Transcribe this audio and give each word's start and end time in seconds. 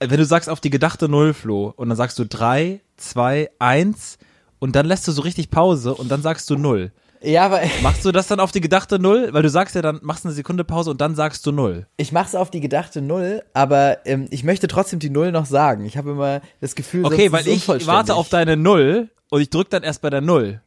wenn 0.00 0.18
du 0.18 0.24
sagst 0.24 0.48
auf 0.48 0.60
die 0.60 0.70
gedachte 0.70 1.08
Null, 1.08 1.34
Flo, 1.34 1.72
und 1.76 1.88
dann 1.88 1.96
sagst 1.96 2.18
du 2.18 2.24
drei, 2.24 2.80
zwei, 2.96 3.50
eins 3.58 4.18
und 4.58 4.76
dann 4.76 4.86
lässt 4.86 5.06
du 5.08 5.12
so 5.12 5.22
richtig 5.22 5.50
Pause 5.50 5.94
und 5.94 6.10
dann 6.10 6.22
sagst 6.22 6.48
du 6.50 6.56
Null. 6.56 6.92
Ja, 7.22 7.46
aber 7.46 7.60
Machst 7.82 8.04
du 8.04 8.12
das 8.12 8.26
dann 8.28 8.40
auf 8.40 8.52
die 8.52 8.60
gedachte 8.60 8.98
Null? 8.98 9.30
Weil 9.32 9.42
du 9.42 9.48
sagst 9.48 9.74
ja 9.74 9.82
dann, 9.82 10.00
machst 10.02 10.24
eine 10.24 10.34
Sekunde 10.34 10.64
Pause 10.64 10.90
und 10.90 11.00
dann 11.00 11.14
sagst 11.14 11.46
du 11.46 11.52
Null. 11.52 11.86
ich 11.96 12.12
mach's 12.12 12.34
auf 12.34 12.50
die 12.50 12.60
gedachte 12.60 13.00
Null, 13.00 13.42
aber 13.54 14.06
ähm, 14.06 14.26
ich 14.30 14.44
möchte 14.44 14.68
trotzdem 14.68 14.98
die 14.98 15.10
Null 15.10 15.32
noch 15.32 15.46
sagen. 15.46 15.84
Ich 15.86 15.96
habe 15.96 16.10
immer 16.10 16.40
das 16.60 16.74
Gefühl, 16.74 17.04
Okay, 17.04 17.32
weil 17.32 17.46
ich 17.48 17.66
warte 17.86 18.14
auf 18.14 18.28
deine 18.28 18.56
Null 18.56 19.08
und 19.30 19.40
ich 19.40 19.50
drück 19.50 19.70
dann 19.70 19.82
erst 19.82 20.02
bei 20.02 20.10
der 20.10 20.20
Null. 20.20 20.60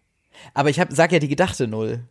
Aber 0.53 0.69
ich 0.69 0.79
hab, 0.79 0.91
sag 0.91 1.11
ja 1.11 1.19
die 1.19 1.27
gedachte 1.27 1.67
Null. 1.67 2.01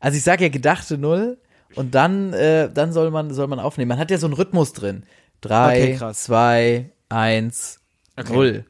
Also 0.00 0.16
ich 0.16 0.24
sag 0.24 0.40
ja 0.40 0.48
gedachte 0.48 0.98
Null 0.98 1.38
und 1.74 1.94
dann, 1.94 2.32
äh, 2.32 2.70
dann 2.72 2.92
soll 2.92 3.10
man, 3.10 3.32
soll 3.32 3.46
man 3.46 3.60
aufnehmen. 3.60 3.90
Man 3.90 3.98
hat 3.98 4.10
ja 4.10 4.18
so 4.18 4.26
einen 4.26 4.34
Rhythmus 4.34 4.72
drin. 4.72 5.04
Drei, 5.42 5.96
Okay, 5.96 6.12
zwei, 6.14 6.90
eins, 7.10 7.80
Null. 8.28 8.64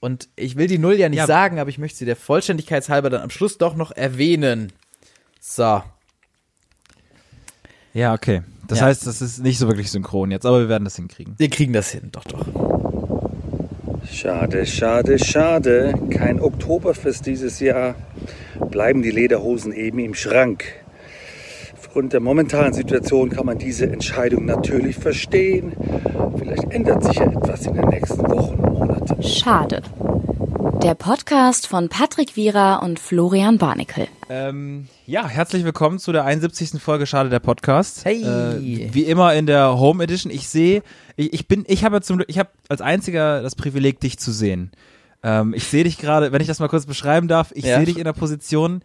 Und 0.00 0.28
ich 0.36 0.54
will 0.56 0.68
die 0.68 0.78
Null 0.78 0.94
ja 0.94 1.08
nicht 1.08 1.18
Ja. 1.18 1.26
sagen, 1.26 1.58
aber 1.58 1.70
ich 1.70 1.78
möchte 1.78 1.98
sie 1.98 2.04
der 2.04 2.14
Vollständigkeitshalber 2.14 3.10
dann 3.10 3.22
am 3.22 3.30
Schluss 3.30 3.58
doch 3.58 3.74
noch 3.74 3.90
erwähnen. 3.90 4.72
So. 5.40 5.82
Ja, 7.94 8.14
okay. 8.14 8.42
Das 8.68 8.78
Ja. 8.80 8.86
heißt, 8.86 9.06
das 9.06 9.20
ist 9.22 9.38
nicht 9.40 9.58
so 9.58 9.66
wirklich 9.66 9.90
synchron 9.90 10.30
jetzt, 10.30 10.46
aber 10.46 10.60
wir 10.60 10.68
werden 10.68 10.84
das 10.84 10.94
hinkriegen. 10.96 11.34
Wir 11.38 11.48
kriegen 11.50 11.72
das 11.72 11.90
hin, 11.90 12.10
doch, 12.12 12.24
doch. 12.24 12.46
Schade, 14.10 14.66
schade, 14.66 15.18
schade. 15.18 15.94
Kein 16.10 16.40
Oktoberfest 16.40 17.26
dieses 17.26 17.60
Jahr. 17.60 17.94
Bleiben 18.70 19.02
die 19.02 19.10
Lederhosen 19.10 19.72
eben 19.72 19.98
im 19.98 20.14
Schrank. 20.14 20.64
Aufgrund 21.88 22.12
der 22.12 22.20
momentanen 22.20 22.74
Situation 22.74 23.30
kann 23.30 23.46
man 23.46 23.56
diese 23.56 23.86
Entscheidung 23.90 24.44
natürlich 24.44 24.96
verstehen. 24.96 25.72
Vielleicht 26.38 26.64
ändert 26.70 27.02
sich 27.02 27.16
ja 27.16 27.24
etwas 27.24 27.64
in 27.66 27.76
den 27.76 27.88
nächsten 27.88 28.20
Wochen 28.28 28.56
und 28.60 28.72
Monaten. 28.74 29.22
Schade. 29.22 29.80
Der 30.82 30.94
Podcast 30.94 31.66
von 31.66 31.88
Patrick 31.88 32.36
Wierer 32.36 32.82
und 32.82 33.00
Florian 33.00 33.56
Barnikel. 33.56 34.06
Ähm, 34.28 34.86
ja, 35.06 35.26
herzlich 35.26 35.64
willkommen 35.64 35.98
zu 35.98 36.12
der 36.12 36.26
71. 36.26 36.72
Folge 36.80 37.06
Schade 37.06 37.30
der 37.30 37.40
Podcast. 37.40 38.04
Hey. 38.04 38.22
Äh, 38.22 38.92
wie 38.92 39.04
immer 39.04 39.32
in 39.34 39.46
der 39.46 39.78
Home 39.80 40.04
Edition. 40.04 40.30
Ich 40.30 40.46
sehe, 40.50 40.82
ich, 41.16 41.32
ich 41.32 41.48
bin, 41.48 41.64
ich 41.66 41.84
habe 41.84 42.02
zum 42.02 42.18
Glück, 42.18 42.28
ich 42.28 42.38
habe 42.38 42.50
als 42.68 42.82
einziger 42.82 43.40
das 43.40 43.56
Privileg, 43.56 43.98
dich 44.00 44.18
zu 44.18 44.30
sehen. 44.30 44.72
Ähm, 45.22 45.54
ich 45.54 45.64
sehe 45.64 45.84
dich 45.84 45.96
gerade, 45.96 46.32
wenn 46.32 46.42
ich 46.42 46.48
das 46.48 46.60
mal 46.60 46.68
kurz 46.68 46.84
beschreiben 46.84 47.28
darf, 47.28 47.50
ich 47.54 47.64
Ja. 47.64 47.76
sehe 47.78 47.86
dich 47.86 47.96
in 47.96 48.04
der 48.04 48.12
Position 48.12 48.82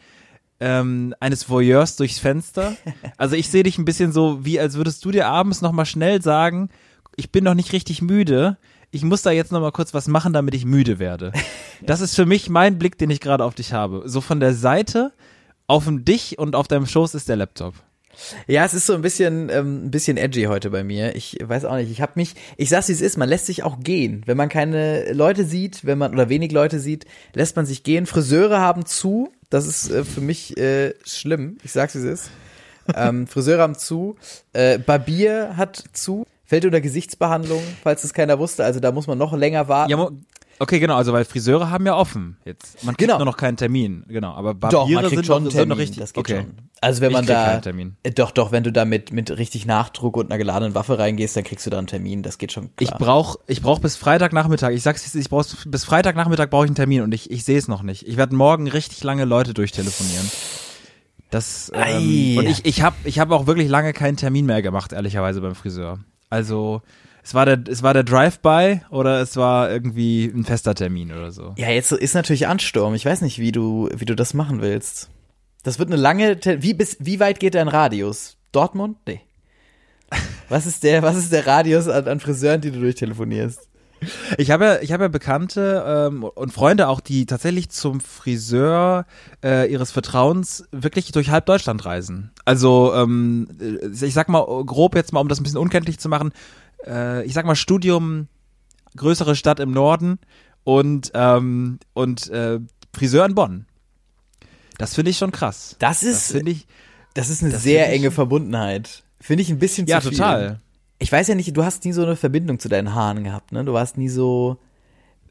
ähm, 0.64 1.14
eines 1.20 1.50
Voyeurs 1.50 1.98
durchs 1.98 2.20
Fenster. 2.20 2.76
Also 3.18 3.36
ich 3.36 3.50
sehe 3.50 3.64
dich 3.64 3.78
ein 3.78 3.86
bisschen 3.86 4.12
so, 4.12 4.44
wie 4.44 4.60
als 4.60 4.76
würdest 4.76 5.04
du 5.06 5.12
dir 5.12 5.28
abends 5.28 5.62
nochmal 5.62 5.86
schnell 5.86 6.22
sagen, 6.22 6.70
ich 7.16 7.32
bin 7.32 7.44
noch 7.44 7.54
nicht 7.54 7.74
richtig 7.74 8.02
müde. 8.02 8.58
Ich 8.92 9.04
muss 9.04 9.22
da 9.22 9.32
jetzt 9.32 9.52
nochmal 9.52 9.72
kurz 9.72 9.94
was 9.94 10.08
machen, 10.08 10.34
damit 10.34 10.56
ich 10.56 10.66
müde 10.66 11.00
werde. 11.00 11.32
Das 11.86 12.00
ist 12.00 12.16
für 12.16 12.26
mich 12.26 12.50
mein 12.50 12.80
Blick, 12.80 12.98
den 12.98 13.10
ich 13.10 13.20
gerade 13.20 13.44
auf 13.44 13.56
dich 13.56 13.74
habe. 13.74 14.04
So 14.06 14.22
von 14.22 14.40
der 14.40 14.54
Seite 14.54 15.12
auf 15.68 15.84
dich 15.90 16.40
und 16.40 16.56
auf 16.56 16.70
deinem 16.70 16.86
Schoß 16.86 17.14
ist 17.14 17.28
der 17.28 17.36
Laptop. 17.36 17.74
Ja, 18.48 18.64
es 18.64 18.74
ist 18.74 18.86
so 18.86 18.94
ein 18.94 19.02
bisschen, 19.02 19.50
ähm, 19.50 19.88
ein 19.88 19.92
bisschen 19.92 20.16
edgy 20.16 20.44
heute 20.44 20.70
bei 20.70 20.84
mir. 20.84 21.14
Ich 21.16 21.38
weiß 21.42 21.66
auch 21.66 21.76
nicht. 21.76 21.92
Ich 21.92 22.02
habe 22.02 22.14
mich, 22.16 22.36
ich 22.56 22.70
sag's 22.70 22.88
wie 22.88 22.94
es 22.94 23.02
ist, 23.02 23.18
man 23.18 23.28
lässt 23.28 23.48
sich 23.48 23.64
auch 23.64 23.80
gehen. 23.82 24.24
Wenn 24.26 24.38
man 24.38 24.48
keine 24.48 25.12
Leute 25.12 25.44
sieht, 25.44 25.86
wenn 25.86 25.98
man 25.98 26.14
oder 26.14 26.30
wenig 26.30 26.54
Leute 26.54 26.80
sieht, 26.80 27.06
lässt 27.34 27.58
man 27.58 27.66
sich 27.66 27.84
gehen. 27.84 28.06
Friseure 28.06 28.62
haben 28.62 28.86
zu. 28.86 29.30
Das 29.54 29.68
ist 29.68 29.92
äh, 29.92 30.04
für 30.04 30.20
mich 30.20 30.58
äh, 30.58 30.96
schlimm. 31.06 31.60
Ich 31.64 31.74
sag's 31.74 31.94
wie 31.94 32.00
es 32.00 32.06
ist. 32.06 32.32
ähm, 32.96 33.28
Friseure 33.28 33.62
haben 33.62 33.78
zu. 33.78 34.16
Äh, 34.52 34.80
Barbier 34.80 35.56
hat 35.58 35.84
zu. 35.94 36.26
Fällt 36.44 36.66
unter 36.66 36.82
Gesichtsbehandlung, 36.82 37.62
falls 37.84 38.04
es 38.04 38.16
keiner 38.16 38.40
wusste. 38.40 38.66
Also 38.66 38.80
da 38.80 38.92
muss 38.92 39.06
man 39.06 39.20
noch 39.20 39.32
länger 39.32 39.68
warten. 39.68 39.92
Ja, 39.92 40.10
okay, 40.60 40.80
genau, 40.80 40.96
also 40.96 41.14
weil 41.14 41.26
Friseure 41.26 41.70
haben 41.70 41.86
ja 41.86 41.96
offen 41.96 42.38
jetzt. 42.46 42.84
Man 42.84 42.96
kriegt 42.96 43.08
Genau. 43.10 43.18
nur 43.18 43.26
noch 43.26 43.38
keinen 43.38 43.58
Termin, 43.58 44.04
genau. 44.08 44.34
Aber 44.34 44.54
Doch, 44.54 44.72
Barbiere 44.72 45.02
man 45.02 45.10
kriegt 45.10 45.16
sind, 45.18 45.26
schon 45.26 45.34
noch, 45.34 45.38
einen 45.42 45.50
sind 45.52 45.58
Termin, 45.60 45.70
noch 45.70 45.78
richtig. 45.78 46.00
das 46.00 46.14
geht 46.14 46.20
okay. 46.26 46.42
schon. 46.42 46.54
Also 46.82 47.02
wenn 47.02 47.12
Ich 47.12 47.18
man 47.18 47.26
da, 47.26 47.58
Termin. 47.60 47.96
Äh, 48.04 48.12
doch, 48.12 48.32
doch, 48.32 48.52
wenn 48.52 48.64
du 48.64 48.72
da 48.72 48.84
mit, 48.86 49.14
mit 49.14 49.38
richtig 49.38 49.66
Nachdruck 49.66 50.18
und 50.18 50.26
einer 50.28 50.38
geladenen 50.38 50.76
Waffe 50.76 51.00
reingehst, 51.00 51.36
dann 51.38 51.44
kriegst 51.44 51.66
du 51.66 51.70
da 51.70 51.78
einen 51.78 51.88
Termin, 51.88 52.24
das 52.24 52.38
geht 52.38 52.52
schon 52.52 52.70
Ich 52.80 52.88
klar. 52.90 53.00
brauch, 53.00 53.36
ich 53.48 53.62
brauch 53.62 53.80
bis 53.80 53.96
Freitagnachmittag. 53.96 54.72
Ich 54.72 54.84
sag's, 54.84 55.04
jetzt, 55.06 55.16
ich 55.16 55.30
brauch 55.30 55.46
bis 55.66 55.86
Freitagnachmittag 55.86 56.50
brauche 56.50 56.66
ich 56.66 56.70
einen 56.70 56.76
Termin 56.76 57.02
und 57.02 57.14
ich, 57.14 57.32
ich 57.32 57.46
sehe 57.46 57.58
es 57.58 57.68
noch 57.68 57.84
nicht. 57.84 58.08
Ich 58.08 58.18
werde 58.18 58.36
morgen 58.36 58.68
richtig 58.68 59.04
lange 59.04 59.26
Leute 59.26 59.54
durchtelefonieren. 59.54 60.30
Das 61.30 61.72
ähm, 61.74 62.38
und 62.38 62.46
ich, 62.48 62.66
ich 62.66 62.82
habe, 62.84 62.96
ich 63.06 63.18
habe 63.20 63.34
auch 63.36 63.48
wirklich 63.48 63.68
lange 63.68 63.92
keinen 63.94 64.18
Termin 64.18 64.46
mehr 64.46 64.62
gemacht, 64.62 64.94
ehrlicherweise 64.94 65.42
beim 65.42 65.56
Friseur. 65.56 66.00
Also 66.30 66.82
es 67.24 67.34
war 67.34 67.46
der, 67.46 67.60
es 67.70 67.82
war 67.84 67.94
der 67.94 68.04
Drive-by 68.04 68.82
oder 68.90 69.22
es 69.22 69.38
war 69.38 69.72
irgendwie 69.72 70.26
ein 70.26 70.44
fester 70.44 70.76
Termin 70.76 71.12
oder 71.12 71.32
so. 71.32 71.54
Ja, 71.58 71.70
jetzt 71.70 71.92
ist 71.94 72.16
natürlich 72.16 72.48
Ansturm. 72.48 72.94
Ich 72.96 73.06
weiß 73.06 73.22
nicht, 73.22 73.40
wie 73.40 73.54
du, 73.54 73.90
wie 73.96 74.06
du 74.06 74.16
das 74.16 74.34
machen 74.34 74.62
willst. 74.62 75.10
Das 75.64 75.80
wird 75.80 75.90
eine 75.90 76.02
lange, 76.02 76.38
wie 76.60 76.74
bis, 76.74 76.98
wie 77.00 77.22
weit 77.22 77.40
geht 77.40 77.56
dein 77.56 77.70
Radius? 77.70 78.36
Dortmund? 78.52 78.98
Nee. 79.08 79.22
Was 80.50 80.66
ist 80.66 80.84
der, 80.84 81.02
was 81.02 81.16
ist 81.16 81.32
der 81.32 81.48
Radius 81.48 81.88
an, 81.88 82.08
an 82.08 82.20
Friseuren, 82.20 82.62
die 82.62 82.70
du 82.70 82.80
durchtelefonierst? 82.82 83.68
Ich 84.38 84.52
habe 84.52 84.66
ja, 84.66 84.82
ich 84.82 84.92
habe 84.92 85.06
ja 85.06 85.08
Bekannte 85.08 85.84
ähm, 85.88 86.24
und 86.24 86.54
Freunde 86.54 86.88
auch, 86.88 87.00
die 87.00 87.26
tatsächlich 87.26 87.70
zum 87.70 88.02
Friseur 88.02 89.06
äh, 89.44 89.72
ihres 89.72 89.92
Vertrauens 89.92 90.68
wirklich 90.72 91.12
durch 91.12 91.30
halb 91.30 91.46
Deutschland 91.46 91.86
reisen. 91.86 92.32
Also 92.46 92.94
ähm, 92.94 93.48
äh, 93.60 94.06
ich 94.06 94.14
sag 94.14 94.30
mal 94.30 94.44
grob 94.66 94.96
jetzt 94.96 95.14
mal, 95.14 95.22
um 95.22 95.30
das 95.30 95.40
ein 95.40 95.44
bisschen 95.44 95.58
unkenntlich 95.58 96.00
zu 96.00 96.10
machen, 96.10 96.32
äh, 96.86 97.24
ich 97.26 97.34
sag 97.34 97.46
mal 97.46 97.56
Studium, 97.56 98.28
größere 98.96 99.36
Stadt 99.36 99.60
im 99.60 99.72
Norden 99.72 100.20
und 100.64 101.12
ähm, 101.14 101.80
und 101.94 102.30
äh, 102.30 102.60
Friseur 102.94 103.26
in 103.26 103.36
Bonn. 103.36 103.66
Das 104.78 104.96
finde 104.96 105.12
ich 105.12 105.18
schon 105.18 105.32
krass. 105.32 105.76
Das 105.80 106.00
Das 106.02 106.10
ist, 106.10 106.32
finde 106.32 106.52
ich 106.52 106.68
das 107.14 107.30
ist 107.30 107.44
eine 107.44 107.52
das 107.52 107.64
sehr 107.64 107.92
enge 107.92 108.10
Verbundenheit. 108.12 109.04
Finde 109.20 109.44
ich 109.44 109.50
ein 109.50 109.60
bisschen 109.60 109.88
ja 109.88 110.02
zu 110.02 110.10
viel. 110.10 110.18
total. 110.18 110.60
Ich 111.00 111.12
weiß 111.12 111.28
ja 111.28 111.36
nicht, 111.36 111.56
du 111.56 111.64
hast 111.64 111.86
nie 111.86 111.92
so 111.94 112.04
eine 112.04 112.16
Verbindung 112.16 112.60
zu 112.60 112.70
deinen 112.70 112.94
Haaren 112.96 113.24
gehabt, 113.24 113.52
ne? 113.52 113.64
Du 113.66 113.74
warst 113.74 113.98
nie 113.98 114.10
so, 114.10 114.58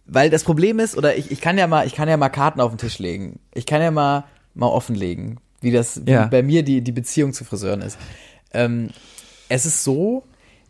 weil 0.07 0.29
das 0.31 0.45
Problem 0.45 0.79
ist, 0.79 0.97
oder 0.97 1.17
ich, 1.17 1.31
ich 1.31 1.41
kann 1.41 1.57
ja 1.59 1.67
mal, 1.67 1.87
ich 1.87 1.95
kann 1.95 2.09
ja 2.09 2.17
mal 2.17 2.29
Karten 2.29 2.61
auf 2.61 2.71
den 2.73 2.79
Tisch 2.79 2.99
legen. 2.99 3.41
Ich 3.55 3.65
kann 3.67 3.81
ja 3.81 3.91
mal, 3.91 4.25
mal 4.55 4.67
offenlegen, 4.67 5.41
wie 5.61 5.71
das, 5.71 6.05
wie 6.07 6.11
Ja. 6.12 6.27
bei 6.27 6.43
mir 6.43 6.62
die, 6.62 6.83
die 6.83 6.93
Beziehung 6.93 7.33
zu 7.33 7.45
Friseuren 7.45 7.81
ist. 7.83 7.97
Ähm, 8.53 8.91
es 9.49 9.65
ist 9.67 9.83
so, 9.83 10.25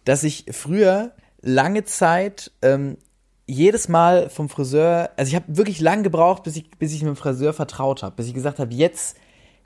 dass 0.04 0.22
ich 0.24 0.46
früher 0.50 1.12
lange 1.40 1.84
Zeit 1.84 2.52
ähm, 2.62 2.96
jedes 3.46 3.88
Mal 3.88 4.30
vom 4.30 4.48
Friseur, 4.48 5.10
also 5.16 5.28
ich 5.30 5.34
habe 5.34 5.56
wirklich 5.56 5.80
lang 5.80 6.02
gebraucht, 6.02 6.42
bis 6.44 6.56
ich, 6.56 6.70
bis 6.78 6.92
ich 6.92 7.02
mit 7.02 7.08
dem 7.10 7.16
Friseur 7.16 7.52
vertraut 7.52 8.02
habe, 8.02 8.14
bis 8.16 8.26
ich 8.28 8.34
gesagt 8.34 8.58
habe, 8.58 8.72
jetzt 8.74 9.16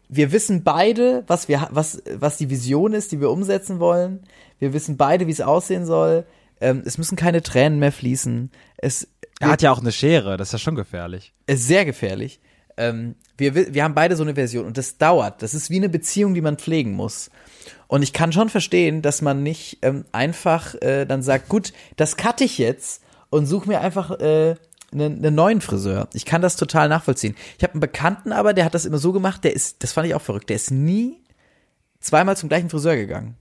wir 0.09 0.31
wissen 0.31 0.63
beide, 0.63 1.25
was 1.27 1.49
wir, 1.49 1.67
was, 1.73 2.01
was 2.15 2.37
die 2.37 2.49
Vision 2.49 2.93
ist, 2.93 3.11
die 3.11 3.21
wir 3.21 3.29
umsetzen 3.31 3.81
wollen. 3.81 4.23
Wir 4.61 4.73
wissen 4.73 4.97
beide, 4.97 5.27
wie 5.27 5.33
es 5.33 5.41
aussehen 5.41 5.85
soll. 5.85 6.25
Ähm, 6.61 6.83
es 6.87 6.97
müssen 6.97 7.17
keine 7.17 7.43
Tränen 7.43 7.81
mehr 7.81 7.91
fließen. 7.91 8.53
Es 8.77 9.09
Er 9.41 9.49
hat 9.49 9.63
ja 9.63 9.73
auch 9.73 9.81
eine 9.81 9.91
Schere, 9.91 10.37
das 10.37 10.49
ist 10.49 10.53
ja 10.53 10.59
schon 10.61 10.77
gefährlich. 10.77 11.35
ist 11.49 11.67
sehr 11.67 11.85
gefährlich. 11.85 12.39
Ähm, 12.77 13.17
wir, 13.37 13.57
wi- 13.57 13.75
wir 13.75 13.83
haben 13.83 13.95
beide 13.95 14.15
so 14.15 14.23
eine 14.23 14.37
Version 14.37 14.65
und 14.65 14.79
das 14.79 14.97
dauert. 14.97 15.43
Das 15.43 15.55
ist 15.55 15.71
wie 15.71 15.77
eine 15.77 15.89
Beziehung, 15.89 16.35
die 16.35 16.41
man 16.41 16.57
pflegen 16.57 16.93
muss. 16.93 17.29
Und 17.89 18.03
ich 18.03 18.13
kann 18.13 18.33
schon 18.33 18.49
verstehen, 18.49 19.03
dass 19.03 19.23
man 19.23 19.43
nicht 19.43 19.79
ähm, 19.83 20.05
einfach 20.13 20.75
äh, 20.83 21.05
dann 21.07 21.23
sagt, 21.23 21.49
gut, 21.49 21.73
das 21.97 22.17
cutte 22.17 22.45
ich 22.45 22.59
jetzt 22.59 23.03
und 23.31 23.47
suche 23.47 23.69
mir 23.69 23.81
einfach 23.81 24.11
äh, 24.19 24.57
einen, 24.93 25.19
einen 25.25 25.35
neuen 25.35 25.61
Friseur. 25.61 26.09
Ich 26.13 26.25
kann 26.25 26.43
das 26.43 26.57
total 26.57 26.89
nachvollziehen. 26.89 27.37
Ich 27.59 27.63
habe 27.63 27.75
einen 27.75 27.81
Bekannten 27.81 28.33
aber, 28.33 28.55
der 28.55 28.65
hat 28.65 28.75
das 28.75 28.85
immer 28.87 28.99
so 28.99 29.13
gemacht, 29.13 29.45
der 29.45 29.55
ist, 29.55 29.83
das 29.85 29.93
fand 29.93 30.07
ich 30.09 30.15
auch 30.15 30.23
verrückt, 30.23 30.49
der 30.49 30.57
ist 30.57 30.71
nie 30.71 31.21
zweimal 32.01 32.37
zum 32.37 32.49
gleichen 32.49 32.71
Friseur 32.71 32.97
gegangen. 32.97 33.37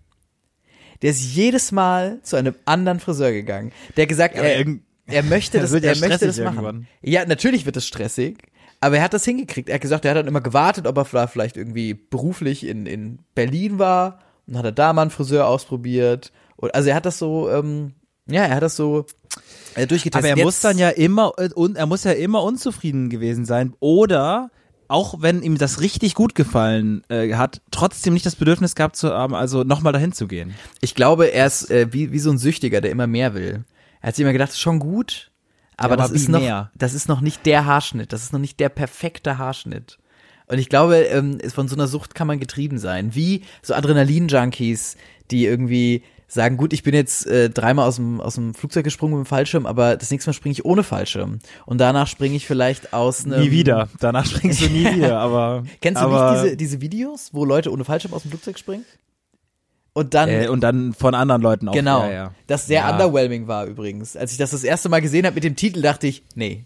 Der 1.02 1.12
ist 1.12 1.22
jedes 1.36 1.72
Mal 1.72 2.20
zu 2.24 2.36
einem 2.36 2.56
anderen 2.66 3.00
Friseur 3.00 3.32
gegangen. 3.32 3.72
Der 3.98 4.04
hat 4.04 4.10
gesagt, 4.10 4.38
aber 4.38 4.48
er, 4.48 4.66
er 5.08 5.24
möchte 5.24 5.60
das, 5.60 5.72
Das 5.72 5.82
ja 5.84 5.90
er 5.92 5.98
möchte 6.10 6.26
das 6.28 6.38
machen. 6.40 6.56
irgendwann. 6.56 6.88
Ja, 7.02 7.26
natürlich 7.26 7.66
wird 7.66 7.78
es 7.78 7.86
stressig, 7.88 8.38
aber 8.80 8.98
er 8.98 9.04
hat 9.04 9.14
das 9.14 9.26
hingekriegt. 9.26 9.70
Er 9.70 9.76
hat 9.76 9.82
gesagt, 9.82 10.06
er 10.06 10.12
hat 10.12 10.18
dann 10.18 10.28
immer 10.28 10.42
gewartet, 10.42 10.88
ob 10.88 10.98
er 10.98 11.06
vielleicht- 11.06 11.32
vielleicht 11.34 11.58
irgendwie 11.58 11.94
beruflich 11.96 12.66
in, 12.66 12.86
in 12.86 13.20
Berlin 13.36 13.78
war 13.80 14.20
und 14.48 14.58
hat 14.58 14.66
er 14.66 14.72
da 14.72 14.94
mal 14.94 15.04
einen 15.04 15.12
Friseur 15.12 15.48
ausprobiert. 15.48 16.32
Und, 16.56 16.74
also 16.74 16.90
er 16.90 16.96
hat 16.96 17.06
das 17.06 17.18
so, 17.20 17.50
ähm, 17.50 17.94
ja, 18.28 18.44
er 18.44 18.56
hat 18.56 18.64
das 18.64 18.76
so 18.76 19.06
äh, 19.76 19.88
durchgetestet. 19.88 20.16
Aber 20.16 20.28
er 20.28 20.38
Jetzt- 20.38 20.46
muss 20.46 20.62
dann 20.62 20.78
ja 20.78 20.90
immer 20.90 21.34
äh, 21.38 21.50
und 21.54 21.78
er 21.78 21.86
muss 21.86 22.04
ja 22.04 22.12
immer 22.12 22.44
unzufrieden 22.44 23.10
gewesen 23.10 23.46
sein 23.46 23.74
oder 23.80 24.50
auch 24.88 25.22
wenn 25.22 25.42
ihm 25.42 25.58
das 25.58 25.82
richtig 25.82 26.14
gut 26.14 26.36
gefallen 26.36 27.04
äh, 27.10 27.34
hat, 27.34 27.62
trotzdem 27.72 28.14
nicht 28.14 28.26
das 28.26 28.36
Bedürfnis 28.36 28.76
gehabt 28.76 28.96
zu 28.96 29.12
haben, 29.12 29.34
also 29.34 29.64
nochmal 29.64 29.94
dahin 29.94 30.12
zu 30.12 30.28
gehen. 30.28 30.54
Ich 30.80 30.94
glaube, 30.94 31.32
er 31.32 31.48
ist 31.48 31.72
äh, 31.72 31.92
wie, 31.92 32.12
wie 32.12 32.20
so 32.20 32.30
ein 32.30 32.38
Süchtiger, 32.38 32.82
der 32.82 32.92
immer 32.92 33.08
mehr 33.08 33.34
will. 33.34 33.66
Er 34.02 34.10
hat 34.10 34.16
sich 34.16 34.22
immer 34.22 34.34
gedacht, 34.34 34.52
ist 34.52 34.60
schon 34.60 34.78
gut, 34.78 35.32
aber, 35.76 35.94
aber 35.94 36.04
das 36.04 36.12
ist 36.12 36.30
noch, 36.30 36.40
mehr? 36.40 36.72
das 36.76 36.94
ist 36.94 37.10
noch 37.10 37.22
nicht 37.22 37.46
der 37.48 37.66
Haarschnitt, 37.66 38.14
das 38.14 38.22
ist 38.22 38.32
noch 38.32 38.40
nicht 38.40 38.60
der 38.60 38.70
perfekte 38.70 39.40
Haarschnitt. 39.40 39.98
Und 40.48 40.60
ich 40.60 40.70
glaube, 40.70 40.98
ähm, 40.98 41.40
von 41.54 41.68
so 41.68 41.76
einer 41.76 41.88
Sucht 41.88 42.16
kann 42.16 42.28
man 42.28 42.40
getrieben 42.40 42.78
sein, 42.78 43.16
wie 43.16 43.42
so 43.62 43.74
Adrenalin-Junkies, 43.74 44.96
die 45.32 45.46
irgendwie 45.46 46.04
sagen, 46.28 46.58
gut, 46.58 46.74
ich 46.74 46.84
bin 46.84 46.94
jetzt 46.94 47.28
äh, 47.28 47.50
dreimal 47.50 47.88
aus 47.88 47.96
dem, 47.98 48.20
aus 48.20 48.36
dem 48.36 48.54
Flugzeug 48.54 48.84
gesprungen 48.84 49.18
mit 49.18 49.26
dem 49.26 49.30
Fallschirm, 49.30 49.66
aber 49.66 49.96
das 49.96 50.12
nächste 50.12 50.30
Mal 50.30 50.34
springe 50.34 50.54
ich 50.54 50.66
ohne 50.66 50.84
Fallschirm. 50.84 51.40
Und 51.66 51.78
danach 51.80 52.08
springe 52.08 52.36
ich 52.36 52.46
vielleicht 52.48 52.94
aus 52.94 53.26
einem... 53.26 53.42
Nie 53.42 53.52
wieder. 53.52 53.90
Danach 54.00 54.26
springst 54.26 54.62
du 54.62 54.70
nie 54.70 54.86
wieder, 54.96 55.20
aber. 55.20 55.64
Kennst 55.82 56.02
du 56.02 56.06
aber, 56.06 56.32
nicht 56.34 56.44
diese, 56.46 56.58
diese 56.58 56.82
Videos, 56.82 57.30
wo 57.32 57.46
Leute 57.46 57.72
ohne 57.72 57.84
Fallschirm 57.86 58.14
aus 58.14 58.24
dem 58.24 58.32
Flugzeug 58.32 58.58
springen? 58.60 58.86
Und 59.94 60.14
dann... 60.14 60.30
Äh, 60.30 60.48
und 60.50 60.62
dann 60.62 60.94
von 60.94 61.16
anderen 61.16 61.42
Leuten 61.42 61.70
auch. 61.70 61.74
Genau. 61.74 62.02
Ja, 62.06 62.12
ja. 62.12 62.32
Das 62.48 62.68
sehr 62.68 62.82
Ja. 62.82 62.92
underwhelming 62.92 63.48
war 63.48 63.66
übrigens. 63.66 64.18
Als 64.18 64.32
ich 64.32 64.38
das 64.38 64.52
das 64.52 64.64
erste 64.64 64.90
Mal 64.90 65.02
gesehen 65.02 65.26
habe 65.26 65.36
mit 65.36 65.44
dem 65.44 65.56
Titel, 65.56 65.82
dachte 65.82 66.08
ich, 66.08 66.24
nee, 66.36 66.66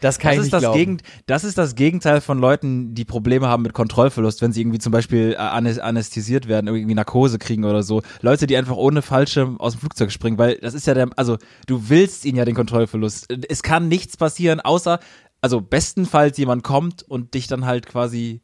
das 0.00 0.18
kann 0.18 0.30
Das 0.30 0.34
ich 0.34 0.38
ist, 0.38 0.44
nicht 0.44 0.52
das, 0.54 0.60
glauben. 0.60 0.78
Gegend, 0.78 1.02
das 1.26 1.44
ist 1.44 1.58
das 1.58 1.74
Gegenteil 1.74 2.20
von 2.20 2.38
Leuten, 2.38 2.94
die 2.94 3.04
Probleme 3.04 3.48
haben 3.48 3.62
mit 3.62 3.72
Kontrollverlust, 3.72 4.42
wenn 4.42 4.52
sie 4.52 4.60
irgendwie 4.60 4.78
zum 4.78 4.92
Beispiel 4.92 5.32
äh, 5.32 5.36
anästhesiert 5.36 6.48
werden, 6.48 6.68
irgendwie 6.68 6.94
Narkose 6.94 7.38
kriegen 7.38 7.64
oder 7.64 7.82
so. 7.82 8.02
Leute, 8.20 8.46
die 8.46 8.56
einfach 8.56 8.76
ohne 8.76 9.02
Fallschirm 9.02 9.60
aus 9.60 9.74
dem 9.74 9.80
Flugzeug 9.80 10.12
springen, 10.12 10.38
weil 10.38 10.56
das 10.56 10.74
ist 10.74 10.86
ja 10.86 10.94
der, 10.94 11.08
also 11.16 11.38
du 11.66 11.88
willst 11.88 12.24
ihnen 12.24 12.38
ja 12.38 12.44
den 12.44 12.54
Kontrollverlust. 12.54 13.26
Es 13.48 13.62
kann 13.62 13.88
nichts 13.88 14.16
passieren, 14.16 14.60
außer, 14.60 15.00
also 15.40 15.60
bestenfalls 15.60 16.38
jemand 16.38 16.64
kommt 16.64 17.02
und 17.02 17.34
dich 17.34 17.46
dann 17.46 17.66
halt 17.66 17.86
quasi 17.86 18.40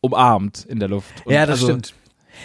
umarmt 0.00 0.64
in 0.66 0.78
der 0.78 0.88
Luft. 0.88 1.26
Und 1.26 1.32
ja, 1.32 1.46
das 1.46 1.60
also, 1.60 1.66
stimmt. 1.66 1.94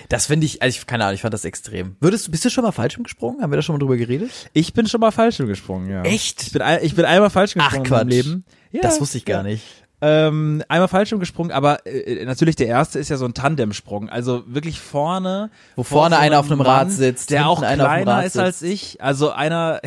Das 0.10 0.28
finde 0.28 0.46
ich, 0.46 0.62
also 0.62 0.78
ich, 0.78 0.86
keine 0.86 1.04
Ahnung, 1.06 1.16
ich 1.16 1.22
fand 1.22 1.34
das 1.34 1.46
extrem. 1.46 1.96
Würdest 2.00 2.28
du, 2.28 2.32
bist 2.32 2.46
du 2.46 2.50
schon 2.50 2.64
mal 2.64 2.72
Fallschirm 2.72 3.04
gesprungen? 3.04 3.42
Haben 3.42 3.52
wir 3.52 3.58
da 3.58 3.62
schon 3.62 3.76
mal 3.76 3.80
drüber 3.80 3.98
geredet? 3.98 4.32
Ich 4.54 4.74
bin 4.74 4.88
schon 4.88 5.02
mal 5.02 5.12
Fallschirm 5.12 5.48
gesprungen, 5.48 5.90
ja. 5.90 6.04
Echt? 6.04 6.44
Ich 6.44 6.52
bin, 6.52 6.62
ein, 6.62 6.80
ich 6.84 6.96
bin 6.96 7.06
einmal 7.06 7.30
Fallschirm 7.30 7.62
Ach, 7.62 7.70
gesprungen 7.70 7.90
meinem 7.90 8.08
Quatsch. 8.08 8.26
Leben. 8.26 8.46
Ja, 8.72 8.82
das 8.82 9.00
wusste 9.00 9.18
ich 9.18 9.26
gar 9.26 9.44
nicht. 9.44 9.64
Ähm, 10.06 10.62
einmal 10.68 10.90
Fallschirm 10.90 11.22
gesprungen, 11.22 11.52
aber 11.52 11.86
äh, 11.86 12.26
natürlich 12.26 12.58
der 12.58 12.68
erste 12.68 13.00
ist 13.00 13.08
ja 13.08 13.16
so 13.16 13.24
ein 13.24 13.34
Tandemsprung. 13.34 14.10
Also 14.10 14.44
wirklich 14.48 14.82
vorne. 14.82 15.50
Wo 15.78 15.84
vor 15.84 16.00
vorne 16.00 16.16
so 16.16 16.22
einer 16.22 16.40
auf 16.40 16.52
einem 16.52 16.60
Rad 16.60 16.88
Mann, 16.88 16.92
sitzt, 16.92 17.30
Der 17.30 17.48
auch 17.48 17.60
kleiner 17.60 18.26
ist 18.26 18.38
als 18.38 18.62
ich. 18.62 19.02
Also 19.02 19.32
einer, 19.32 19.80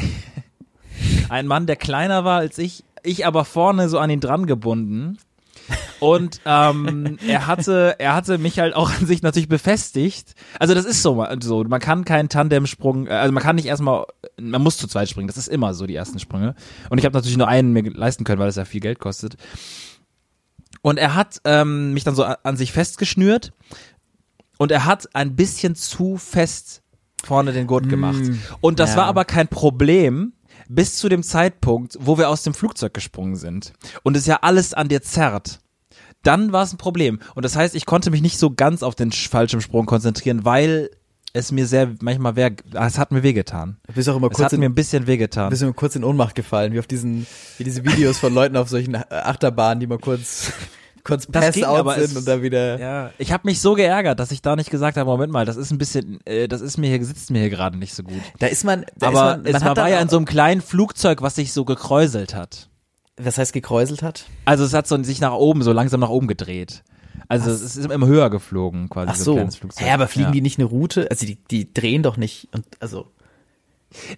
ein 1.29 1.47
Mann, 1.47 1.67
der 1.67 1.77
kleiner 1.77 2.25
war 2.25 2.39
als 2.39 2.57
ich, 2.57 2.83
ich 3.03 3.27
aber 3.27 3.45
vorne 3.45 3.91
so 3.91 3.99
an 3.99 4.09
ihn 4.09 4.21
dran 4.21 4.47
gebunden. 4.47 5.19
Und 6.01 6.41
ähm, 6.45 7.19
er 7.27 7.47
hatte, 7.47 7.97
er 7.99 8.15
hatte 8.15 8.39
mich 8.39 8.59
halt 8.59 8.75
auch 8.75 8.91
an 8.91 9.07
sich 9.07 9.23
natürlich 9.23 9.49
befestigt. 9.49 10.35
Also 10.59 10.75
das 10.75 10.85
ist 10.85 11.03
so, 11.03 11.25
so 11.41 11.65
man 11.65 11.81
kann 11.81 12.05
keinen 12.05 12.29
Tandemsprung, 12.29 13.07
äh, 13.07 13.11
also 13.11 13.33
man 13.33 13.43
kann 13.43 13.57
nicht 13.57 13.67
erstmal, 13.67 14.05
man 14.41 14.63
muss 14.63 14.77
zu 14.77 14.87
zweit 14.87 15.09
springen. 15.09 15.29
Das 15.29 15.37
ist 15.37 15.49
immer 15.49 15.75
so 15.75 15.87
die 15.87 15.95
ersten 15.95 16.19
Sprünge. 16.19 16.55
Und 16.91 16.99
ich 16.99 17.05
habe 17.05 17.17
natürlich 17.17 17.37
nur 17.37 17.49
einen 17.49 17.73
mir 17.73 17.83
leisten 17.91 18.25
können, 18.25 18.39
weil 18.39 18.49
das 18.49 18.57
ja 18.57 18.65
viel 18.65 18.81
Geld 18.81 18.99
kostet. 18.99 19.37
Und 20.83 20.99
er 20.99 21.15
hat 21.15 21.41
ähm, 21.45 21.95
mich 21.95 22.05
dann 22.05 22.15
so 22.15 22.25
an, 22.25 22.57
sich 22.57 22.73
festgeschnürt 22.73 23.53
und 24.59 24.71
er 24.71 24.85
hat 24.85 25.15
ein 25.15 25.35
bisschen 25.35 25.75
zu 25.75 26.17
fest 26.17 26.83
vorne 27.25 27.53
den 27.53 27.67
Gurt 27.67 27.89
gemacht. 27.89 28.23
Und 28.61 28.79
das 28.79 28.91
ja. 28.91 28.99
war 28.99 29.07
aber 29.07 29.25
kein 29.25 29.49
Problem 29.49 30.33
bis 30.69 30.97
zu 30.97 31.09
dem 31.09 31.23
Zeitpunkt, 31.23 31.97
wo 32.01 32.19
wir 32.19 32.29
aus 32.29 32.43
dem 32.43 32.55
Flugzeug 32.55 32.95
gesprungen 32.95 33.37
sind 33.37 33.73
und 34.03 34.17
es 34.17 34.27
ja 34.27 34.39
alles 34.43 34.75
an 34.75 34.89
dir 34.89 35.03
zerrt. 35.03 35.61
Dann 36.23 36.51
war 36.53 36.65
es 36.65 36.73
ein 36.73 36.79
Problem. 36.79 37.21
Und 37.35 37.45
das 37.45 37.55
heißt, 37.55 37.75
ich 37.75 37.87
konnte 37.87 38.11
mich 38.11 38.21
nicht 38.23 38.39
so 38.39 38.51
ganz 38.51 38.83
auf 38.83 38.95
den 38.97 39.11
Sch- 39.13 39.29
Fallschirmsprung 39.29 39.87
konzentrieren, 39.87 40.45
weil 40.45 40.91
es 41.33 41.53
mir 41.53 41.67
sehr, 41.67 41.95
manchmal 42.01 42.35
weh, 42.35 42.51
es 42.75 42.99
hat 42.99 43.13
mir 43.13 43.23
wehgetan. 43.23 43.77
Du 43.87 43.93
bist 43.93 44.09
auch 44.09 44.17
immer 44.17 44.29
Es 44.29 44.33
kurz 44.33 44.47
hat 44.47 44.53
in, 44.55 44.61
mir 44.61 44.67
ein 44.69 44.75
bisschen 44.75 45.07
wehgetan. 45.07 45.51
bist 45.51 45.63
immer 45.63 45.73
kurz 45.75 45.95
in 45.95 46.03
Ohnmacht 46.03 46.35
gefallen, 46.35 46.73
wie 46.73 46.79
auf 46.81 46.87
diesen, 46.87 47.27
wie 47.59 47.65
diese 47.65 47.85
Videos 47.85 48.19
von 48.19 48.33
Leuten 48.35 48.57
auf 48.57 48.69
solchen 48.69 48.97
Achterbahnen, 48.97 49.79
die 49.81 49.87
mal 49.87 49.99
kurz, 49.99 50.51
kurz 51.07 51.27
Das 51.27 51.45
pass 51.47 51.55
ging, 51.55 51.65
out 51.65 51.79
aber 51.79 51.95
sind 51.95 52.05
es- 52.11 52.17
und 52.17 52.27
dann 52.29 52.43
wieder. 52.43 52.79
Ja, 52.79 53.11
ich 53.19 53.33
habe 53.33 53.47
mich 53.47 53.61
so 53.61 53.75
geärgert, 53.75 54.19
dass 54.21 54.31
ich 54.33 54.43
da 54.43 54.57
nicht 54.57 54.71
gesagt 54.71 54.97
habe, 54.97 55.09
Moment 55.09 55.33
mal, 55.33 55.45
das 55.47 55.57
ist 55.57 55.71
ein 55.71 55.79
bisschen, 55.79 56.19
äh, 56.27 56.49
das 56.49 56.61
ist 56.61 56.77
mir 56.77 56.89
hier, 56.89 57.05
sitzt 57.05 57.31
mir 57.31 57.41
hier 57.41 57.51
gerade 57.51 57.79
nicht 57.79 57.95
so 57.95 58.03
gut. 58.03 58.21
Da 58.39 58.47
ist 58.49 58.65
man, 58.65 58.85
da 58.97 59.09
Aber 59.09 59.17
ist 59.17 59.23
man, 59.37 59.43
man 59.45 59.55
es 59.55 59.65
war, 59.65 59.77
war 59.77 59.89
ja 59.89 60.01
in 60.01 60.09
so 60.09 60.17
einem 60.17 60.27
kleinen 60.27 60.61
Flugzeug, 60.61 61.23
was 61.23 61.37
sich 61.37 61.53
so 61.53 61.65
gekräuselt 61.65 62.35
hat. 62.35 62.69
was 63.17 63.39
heißt 63.39 63.53
gekräuselt 63.53 64.03
hat? 64.03 64.27
Also 64.45 64.65
es 64.65 64.75
hat 64.75 64.87
so 64.87 65.03
sich 65.03 65.21
nach 65.21 65.33
oben, 65.33 65.63
so 65.63 65.73
langsam 65.73 66.01
nach 66.01 66.11
oben 66.11 66.27
gedreht. 66.27 66.83
Also 67.29 67.51
es 67.51 67.63
ist 67.63 67.91
immer 67.91 68.07
höher 68.07 68.29
geflogen, 68.31 68.89
quasi 68.91 69.11
Ach 69.13 69.17
so 69.17 69.25
so. 69.25 69.31
ein 69.33 69.37
kleines 69.39 69.57
Flugzeug. 69.57 69.87
Ja, 69.87 69.95
aber 69.95 70.07
fliegen 70.07 70.29
ja. 70.29 70.33
die 70.33 70.41
nicht 70.43 70.59
eine 70.59 70.67
Route? 70.67 71.09
Also 71.11 71.25
die, 71.27 71.37
die 71.51 71.73
drehen 71.73 72.03
doch 72.03 72.17
nicht 72.19 72.49
und 72.53 72.65
also. 72.79 73.07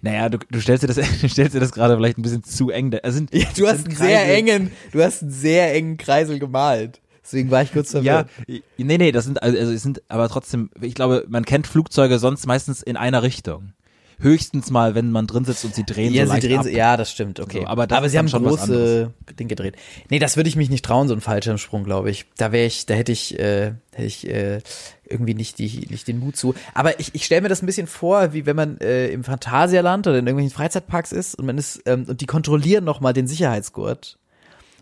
Naja, 0.01 0.29
du, 0.29 0.37
du 0.49 0.59
stellst 0.59 0.83
dir 0.83 0.87
das, 0.87 0.95
du 1.21 1.29
stellst 1.29 1.55
dir 1.55 1.59
das 1.59 1.71
gerade 1.71 1.95
vielleicht 1.95 2.17
ein 2.17 2.21
bisschen 2.21 2.43
zu 2.43 2.69
eng. 2.69 2.91
da- 2.91 3.11
sind, 3.11 3.33
Ja, 3.33 3.47
du 3.57 3.67
hast 3.67 3.85
einen 3.85 3.95
sehr 3.95 4.35
engen, 4.35 4.71
du 4.91 5.01
hast 5.03 5.21
einen 5.21 5.31
sehr 5.31 5.73
engen 5.73 5.97
Kreisel 5.97 6.39
gemalt. 6.39 7.01
Deswegen 7.23 7.51
war 7.51 7.61
ich 7.61 7.71
kurz 7.71 7.93
Ja, 7.93 8.25
verwirrt. 8.25 8.63
nee, 8.77 8.97
nee, 8.97 9.11
das 9.11 9.25
sind, 9.25 9.43
also 9.43 9.55
es 9.71 9.83
sind 9.83 10.01
aber 10.07 10.27
trotzdem, 10.29 10.71
ich 10.81 10.95
glaube, 10.95 11.25
man 11.29 11.45
kennt 11.45 11.67
Flugzeuge 11.67 12.17
sonst 12.17 12.47
meistens 12.47 12.81
in 12.81 12.97
einer 12.97 13.21
Richtung. 13.21 13.73
Höchstens 14.19 14.69
mal, 14.69 14.95
wenn 14.95 15.11
man 15.11 15.27
drin 15.27 15.45
sitzt 15.45 15.63
und 15.65 15.73
sie 15.73 15.85
drehen 15.85 16.13
Ja, 16.13 16.27
so 16.27 16.33
sie 16.33 16.41
drehen 16.41 16.59
ab. 16.59 16.65
sie, 16.65 16.75
ja, 16.75 16.97
das 16.97 17.09
stimmt, 17.09 17.39
okay. 17.39 17.61
So, 17.61 17.67
aber 17.67 17.87
das 17.87 18.03
ist 18.05 18.11
sie 18.11 18.17
haben 18.17 18.27
schon 18.27 18.43
was 18.43 18.57
große 18.57 19.13
Ding 19.39 19.47
gedreht. 19.47 19.75
Nee, 20.09 20.19
das 20.19 20.35
würde 20.35 20.49
ich 20.49 20.55
mich 20.57 20.69
nicht 20.69 20.85
trauen, 20.85 21.07
so 21.07 21.13
einen 21.13 21.21
Fallschirmsprung, 21.21 21.85
glaube 21.85 22.11
ich. 22.11 22.25
Da 22.37 22.51
wäre 22.51 22.65
ich, 22.67 22.85
da 22.85 22.93
hätte 22.93 23.11
ich, 23.11 23.39
äh, 23.39 23.71
hätte 23.93 24.07
ich 24.07 24.27
äh, 24.29 24.59
irgendwie 25.05 25.33
nicht 25.33 25.57
die, 25.57 25.87
nicht 25.89 26.07
den 26.07 26.19
Mut 26.19 26.35
zu. 26.35 26.53
Aber 26.73 26.99
ich, 26.99 27.15
ich 27.15 27.25
stelle 27.25 27.41
mir 27.41 27.49
das 27.49 27.63
ein 27.63 27.65
bisschen 27.65 27.87
vor, 27.87 28.33
wie 28.33 28.45
wenn 28.45 28.55
man 28.55 28.77
äh, 28.79 29.07
im 29.07 29.23
Phantasialand 29.23 30.05
oder 30.05 30.19
in 30.19 30.27
irgendwelchen 30.27 30.55
Freizeitparks 30.55 31.11
ist 31.13 31.35
und 31.35 31.45
man 31.45 31.57
ist, 31.57 31.81
ähm, 31.85 32.05
und 32.07 32.21
die 32.21 32.27
kontrollieren 32.27 32.83
nochmal 32.83 33.13
den 33.13 33.27
Sicherheitsgurt. 33.27 34.18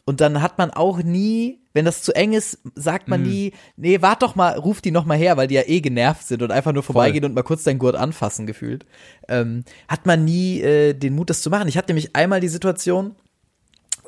Und 0.07 0.21
dann 0.21 0.41
hat 0.41 0.57
man 0.57 0.71
auch 0.71 1.03
nie, 1.03 1.59
wenn 1.73 1.83
das 1.83 2.01
zu 2.01 2.15
eng 2.15 2.31
ist, 2.31 2.59
sagt 2.75 3.09
man 3.09 3.23
nie, 3.23 3.51
nee, 3.75 4.01
wart 4.01 4.21
doch 4.21 4.35
mal, 4.35 4.57
ruf 4.57 4.79
die 4.79 4.91
noch 4.91 5.03
mal 5.03 5.17
her, 5.17 5.35
weil 5.35 5.49
die 5.49 5.55
ja 5.55 5.63
eh 5.65 5.81
genervt 5.81 6.25
sind 6.25 6.41
und 6.41 6.49
einfach 6.49 6.71
nur 6.71 6.81
vorbeigehen 6.81 7.25
und 7.25 7.35
mal 7.35 7.43
kurz 7.43 7.63
deinen 7.63 7.77
Gurt 7.77 7.97
anfassen 7.97 8.47
gefühlt. 8.47 8.85
Ähm, 9.27 9.65
hat 9.89 10.05
man 10.05 10.23
nie 10.23 10.61
äh, 10.61 10.93
den 10.93 11.13
Mut, 11.13 11.29
das 11.29 11.41
zu 11.41 11.49
machen. 11.49 11.67
Ich 11.67 11.75
hatte 11.75 11.89
nämlich 11.89 12.15
einmal 12.15 12.39
die 12.39 12.47
Situation, 12.47 13.17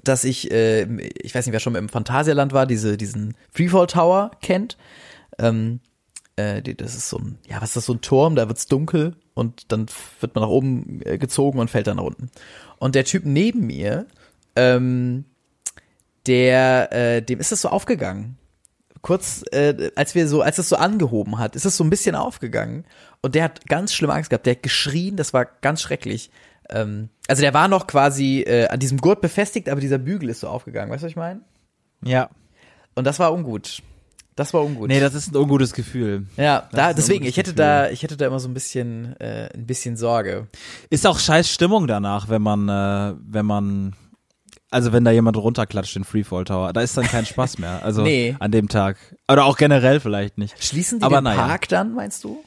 dass 0.01 0.23
ich, 0.23 0.49
äh, 0.51 0.83
ich 1.21 1.35
weiß 1.35 1.45
nicht, 1.45 1.51
wer 1.51 1.59
schon 1.59 1.75
im 1.75 1.89
Phantasialand 1.89 2.53
war, 2.53 2.65
diese, 2.65 2.95
diesen 2.95 3.35
Freefall 3.51 3.87
Tower 3.87 4.31
kennt. 4.41 4.77
Ähm, 5.37 5.81
äh, 6.37 6.61
das 6.61 6.95
ist 6.95 7.09
so 7.09 7.17
ein, 7.17 7.39
ja, 7.45 7.57
was 7.57 7.71
ist 7.71 7.75
das, 7.75 7.85
so 7.87 7.93
ein 7.95 7.99
Turm, 7.99 8.37
da 8.37 8.47
wird's 8.47 8.67
dunkel 8.67 9.17
und 9.33 9.69
dann 9.73 9.87
wird 10.21 10.33
man 10.33 10.43
nach 10.45 10.49
oben 10.49 11.01
äh, 11.03 11.17
gezogen 11.17 11.59
und 11.59 11.69
fällt 11.69 11.87
dann 11.87 11.97
nach 11.97 12.05
unten. 12.05 12.29
Und 12.77 12.95
der 12.95 13.03
Typ 13.03 13.25
neben 13.25 13.67
mir, 13.67 14.05
ähm, 14.55 15.25
der, 16.29 16.93
äh, 16.93 17.21
dem 17.21 17.39
ist 17.39 17.51
das 17.51 17.61
so 17.61 17.69
aufgegangen. 17.69 18.37
Kurz, 19.01 19.43
äh, 19.51 19.91
als 19.95 20.13
wir 20.13 20.27
so, 20.27 20.41
als 20.41 20.59
es 20.59 20.69
so 20.69 20.75
angehoben 20.75 21.39
hat, 21.39 21.55
ist 21.55 21.65
es 21.65 21.75
so 21.75 21.83
ein 21.83 21.89
bisschen 21.89 22.15
aufgegangen. 22.15 22.85
Und 23.21 23.33
der 23.33 23.45
hat 23.45 23.65
ganz 23.65 23.93
schlimme 23.93 24.13
Angst 24.13 24.29
gehabt. 24.29 24.45
Der 24.45 24.55
hat 24.55 24.63
geschrien, 24.63 25.15
das 25.15 25.33
war 25.33 25.45
ganz 25.45 25.81
schrecklich. 25.81 26.29
Ähm, 26.69 27.09
also 27.27 27.41
der 27.41 27.53
war 27.53 27.67
noch 27.67 27.87
quasi 27.87 28.41
äh, 28.41 28.67
an 28.67 28.79
diesem 28.79 28.99
Gurt 28.99 29.21
befestigt, 29.21 29.69
aber 29.69 29.81
dieser 29.81 29.97
Bügel 29.97 30.29
ist 30.29 30.41
so 30.41 30.47
aufgegangen. 30.47 30.91
Weißt 30.91 31.01
du, 31.01 31.05
was 31.05 31.11
ich 31.11 31.17
meine? 31.17 31.41
Ja. 32.03 32.29
Und 32.93 33.05
das 33.05 33.17
war 33.17 33.33
ungut. 33.33 33.81
Das 34.35 34.53
war 34.53 34.63
ungut. 34.63 34.87
Nee, 34.87 34.99
das 34.99 35.15
ist 35.15 35.33
ein 35.33 35.35
ungutes 35.35 35.73
Gefühl. 35.73 36.27
ja, 36.37 36.61
das 36.61 36.71
da, 36.71 36.93
deswegen, 36.93 37.25
ich 37.25 37.37
hätte 37.37 37.51
Gefühl. 37.51 37.65
da, 37.65 37.89
ich 37.89 38.03
hätte 38.03 38.17
da 38.17 38.27
immer 38.27 38.39
so 38.39 38.47
ein 38.47 38.53
bisschen, 38.53 39.19
äh, 39.19 39.49
ein 39.53 39.65
bisschen 39.65 39.97
Sorge. 39.97 40.47
Ist 40.89 41.07
auch 41.07 41.19
scheiß 41.19 41.49
Stimmung 41.49 41.87
danach, 41.87 42.29
wenn 42.29 42.41
man, 42.41 42.69
äh, 42.69 43.15
wenn 43.27 43.45
man, 43.45 43.95
also 44.71 44.91
wenn 44.93 45.03
da 45.03 45.11
jemand 45.11 45.35
runterklatscht 45.37 45.95
in 45.95 46.03
Freefall 46.03 46.43
Tower, 46.45 46.73
da 46.73 46.81
ist 46.81 46.95
dann 46.97 47.05
kein 47.05 47.25
Spaß 47.25 47.57
mehr. 47.57 47.79
Also 47.83 48.03
Nee. 48.03 48.35
an 48.39 48.51
dem 48.51 48.67
Tag. 48.69 48.97
Oder 49.31 49.45
auch 49.45 49.57
generell 49.57 49.99
vielleicht 49.99 50.37
nicht. 50.37 50.61
Schließen 50.63 50.99
die 50.99 51.05
Aber 51.05 51.17
den 51.19 51.25
naja. 51.25 51.45
Park 51.47 51.67
dann, 51.69 51.93
meinst 51.93 52.23
du? 52.23 52.43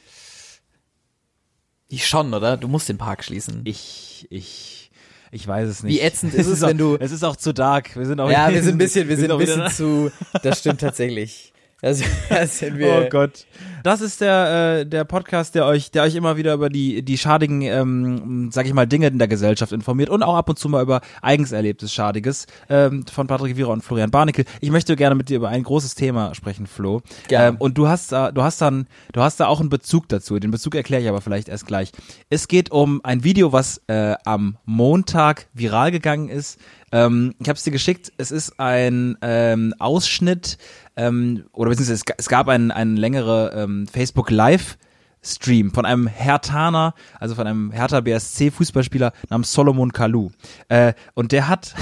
Ich 1.89 2.07
schon, 2.07 2.33
oder? 2.33 2.57
Du 2.57 2.69
musst 2.69 2.89
den 2.89 2.99
Park 2.99 3.23
schließen. 3.25 3.63
Ich, 3.65 4.27
ich, 4.31 4.91
ich 5.31 5.47
weiß 5.47 5.69
es 5.69 5.83
nicht. 5.83 5.95
Wie 5.95 6.01
ätzend 6.01 6.33
ist 6.33 6.47
es, 6.47 6.63
auch, 6.65 6.69
wenn 6.69 6.79
du- 6.79 6.97
Es 6.99 7.13
ist 7.13 7.23
auch 7.25 7.37
zu 7.37 7.53
dark. 7.53 7.95
Wir 7.97 8.07
sind 8.07 8.19
auch 8.21 8.31
Ja, 8.31 8.51
wir 8.51 8.63
sind 8.63 8.77
ein 8.77 8.79
bisschen, 8.79 9.09
wir 9.09 9.17
sind 9.17 9.27
ein 9.27 9.31
auch 9.33 9.41
wieder- 9.41 9.65
bisschen 9.65 10.11
zu, 10.11 10.13
das 10.43 10.61
stimmt 10.61 10.81
tatsächlich. 10.81 11.52
Das, 11.83 12.01
das 12.29 12.61
sind 12.61 12.79
wir. 12.79 13.05
Oh 13.07 13.09
Gott. 13.11 13.45
Das 13.83 14.01
ist 14.01 14.21
der, 14.21 14.79
äh, 14.81 14.87
der 14.87 15.03
Podcast, 15.03 15.57
der 15.57 15.67
euch, 15.67 15.91
der 15.91 16.05
euch 16.05 16.15
immer 16.15 16.37
wieder 16.37 16.55
über 16.55 16.71
die, 16.71 17.03
die 17.03 17.19
schadigen, 17.19 17.63
ähm, 17.63 18.51
sag 18.53 18.67
ich 18.67 18.73
mal, 18.73 18.87
Dinge 18.87 19.09
in 19.09 19.19
der 19.19 19.27
Gesellschaft 19.27 19.73
informiert 19.73 20.09
und 20.09 20.23
auch 20.23 20.37
ab 20.37 20.49
und 20.49 20.57
zu 20.57 20.69
mal 20.69 20.81
über 20.81 21.01
eigens 21.21 21.51
erlebtes 21.51 21.93
Schadiges 21.93 22.47
ähm, 22.69 23.05
von 23.13 23.27
Patrick 23.27 23.57
Wierer 23.57 23.71
und 23.71 23.83
Florian 23.83 24.13
Barnickel. 24.13 24.45
Ich 24.61 24.71
möchte 24.71 24.95
gerne 24.95 25.17
mit 25.17 25.29
dir 25.29 25.39
über 25.39 25.49
ein 25.49 25.65
großes 25.65 25.97
Thema 25.97 26.37
sprechen, 26.37 26.69
Flo. 26.69 27.03
Gerne. 27.27 27.49
Ähm, 27.49 27.57
und 27.59 27.77
du 27.77 27.89
hast 27.89 28.13
da, 28.13 28.31
du 28.31 28.45
hast 28.45 28.61
dann, 28.61 28.87
du 29.13 29.21
hast 29.21 29.41
da 29.41 29.49
auch 29.49 29.59
einen 29.59 29.69
Bezug 29.69 30.09
dazu. 30.09 30.39
Den 30.39 30.53
Bezug 30.53 30.77
erkläre 30.77 31.03
ich 31.03 31.09
aber 31.09 31.21
vielleicht 31.21 31.49
erst 31.49 31.67
gleich. 31.67 31.91
Es 32.31 32.47
geht 32.47 32.71
um 32.71 33.01
ein 33.03 33.25
Video, 33.25 33.53
was 33.53 33.83
äh, 33.89 34.15
am 34.25 34.57
Montag 34.65 35.49
viral 35.53 35.91
gegangen 35.91 36.29
ist. 36.29 36.61
Ähm, 36.93 37.35
ich 37.41 37.49
habe 37.49 37.57
es 37.57 37.65
dir 37.65 37.71
geschickt. 37.73 38.13
Es 38.19 38.31
ist 38.31 38.61
ein 38.61 39.17
ähm, 39.23 39.75
Ausschnitt 39.79 40.59
ähm, 40.97 41.45
oder 41.53 41.71
beziehungsweise 41.71 41.95
es, 41.95 42.05
ga- 42.05 42.15
es 42.19 42.29
gab 42.29 42.49
einen, 42.49 42.71
einen 42.71 42.97
längere 42.97 43.53
ähm, 43.55 43.87
Facebook 43.87 44.31
Live 44.31 44.77
Stream 45.25 45.71
von 45.73 45.87
einem 45.87 46.09
Hertaner, 46.09 46.95
also 47.21 47.35
von 47.37 47.47
einem 47.47 47.71
Hertha 47.71 48.01
BSC 48.01 48.51
Fußballspieler 48.51 49.13
namens 49.31 49.53
Solomon 49.53 49.93
Kalou. 49.93 50.31
Äh, 50.69 50.95
und 51.15 51.31
der 51.33 51.49
hat 51.49 51.75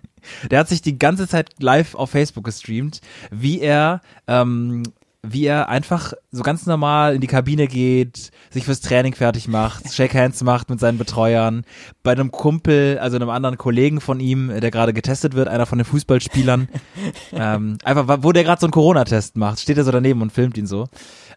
der 0.50 0.58
hat 0.60 0.68
sich 0.68 0.82
die 0.82 0.98
ganze 0.98 1.28
Zeit 1.28 1.50
live 1.60 1.94
auf 1.94 2.10
Facebook 2.10 2.44
gestreamt, 2.44 3.00
wie 3.30 3.60
er 3.60 4.00
ähm, 4.26 4.82
wie 5.22 5.46
er 5.46 5.68
einfach 5.68 6.12
so 6.30 6.42
ganz 6.42 6.66
normal 6.66 7.14
in 7.14 7.20
die 7.20 7.26
Kabine 7.26 7.66
geht, 7.66 8.30
sich 8.50 8.64
fürs 8.64 8.80
Training 8.80 9.14
fertig 9.14 9.48
macht, 9.48 9.92
Shake 9.92 10.14
Hands 10.14 10.40
macht 10.44 10.70
mit 10.70 10.78
seinen 10.78 10.96
Betreuern, 10.96 11.64
bei 12.02 12.12
einem 12.12 12.30
Kumpel, 12.30 12.98
also 13.00 13.16
einem 13.16 13.30
anderen 13.30 13.58
Kollegen 13.58 14.00
von 14.00 14.20
ihm, 14.20 14.48
der 14.60 14.70
gerade 14.70 14.92
getestet 14.92 15.34
wird, 15.34 15.48
einer 15.48 15.66
von 15.66 15.78
den 15.78 15.84
Fußballspielern, 15.84 16.68
ähm, 17.32 17.78
einfach, 17.82 18.18
wo 18.22 18.32
der 18.32 18.44
gerade 18.44 18.60
so 18.60 18.66
einen 18.66 18.72
Corona-Test 18.72 19.36
macht, 19.36 19.60
steht 19.60 19.76
er 19.76 19.84
so 19.84 19.90
daneben 19.90 20.22
und 20.22 20.32
filmt 20.32 20.56
ihn 20.56 20.66
so. 20.66 20.86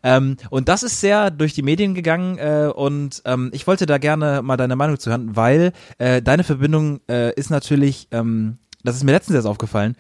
Ähm, 0.03 0.37
und 0.49 0.67
das 0.67 0.83
ist 0.83 0.99
sehr 0.99 1.31
durch 1.31 1.53
die 1.53 1.63
Medien 1.63 1.95
gegangen 1.95 2.37
äh, 2.37 2.71
und 2.73 3.21
ähm, 3.25 3.49
ich 3.53 3.65
wollte 3.67 3.85
da 3.85 3.97
gerne 3.97 4.41
mal 4.43 4.57
deine 4.57 4.75
Meinung 4.75 4.99
zu 4.99 5.09
hören, 5.09 5.35
weil 5.35 5.73
äh, 5.97 6.21
deine 6.21 6.43
Verbindung 6.43 7.01
äh, 7.09 7.33
ist 7.33 7.49
natürlich, 7.49 8.07
ähm, 8.11 8.57
das 8.83 8.95
ist 8.95 9.03
mir 9.03 9.11
letztens 9.11 9.35
erst 9.35 9.47
aufgefallen, 9.47 9.95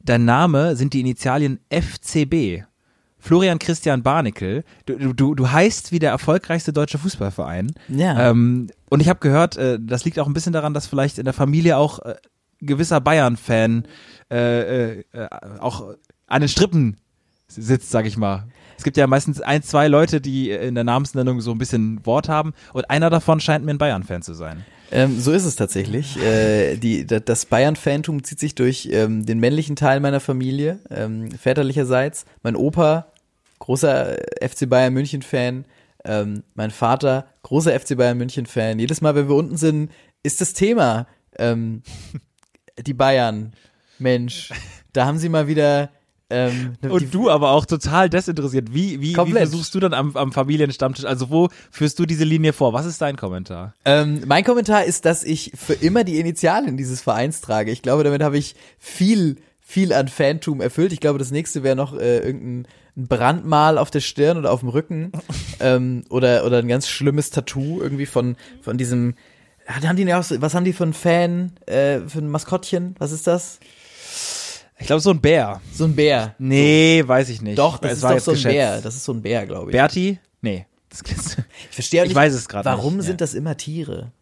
dein 0.00 0.24
Name 0.24 0.76
sind 0.76 0.94
die 0.94 1.00
Initialien 1.00 1.60
FCB. 1.70 2.64
Florian 3.26 3.58
Christian 3.58 4.04
Barnickel. 4.04 4.62
Du, 4.86 5.12
du, 5.12 5.34
du 5.34 5.50
heißt 5.50 5.90
wie 5.90 5.98
der 5.98 6.10
erfolgreichste 6.10 6.72
deutsche 6.72 6.96
Fußballverein. 6.98 7.72
Ja. 7.88 8.30
Ähm, 8.30 8.68
und 8.88 9.00
ich 9.00 9.08
habe 9.08 9.18
gehört, 9.18 9.56
äh, 9.56 9.78
das 9.80 10.04
liegt 10.04 10.20
auch 10.20 10.28
ein 10.28 10.32
bisschen 10.32 10.52
daran, 10.52 10.74
dass 10.74 10.86
vielleicht 10.86 11.18
in 11.18 11.24
der 11.24 11.34
Familie 11.34 11.76
auch 11.76 11.98
äh, 11.98 12.14
gewisser 12.60 13.00
Bayern-Fan 13.00 13.88
äh, 14.30 14.98
äh, 14.98 15.04
äh, 15.12 15.28
auch 15.58 15.94
an 16.28 16.40
den 16.40 16.48
Strippen 16.48 16.98
sitzt, 17.48 17.90
sag 17.90 18.06
ich 18.06 18.16
mal. 18.16 18.44
Es 18.78 18.84
gibt 18.84 18.96
ja 18.96 19.08
meistens 19.08 19.40
ein, 19.40 19.62
zwei 19.62 19.88
Leute, 19.88 20.20
die 20.20 20.50
in 20.50 20.76
der 20.76 20.84
Namensnennung 20.84 21.40
so 21.40 21.50
ein 21.50 21.58
bisschen 21.58 22.04
Wort 22.06 22.28
haben 22.28 22.52
und 22.74 22.90
einer 22.90 23.10
davon 23.10 23.40
scheint 23.40 23.64
mir 23.64 23.72
ein 23.72 23.78
Bayern-Fan 23.78 24.22
zu 24.22 24.34
sein. 24.34 24.64
Ähm, 24.92 25.18
so 25.18 25.32
ist 25.32 25.44
es 25.44 25.56
tatsächlich. 25.56 26.16
Äh, 26.22 26.76
die, 26.76 27.04
das 27.06 27.46
Bayern-Fantum 27.46 28.22
zieht 28.22 28.38
sich 28.38 28.54
durch 28.54 28.88
ähm, 28.92 29.26
den 29.26 29.40
männlichen 29.40 29.74
Teil 29.74 29.98
meiner 29.98 30.20
Familie, 30.20 30.78
ähm, 30.90 31.30
väterlicherseits. 31.32 32.24
Mein 32.42 32.54
Opa, 32.54 33.06
großer 33.58 34.16
FC 34.42 34.68
Bayern 34.68 34.92
München-Fan. 34.94 35.64
Ähm, 36.04 36.42
mein 36.54 36.70
Vater, 36.70 37.26
großer 37.42 37.78
FC 37.78 37.96
Bayern 37.96 38.18
München-Fan. 38.18 38.78
Jedes 38.78 39.00
Mal, 39.00 39.14
wenn 39.14 39.28
wir 39.28 39.34
unten 39.36 39.56
sind, 39.56 39.90
ist 40.22 40.40
das 40.40 40.52
Thema 40.52 41.06
ähm, 41.38 41.82
die 42.80 42.94
Bayern. 42.94 43.52
Mensch, 43.98 44.50
da 44.92 45.06
haben 45.06 45.18
sie 45.18 45.28
mal 45.28 45.46
wieder 45.48 45.90
ähm, 46.28 46.74
die- 46.82 46.88
Und 46.88 47.14
du 47.14 47.30
aber 47.30 47.50
auch 47.52 47.64
total 47.66 48.10
desinteressiert. 48.10 48.74
Wie, 48.74 49.00
wie, 49.00 49.16
wie 49.16 49.32
versuchst 49.32 49.74
du 49.74 49.80
dann 49.80 49.94
am, 49.94 50.16
am 50.16 50.32
Familienstammtisch? 50.32 51.04
Also 51.04 51.30
wo 51.30 51.48
führst 51.70 51.98
du 51.98 52.04
diese 52.04 52.24
Linie 52.24 52.52
vor? 52.52 52.72
Was 52.72 52.84
ist 52.84 53.00
dein 53.00 53.16
Kommentar? 53.16 53.74
Ähm, 53.84 54.22
mein 54.26 54.44
Kommentar 54.44 54.84
ist, 54.84 55.04
dass 55.04 55.22
ich 55.24 55.52
für 55.54 55.74
immer 55.74 56.02
die 56.04 56.18
Initialen 56.18 56.76
dieses 56.76 57.00
Vereins 57.00 57.40
trage. 57.40 57.70
Ich 57.70 57.80
glaube, 57.80 58.02
damit 58.04 58.22
habe 58.22 58.36
ich 58.38 58.54
viel, 58.78 59.36
viel 59.60 59.92
an 59.92 60.08
Fantum 60.08 60.60
erfüllt. 60.60 60.92
Ich 60.92 61.00
glaube, 61.00 61.18
das 61.20 61.30
nächste 61.30 61.62
wäre 61.62 61.76
noch 61.76 61.94
äh, 61.96 62.18
irgendein 62.18 62.66
ein 62.96 63.08
Brandmal 63.08 63.78
auf 63.78 63.90
der 63.90 64.00
Stirn 64.00 64.38
oder 64.38 64.50
auf 64.52 64.60
dem 64.60 64.68
Rücken 64.70 65.12
ähm, 65.60 66.04
oder 66.08 66.44
oder 66.44 66.58
ein 66.58 66.68
ganz 66.68 66.88
schlimmes 66.88 67.30
Tattoo 67.30 67.80
irgendwie 67.82 68.06
von 68.06 68.36
von 68.62 68.78
diesem. 68.78 69.14
Haben 69.66 69.96
die 69.96 70.04
ja 70.04 70.20
auch 70.20 70.22
so, 70.22 70.40
was 70.40 70.54
haben 70.54 70.64
die 70.64 70.72
für 70.72 70.84
einen 70.84 70.92
Fan, 70.92 71.52
äh, 71.66 71.98
für 72.06 72.18
ein 72.20 72.28
Maskottchen? 72.30 72.94
Was 72.98 73.10
ist 73.10 73.26
das? 73.26 73.58
Ich 74.78 74.86
glaube, 74.86 75.00
so 75.00 75.10
ein 75.10 75.20
Bär. 75.20 75.60
So 75.72 75.84
ein 75.84 75.96
Bär. 75.96 76.34
Nee, 76.38 77.02
weiß 77.04 77.30
ich 77.30 77.42
nicht. 77.42 77.58
Doch, 77.58 77.78
das 77.78 77.92
Es 77.92 77.96
ist 77.98 78.02
war 78.04 78.14
doch 78.14 78.20
so 78.20 78.30
ein 78.32 78.34
geschätzt. 78.34 78.54
Bär. 78.54 78.80
Das 78.80 78.94
ist 78.94 79.04
so 79.04 79.12
ein 79.12 79.22
Bär, 79.22 79.46
glaube 79.46 79.70
ich. 79.70 79.72
Berti? 79.72 80.18
Nee. 80.40 80.66
Das 80.88 81.00
Ich 81.70 81.74
verstehe 81.74 82.02
auch 82.02 82.04
Ich 82.04 82.10
nicht, 82.10 82.16
weiß 82.16 82.32
es 82.34 82.48
gerade 82.48 82.64
Warum 82.66 82.96
nicht, 82.98 83.06
sind 83.06 83.14
ja. 83.20 83.26
das 83.26 83.34
immer 83.34 83.56
Tiere? 83.56 84.12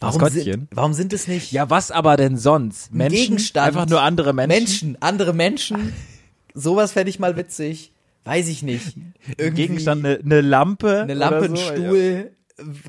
Warum 0.00 0.20
Maskottchen? 0.20 0.42
sind, 0.42 0.68
warum 0.72 0.92
sind 0.92 1.12
es 1.12 1.28
nicht 1.28 1.52
Ja, 1.52 1.70
was 1.70 1.90
aber 1.90 2.16
denn 2.16 2.36
sonst? 2.36 2.92
Menschen? 2.92 3.16
Gegenstand? 3.16 3.66
Einfach 3.66 3.86
nur 3.86 4.00
andere 4.02 4.32
Menschen? 4.32 4.56
Menschen, 4.58 5.02
andere 5.02 5.32
Menschen. 5.34 5.92
Sowas 6.54 6.92
fände 6.92 7.10
ich 7.10 7.18
mal 7.18 7.36
witzig. 7.36 7.92
Weiß 8.24 8.48
ich 8.48 8.62
nicht. 8.62 8.96
Irgendwie 9.36 9.66
Gegenstand, 9.66 10.04
eine, 10.04 10.18
eine 10.18 10.40
Lampe? 10.40 11.02
eine 11.02 11.14
Lampe, 11.14 11.44
ein 11.44 11.56
so? 11.56 11.62
Stuhl. 11.62 12.30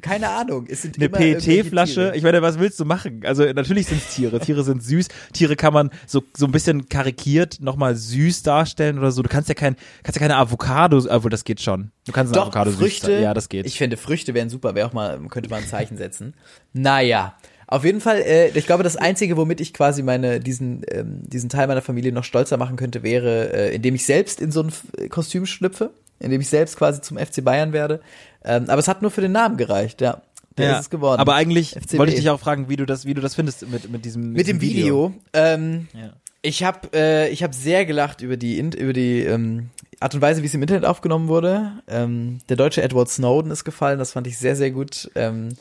Keine 0.02 0.30
Ahnung. 0.30 0.68
Es 0.70 0.84
sind 0.84 0.96
Eine 0.98 1.10
PET-Flasche. 1.10 2.14
Ich 2.16 2.22
meine, 2.22 2.44
was 2.44 2.60
willst 2.60 2.80
du 2.80 2.86
machen? 2.86 3.22
Also 3.26 3.44
natürlich 3.44 3.88
sind 3.88 3.98
es 3.98 4.14
Tiere. 4.14 4.40
Tiere 4.40 4.64
sind 4.64 4.84
süß. 4.84 5.08
Tiere 5.34 5.56
kann 5.56 5.74
man 5.74 5.90
so 6.06 6.24
so 6.38 6.46
ein 6.46 6.52
bisschen 6.52 6.88
karikiert 6.88 7.60
nochmal 7.62 7.96
süß 7.96 8.44
darstellen 8.44 9.00
oder 9.00 9.12
so. 9.12 9.24
Du 9.24 9.30
kannst 9.30 9.50
ja 9.50 9.56
kein, 9.56 9.76
kannst 10.04 10.18
ja 10.18 10.20
keine 10.20 10.38
Avocado, 10.38 11.04
obwohl 11.10 11.32
das 11.32 11.44
geht 11.44 11.62
schon. 11.62 11.92
Du 12.06 12.12
kannst 12.12 12.32
eine 12.32 12.42
Doch, 12.42 12.50
Avocado 12.50 12.72
Früchte. 12.72 13.08
süß. 13.08 13.22
Ja, 13.22 13.34
das 13.34 13.50
geht. 13.50 13.66
Ich 13.66 13.80
finde, 13.80 13.98
Früchte 13.98 14.36
wären 14.36 14.50
super. 14.50 14.76
Wäre 14.76 14.88
auch 14.88 14.94
mal, 14.94 15.20
könnte 15.30 15.50
man 15.50 15.64
ein 15.64 15.68
Zeichen 15.68 15.98
setzen. 15.98 16.36
Naja. 16.74 17.36
Auf 17.68 17.84
jeden 17.84 18.02
Fall, 18.02 18.18
äh, 18.22 18.50
ich 18.50 18.66
glaube, 18.66 18.84
das 18.84 18.96
Einzige, 18.96 19.38
womit 19.38 19.60
ich 19.62 19.74
quasi 19.74 20.04
meine, 20.04 20.40
diesen, 20.40 20.84
ähm, 20.92 21.22
diesen 21.24 21.50
Teil 21.50 21.68
meiner 21.68 21.82
Familie 21.82 22.12
noch 22.12 22.24
stolzer 22.24 22.58
machen 22.58 22.76
könnte, 22.76 23.02
wäre, 23.04 23.52
äh, 23.54 23.76
indem 23.76 23.96
ich 23.96 24.06
selbst 24.06 24.40
in 24.42 24.52
so 24.52 24.62
ein 24.62 24.68
F- 24.70 25.10
Kostüm 25.10 25.46
schlüpfe, 25.46 25.90
indem 26.20 26.42
ich 26.42 26.50
selbst 26.50 26.78
quasi 26.78 27.02
zum 27.02 27.18
FC 27.18 27.44
Bayern 27.44 27.74
werde. 27.74 28.02
Ähm, 28.44 28.66
aber 28.70 28.80
es 28.80 28.88
hat 28.88 29.02
nur 29.02 29.10
für 29.12 29.22
den 29.22 29.32
Namen 29.32 29.58
gereicht, 29.58 30.02
ja. 30.02 30.22
Der 30.58 30.74
ist 30.76 30.82
es 30.82 30.90
geworden. 30.90 31.20
Aber 31.20 31.34
eigentlich 31.36 31.76
FCB. 31.76 31.98
wollte 31.98 32.14
ich 32.14 32.20
dich 32.20 32.30
auch 32.30 32.40
fragen, 32.40 32.70
wie 32.70 32.78
du 32.78 32.86
das, 32.86 33.06
wie 33.06 33.14
du 33.14 33.20
das 33.20 33.36
findest 33.36 33.68
mit, 33.70 33.92
mit 33.92 34.06
diesem 34.06 34.32
mit 34.32 34.48
dem 34.48 34.58
diesem 34.60 34.62
Video. 34.78 35.14
Ähm, 35.34 35.88
Ja. 35.94 36.14
Ich 36.44 36.64
habe 36.64 36.90
äh, 36.94 37.28
ich 37.30 37.42
hab 37.44 37.54
sehr 37.56 37.86
gelacht 37.86 38.22
über 38.22 38.38
die 38.38 38.60
über 38.60 38.94
die 38.94 39.22
ähm, 39.22 39.72
Art 40.00 40.14
und 40.16 40.22
Weise, 40.22 40.44
wie 40.44 40.46
es 40.46 40.54
im 40.54 40.62
Internet 40.62 40.86
aufgenommen 40.86 41.28
wurde. 41.28 41.72
Ähm, 41.88 42.38
der 42.48 42.56
deutsche 42.56 42.84
Edward 42.84 43.10
Snowden 43.10 43.52
ist 43.52 43.66
gefallen, 43.66 43.98
das 44.00 44.12
fand 44.12 44.28
ich 44.28 44.38
sehr 44.38 44.56
sehr 44.56 44.70
gut. 44.72 45.10
Ähm, 45.16 45.50
äh, 45.50 45.54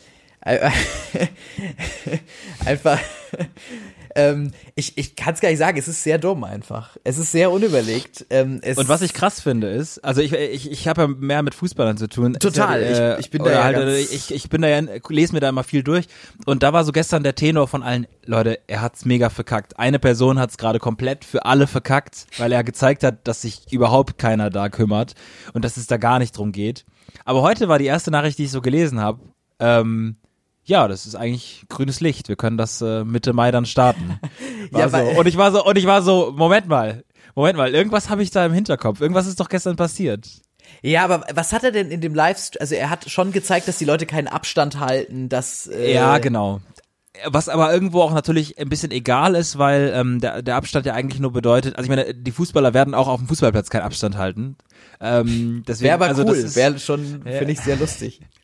einfach 2.65 2.99
ähm, 4.17 4.53
ich 4.77 4.97
ich 4.97 5.17
kann 5.17 5.35
es 5.35 5.41
gar 5.41 5.49
nicht 5.49 5.59
sagen, 5.59 5.77
es 5.77 5.89
ist 5.89 6.05
sehr 6.05 6.19
dumm 6.19 6.45
einfach. 6.45 6.97
Es 7.03 7.19
ist 7.19 7.33
sehr 7.33 7.51
unüberlegt. 7.51 8.25
Ähm, 8.31 8.61
es 8.63 8.79
Und 8.79 8.89
was 8.89 9.03
ich 9.03 9.13
krass 9.13 9.41
finde 9.41 9.69
ist, 9.71 9.99
also 10.05 10.21
ich 10.21 10.33
ich, 10.33 10.71
ich 10.71 10.87
habe 10.87 11.03
ja 11.03 11.09
mehr 11.09 11.43
mit 11.43 11.53
Fußballern 11.55 11.97
zu 11.97 12.09
tun. 12.09 12.35
Total, 12.35 12.81
ja, 12.81 13.15
ich- 13.19 13.25
ich 13.25 13.31
bin 13.33 13.43
da 13.43 13.51
ja 13.51 13.65
halt, 13.65 13.77
ganz- 13.77 14.13
ich, 14.13 14.33
ich 14.33 14.49
bin 14.49 14.63
da 14.63 14.69
ja, 14.69 14.81
lese 15.09 15.33
mir 15.33 15.41
da 15.41 15.49
immer 15.49 15.65
viel 15.65 15.83
durch. 15.83 16.07
Und 16.47 16.63
da 16.63 16.73
war 16.73 16.85
so 16.85 16.93
gestern 16.93 17.25
der 17.25 17.35
Tenor 17.35 17.67
von 17.67 17.83
allen, 17.83 18.07
Leute, 18.25 18.61
er 18.69 18.83
hat's 18.83 19.05
mega 19.05 19.31
verkackt. 19.31 19.81
Eine 19.81 19.99
Person 19.99 20.39
hat's 20.39 20.59
gerade 20.59 20.79
komplett 20.79 21.25
für 21.25 21.45
alle 21.45 21.67
verkackt, 21.67 22.29
weil 22.39 22.53
er 22.53 22.63
gezeigt 22.63 23.03
hat, 23.03 23.27
dass 23.27 23.43
sich 23.43 23.73
überhaupt 23.73 24.17
keiner 24.19 24.49
da 24.49 24.69
kümmert 24.69 25.15
und 25.55 25.65
dass 25.65 25.77
es 25.77 25.89
da 25.89 25.97
gar 25.97 26.21
nicht 26.21 26.37
drum 26.39 26.53
geht. 26.53 26.85
Aber 27.25 27.43
heute 27.43 27.67
war 27.69 27.81
die 27.81 27.87
erste 27.87 28.13
Nachricht, 28.13 28.39
die 28.39 28.45
ich 28.45 28.53
so 28.53 28.61
gelesen 28.61 29.01
habe. 29.01 29.19
Ähm, 29.59 30.19
ja, 30.65 30.89
das 30.89 31.07
ist 31.07 31.15
eigentlich 31.15 31.65
grünes 31.69 32.01
Licht. 32.01 32.29
Wir 32.29 32.37
können 32.37 32.57
das 32.57 32.81
äh, 32.81 33.05
Mitte 33.05 33.33
Mai 33.33 33.51
dann 33.51 33.67
starten. 33.67 34.19
Ja, 34.73 34.89
so. 34.89 34.97
Und 34.97 35.27
ich 35.27 35.37
war 35.37 35.53
so, 35.53 35.65
und 35.65 35.77
ich 35.77 35.87
war 35.87 36.03
so, 36.03 36.33
Moment 36.35 36.67
mal, 36.67 37.05
Moment 37.35 37.57
mal, 37.57 37.73
irgendwas 37.75 38.09
habe 38.09 38.23
ich 38.23 38.31
da 38.31 38.45
im 38.47 38.53
Hinterkopf. 38.53 39.01
Irgendwas 39.01 39.27
ist 39.27 39.39
doch 39.39 39.49
gestern 39.49 39.77
passiert. 39.77 40.27
ja, 40.83 41.05
aber 41.05 41.25
was 41.33 41.53
hat 41.53 41.63
er 41.65 41.71
denn 41.71 41.91
in 41.91 42.01
dem 42.01 42.15
Livestream? 42.15 42.61
Also 42.61 42.75
er 42.75 42.91
hat 42.91 43.09
schon 43.09 43.31
gezeigt, 43.31 43.69
dass 43.69 43.79
die 43.79 43.85
Leute 43.85 44.07
keinen 44.07 44.27
Abstand 44.27 44.81
halten, 44.81 45.29
dass 45.29 45.67
äh, 45.67 45.93
Ja, 45.93 46.19
genau. 46.19 46.61
Was 47.27 47.49
aber 47.49 47.73
irgendwo 47.73 48.01
auch 48.01 48.13
natürlich 48.13 48.59
ein 48.59 48.69
bisschen 48.69 48.91
egal 48.91 49.37
ist, 49.37 49.59
weil 49.59 49.93
ähm, 49.95 50.21
der, 50.21 50.43
der 50.43 50.57
Abstand 50.57 50.87
ja 50.87 50.95
eigentlich 50.95 51.21
nur 51.21 51.33
bedeutet, 51.33 51.77
also 51.77 51.85
ich 51.85 51.95
meine, 51.95 52.13
die 52.15 52.33
Fußballer 52.33 52.75
werden 52.75 52.95
auch 52.95 53.07
auf 53.07 53.21
dem 53.21 53.29
Fußballplatz 53.29 53.71
keinen 53.71 53.83
Abstand 53.83 54.17
halten. 54.17 54.57
Ähm, 55.01 55.63
deswegen, 55.69 55.85
Wäre 55.85 55.95
aber 55.95 56.07
also 56.07 56.25
cool, 56.25 56.55
wäre 56.57 56.79
schon, 56.81 57.23
finde 57.23 57.53
ich 57.53 57.61
sehr 57.61 57.77
lustig. 57.77 58.21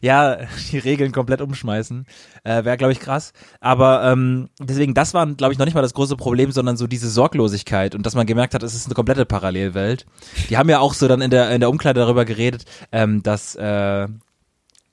ja, 0.00 0.38
die 0.72 0.78
Regeln 0.78 1.12
komplett 1.12 1.40
umschmeißen, 1.40 2.06
äh, 2.44 2.64
wäre 2.64 2.76
glaube 2.76 2.92
ich 2.92 3.00
krass. 3.00 3.32
Aber 3.60 4.04
ähm, 4.10 4.48
deswegen, 4.60 4.94
das 4.94 5.14
war 5.14 5.26
glaube 5.26 5.52
ich 5.52 5.58
noch 5.58 5.66
nicht 5.66 5.74
mal 5.74 5.82
das 5.82 5.94
große 5.94 6.16
Problem, 6.16 6.52
sondern 6.52 6.76
so 6.76 6.86
diese 6.86 7.10
Sorglosigkeit 7.10 7.94
und 7.94 8.06
dass 8.06 8.14
man 8.14 8.26
gemerkt 8.26 8.54
hat, 8.54 8.62
es 8.62 8.74
ist 8.74 8.86
eine 8.86 8.94
komplette 8.94 9.24
Parallelwelt. 9.26 10.06
Die 10.48 10.56
haben 10.56 10.68
ja 10.68 10.78
auch 10.80 10.94
so 10.94 11.08
dann 11.08 11.20
in 11.20 11.30
der 11.30 11.50
in 11.50 11.60
der 11.60 11.70
Umkleide 11.70 12.00
darüber 12.00 12.24
geredet, 12.24 12.64
ähm, 12.92 13.22
dass 13.22 13.54
äh, 13.56 14.08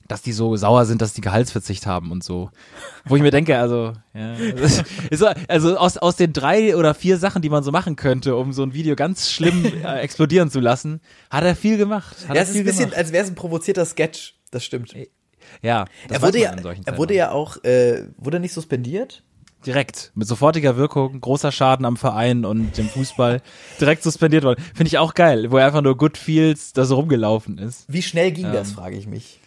dass 0.09 0.21
die 0.21 0.31
so 0.31 0.55
sauer 0.55 0.85
sind, 0.85 1.01
dass 1.01 1.11
die 1.11 1.19
Gehaltsverzicht 1.19 1.85
haben 1.85 2.11
und 2.13 2.23
so. 2.23 2.49
Wo 3.03 3.17
ich 3.17 3.21
mir 3.21 3.29
denke, 3.31 3.59
also, 3.59 3.91
ja, 4.13 4.35
ist, 5.09 5.19
so- 5.19 5.27
also 5.49 5.75
aus, 5.77 5.97
aus 5.97 6.15
den 6.15 6.31
drei 6.31 6.77
oder 6.77 6.93
vier 6.93 7.17
Sachen, 7.17 7.41
die 7.41 7.49
man 7.49 7.61
so 7.61 7.71
machen 7.73 7.97
könnte, 7.97 8.37
um 8.37 8.53
so 8.53 8.63
ein 8.63 8.73
Video 8.73 8.95
ganz 8.95 9.29
schlimm 9.29 9.65
äh, 9.65 9.99
explodieren 9.99 10.49
zu 10.49 10.61
lassen, 10.61 11.01
hat 11.29 11.43
er 11.43 11.57
viel 11.57 11.75
gemacht. 11.77 12.15
Hat 12.21 12.29
Ja, 12.29 12.35
er 12.35 12.43
es 12.43 12.51
ist 12.51 12.55
ein 12.55 12.63
bisschen, 12.63 12.85
gemacht. 12.85 12.97
als 12.97 13.11
wäre 13.11 13.25
es 13.25 13.29
ein 13.29 13.35
provozierter 13.35 13.83
Sketch. 13.83 14.35
Das 14.51 14.63
stimmt. 14.63 14.93
Ja, 15.61 15.85
das 16.07 16.17
Er 16.17 16.21
wurde 16.23 16.39
ja, 16.39 16.51
er 16.85 16.97
wurde 16.97 17.13
auch. 17.13 17.17
ja 17.17 17.31
auch, 17.31 17.63
äh, 17.63 18.07
wurde 18.17 18.37
er 18.37 18.41
nicht 18.41 18.53
suspendiert? 18.53 19.23
direkt 19.65 20.11
mit 20.15 20.27
sofortiger 20.27 20.77
Wirkung, 20.77 21.19
großer 21.19 21.51
Schaden 21.51 21.85
am 21.85 21.97
Verein 21.97 22.45
und 22.45 22.77
dem 22.77 22.87
Fußball 22.87 23.41
direkt 23.81 24.03
suspendiert 24.03 24.43
worden. 24.43 24.63
Finde 24.75 24.87
ich 24.87 24.97
auch 24.99 25.13
geil, 25.13 25.51
wo 25.51 25.57
er 25.57 25.65
einfach 25.65 25.81
nur 25.81 25.97
good 25.97 26.17
feels 26.17 26.73
da 26.73 26.85
so 26.85 26.95
rumgelaufen 26.95 27.57
ist. 27.57 27.85
Wie 27.87 28.01
schnell 28.03 28.31
ging 28.31 28.51
das, 28.53 28.71
frage 28.71 28.95
ich 28.95 29.07
mich. 29.07 29.39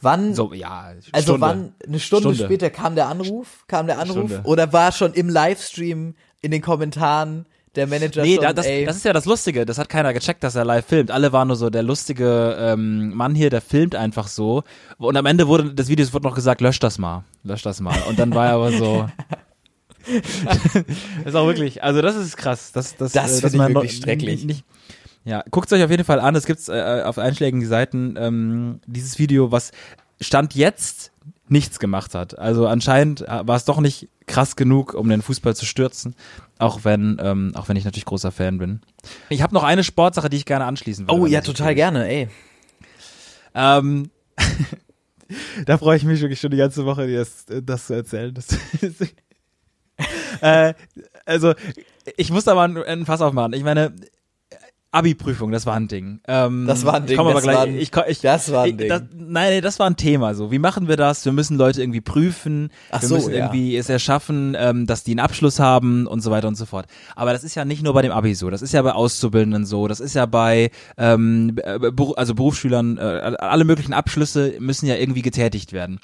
Wann, 0.00 0.28
Ähm. 0.28 0.34
So, 0.34 0.52
ja, 0.54 0.94
also 1.12 1.32
Stunde. 1.34 1.40
wann, 1.40 1.74
eine 1.86 2.00
Stunde, 2.00 2.28
Stunde. 2.34 2.44
später 2.44 2.70
kam 2.70 2.94
der 2.94 3.08
Anruf, 3.08 3.64
kam 3.66 3.86
der 3.86 3.98
Anruf 3.98 4.30
Stunde. 4.30 4.48
oder 4.48 4.72
war 4.72 4.92
schon 4.92 5.12
im 5.14 5.28
Livestream 5.28 6.14
in 6.40 6.50
den 6.52 6.62
Kommentaren 6.62 7.44
der 7.76 7.86
Manager 7.86 8.22
Nee, 8.22 8.34
schon, 8.34 8.42
da, 8.44 8.52
das, 8.52 8.66
ey, 8.66 8.84
das 8.84 8.96
ist 8.96 9.04
ja 9.04 9.12
das 9.12 9.26
Lustige. 9.26 9.64
Das 9.64 9.78
hat 9.78 9.88
keiner 9.88 10.12
gecheckt, 10.12 10.42
dass 10.42 10.54
er 10.56 10.64
live 10.64 10.84
filmt. 10.86 11.10
Alle 11.10 11.32
waren 11.32 11.48
nur 11.48 11.56
so, 11.56 11.70
der 11.70 11.82
lustige 11.84 12.56
ähm, 12.58 13.14
Mann 13.14 13.34
hier, 13.34 13.48
der 13.50 13.60
filmt 13.60 13.94
einfach 13.94 14.26
so. 14.28 14.64
Und 14.98 15.16
am 15.16 15.26
Ende 15.26 15.46
wurde 15.46 15.72
des 15.74 15.88
Videos 15.88 16.12
wurde 16.12 16.26
noch 16.26 16.34
gesagt, 16.34 16.60
lösch 16.60 16.80
das 16.80 16.98
mal, 16.98 17.24
lösch 17.44 17.62
das 17.62 17.80
mal. 17.80 17.96
Und 18.08 18.18
dann 18.18 18.34
war 18.34 18.46
er 18.48 18.54
aber 18.54 18.72
so, 18.72 19.08
das 20.44 20.84
ist 21.26 21.34
auch 21.34 21.46
wirklich, 21.46 21.82
also 21.82 22.02
das 22.02 22.16
ist 22.16 22.36
krass. 22.36 22.72
Das, 22.72 22.96
das, 22.96 23.12
Das 23.12 23.42
äh, 23.42 23.46
ich 23.46 23.52
man 23.54 23.74
wirklich 23.74 24.00
noch- 24.00 24.04
schrecklich. 24.04 24.44
Nicht, 24.44 24.64
ja, 25.24 25.44
guckt 25.50 25.72
euch 25.72 25.82
auf 25.84 25.90
jeden 25.90 26.04
Fall 26.04 26.20
an. 26.20 26.34
Es 26.34 26.46
gibt 26.46 26.66
äh, 26.68 27.02
auf 27.04 27.18
einschlägigen 27.18 27.66
Seiten 27.66 28.16
ähm, 28.18 28.80
dieses 28.86 29.18
Video, 29.18 29.52
was 29.52 29.72
Stand 30.20 30.54
jetzt 30.54 31.12
nichts 31.48 31.78
gemacht 31.78 32.14
hat. 32.14 32.38
Also 32.38 32.66
anscheinend 32.66 33.22
äh, 33.22 33.46
war 33.46 33.56
es 33.56 33.64
doch 33.64 33.80
nicht 33.80 34.08
krass 34.30 34.56
genug, 34.56 34.94
um 34.94 35.08
den 35.08 35.22
Fußball 35.22 35.54
zu 35.54 35.66
stürzen, 35.66 36.14
auch 36.58 36.84
wenn, 36.84 37.18
ähm, 37.20 37.52
auch 37.54 37.68
wenn 37.68 37.76
ich 37.76 37.84
natürlich 37.84 38.04
großer 38.04 38.30
Fan 38.30 38.58
bin. 38.58 38.80
Ich 39.28 39.42
habe 39.42 39.54
noch 39.54 39.64
eine 39.64 39.84
Sportsache, 39.84 40.30
die 40.30 40.36
ich 40.36 40.46
gerne 40.46 40.64
anschließen 40.64 41.08
würde. 41.08 41.20
Oh 41.20 41.26
ja, 41.26 41.40
total 41.40 41.74
gerne, 41.74 42.08
ey. 42.08 42.28
Ähm, 43.54 44.10
da 45.66 45.78
freue 45.78 45.96
ich 45.96 46.04
mich 46.04 46.20
wirklich 46.20 46.40
schon 46.40 46.52
die 46.52 46.56
ganze 46.56 46.86
Woche, 46.86 47.06
dir 47.06 47.18
das, 47.18 47.46
das 47.48 47.86
zu 47.86 47.94
erzählen. 47.94 48.32
Das, 48.32 48.46
äh, 50.40 50.74
also, 51.26 51.54
ich 52.16 52.30
muss 52.30 52.44
da 52.44 52.54
mal 52.54 52.68
ein, 52.68 52.82
ein 52.82 53.06
Fass 53.06 53.20
aufmachen. 53.20 53.52
Ich 53.52 53.64
meine, 53.64 53.92
Abi-Prüfung, 54.92 55.52
das 55.52 55.66
war 55.66 55.76
ein 55.76 55.86
Ding. 55.86 56.20
Ähm, 56.26 56.66
Das 56.66 56.84
war 56.84 56.94
ein 56.94 57.02
Ding, 57.06 57.12
Ich 57.12 57.16
komme 57.16 57.30
aber 57.30 57.38
das 57.40 57.44
gleich. 57.44 57.56
war 57.56 57.62
ein- 57.64 57.76
ich, 57.78 57.92
ich, 58.08 58.20
das 58.20 58.50
war 58.50 58.64
ein 58.64 58.70
ich, 58.70 58.76
Ding. 58.76 58.88
Das, 58.88 59.02
nein, 59.14 59.62
das 59.62 59.78
war 59.78 59.86
ein 59.86 59.96
Thema. 59.96 60.34
So, 60.34 60.50
wie 60.50 60.58
machen 60.58 60.88
wir 60.88 60.96
das? 60.96 61.24
Wir 61.24 61.30
müssen 61.32 61.56
Leute 61.56 61.80
irgendwie 61.80 62.00
prüfen. 62.00 62.70
Ach 62.90 63.00
wir 63.00 63.08
so, 63.08 63.14
müssen 63.14 63.30
ja. 63.30 63.36
irgendwie 63.38 63.76
es 63.76 63.88
erschaffen, 63.88 64.56
ähm, 64.58 64.86
dass 64.86 65.04
die 65.04 65.12
einen 65.12 65.20
Abschluss 65.20 65.60
haben 65.60 66.08
und 66.08 66.22
so 66.22 66.32
weiter 66.32 66.48
und 66.48 66.56
so 66.56 66.66
fort. 66.66 66.86
Aber 67.14 67.32
das 67.32 67.44
ist 67.44 67.54
ja 67.54 67.64
nicht 67.64 67.82
nur 67.84 67.94
bei 67.94 68.02
dem 68.02 68.10
Abi 68.10 68.34
so. 68.34 68.50
Das 68.50 68.62
ist 68.62 68.72
ja 68.72 68.82
bei 68.82 68.92
Auszubildenden 68.92 69.64
so. 69.64 69.86
Das 69.86 70.00
ist 70.00 70.14
ja 70.14 70.26
bei 70.26 70.70
ähm, 70.98 71.56
äh, 71.62 71.78
also 72.16 72.34
Berufsschülern. 72.34 72.98
Äh, 72.98 73.36
alle 73.38 73.64
möglichen 73.64 73.92
Abschlüsse 73.92 74.54
müssen 74.58 74.86
ja 74.86 74.96
irgendwie 74.96 75.22
getätigt 75.22 75.72
werden. 75.72 76.00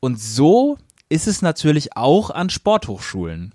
Und 0.00 0.18
so 0.20 0.78
ist 1.08 1.28
es 1.28 1.42
natürlich 1.42 1.96
auch 1.96 2.30
an 2.30 2.50
Sporthochschulen. 2.50 3.52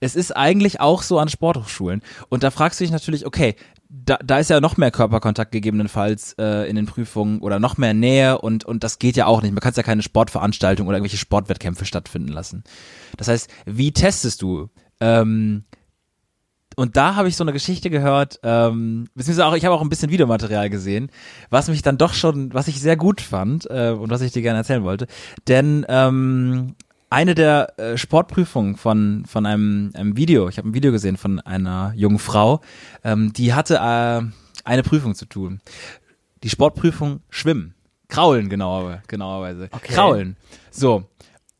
Es 0.00 0.16
ist 0.16 0.36
eigentlich 0.36 0.80
auch 0.80 1.02
so 1.02 1.18
an 1.18 1.28
Sporthochschulen. 1.28 2.02
Und 2.28 2.42
da 2.42 2.50
fragst 2.50 2.80
du 2.80 2.84
dich 2.84 2.92
natürlich, 2.92 3.26
okay, 3.26 3.54
da, 3.88 4.18
da 4.22 4.38
ist 4.38 4.50
ja 4.50 4.60
noch 4.60 4.76
mehr 4.76 4.90
Körperkontakt 4.90 5.50
gegebenenfalls 5.50 6.34
äh, 6.38 6.68
in 6.68 6.76
den 6.76 6.86
Prüfungen 6.86 7.40
oder 7.40 7.58
noch 7.58 7.78
mehr 7.78 7.94
Nähe 7.94 8.38
und, 8.38 8.64
und 8.64 8.84
das 8.84 8.98
geht 8.98 9.16
ja 9.16 9.26
auch 9.26 9.40
nicht. 9.40 9.52
Man 9.52 9.60
kann 9.60 9.72
ja 9.74 9.82
keine 9.82 10.02
Sportveranstaltung 10.02 10.86
oder 10.86 10.98
irgendwelche 10.98 11.16
Sportwettkämpfe 11.16 11.86
stattfinden 11.86 12.28
lassen. 12.28 12.64
Das 13.16 13.28
heißt, 13.28 13.50
wie 13.64 13.92
testest 13.92 14.42
du? 14.42 14.68
Ähm, 15.00 15.64
und 16.76 16.96
da 16.96 17.16
habe 17.16 17.28
ich 17.28 17.36
so 17.36 17.42
eine 17.42 17.52
Geschichte 17.52 17.90
gehört, 17.90 18.38
ähm, 18.42 19.08
beziehungsweise 19.14 19.46
auch, 19.46 19.56
ich 19.56 19.64
habe 19.64 19.74
auch 19.74 19.82
ein 19.82 19.88
bisschen 19.88 20.10
Videomaterial 20.10 20.70
gesehen, 20.70 21.10
was 21.50 21.68
mich 21.68 21.82
dann 21.82 21.98
doch 21.98 22.12
schon, 22.12 22.52
was 22.52 22.68
ich 22.68 22.80
sehr 22.80 22.96
gut 22.96 23.20
fand 23.20 23.66
äh, 23.70 23.90
und 23.90 24.10
was 24.10 24.20
ich 24.20 24.32
dir 24.32 24.42
gerne 24.42 24.58
erzählen 24.58 24.84
wollte. 24.84 25.06
Denn 25.48 25.84
ähm, 25.88 26.76
eine 27.10 27.34
der 27.34 27.78
äh, 27.78 27.96
Sportprüfungen 27.98 28.76
von, 28.76 29.24
von 29.26 29.46
einem, 29.46 29.90
einem 29.94 30.16
Video, 30.16 30.48
ich 30.48 30.58
habe 30.58 30.68
ein 30.68 30.74
Video 30.74 30.92
gesehen 30.92 31.16
von 31.16 31.40
einer 31.40 31.92
jungen 31.96 32.18
Frau, 32.18 32.60
ähm, 33.04 33.32
die 33.32 33.54
hatte 33.54 33.76
äh, 33.76 34.22
eine 34.64 34.82
Prüfung 34.82 35.14
zu 35.14 35.24
tun. 35.26 35.60
Die 36.42 36.50
Sportprüfung 36.50 37.20
Schwimmen. 37.30 37.74
Kraulen, 38.08 38.48
genauer, 38.48 39.02
genauerweise. 39.06 39.68
Okay. 39.72 39.92
Kraulen. 39.92 40.36
So. 40.70 41.04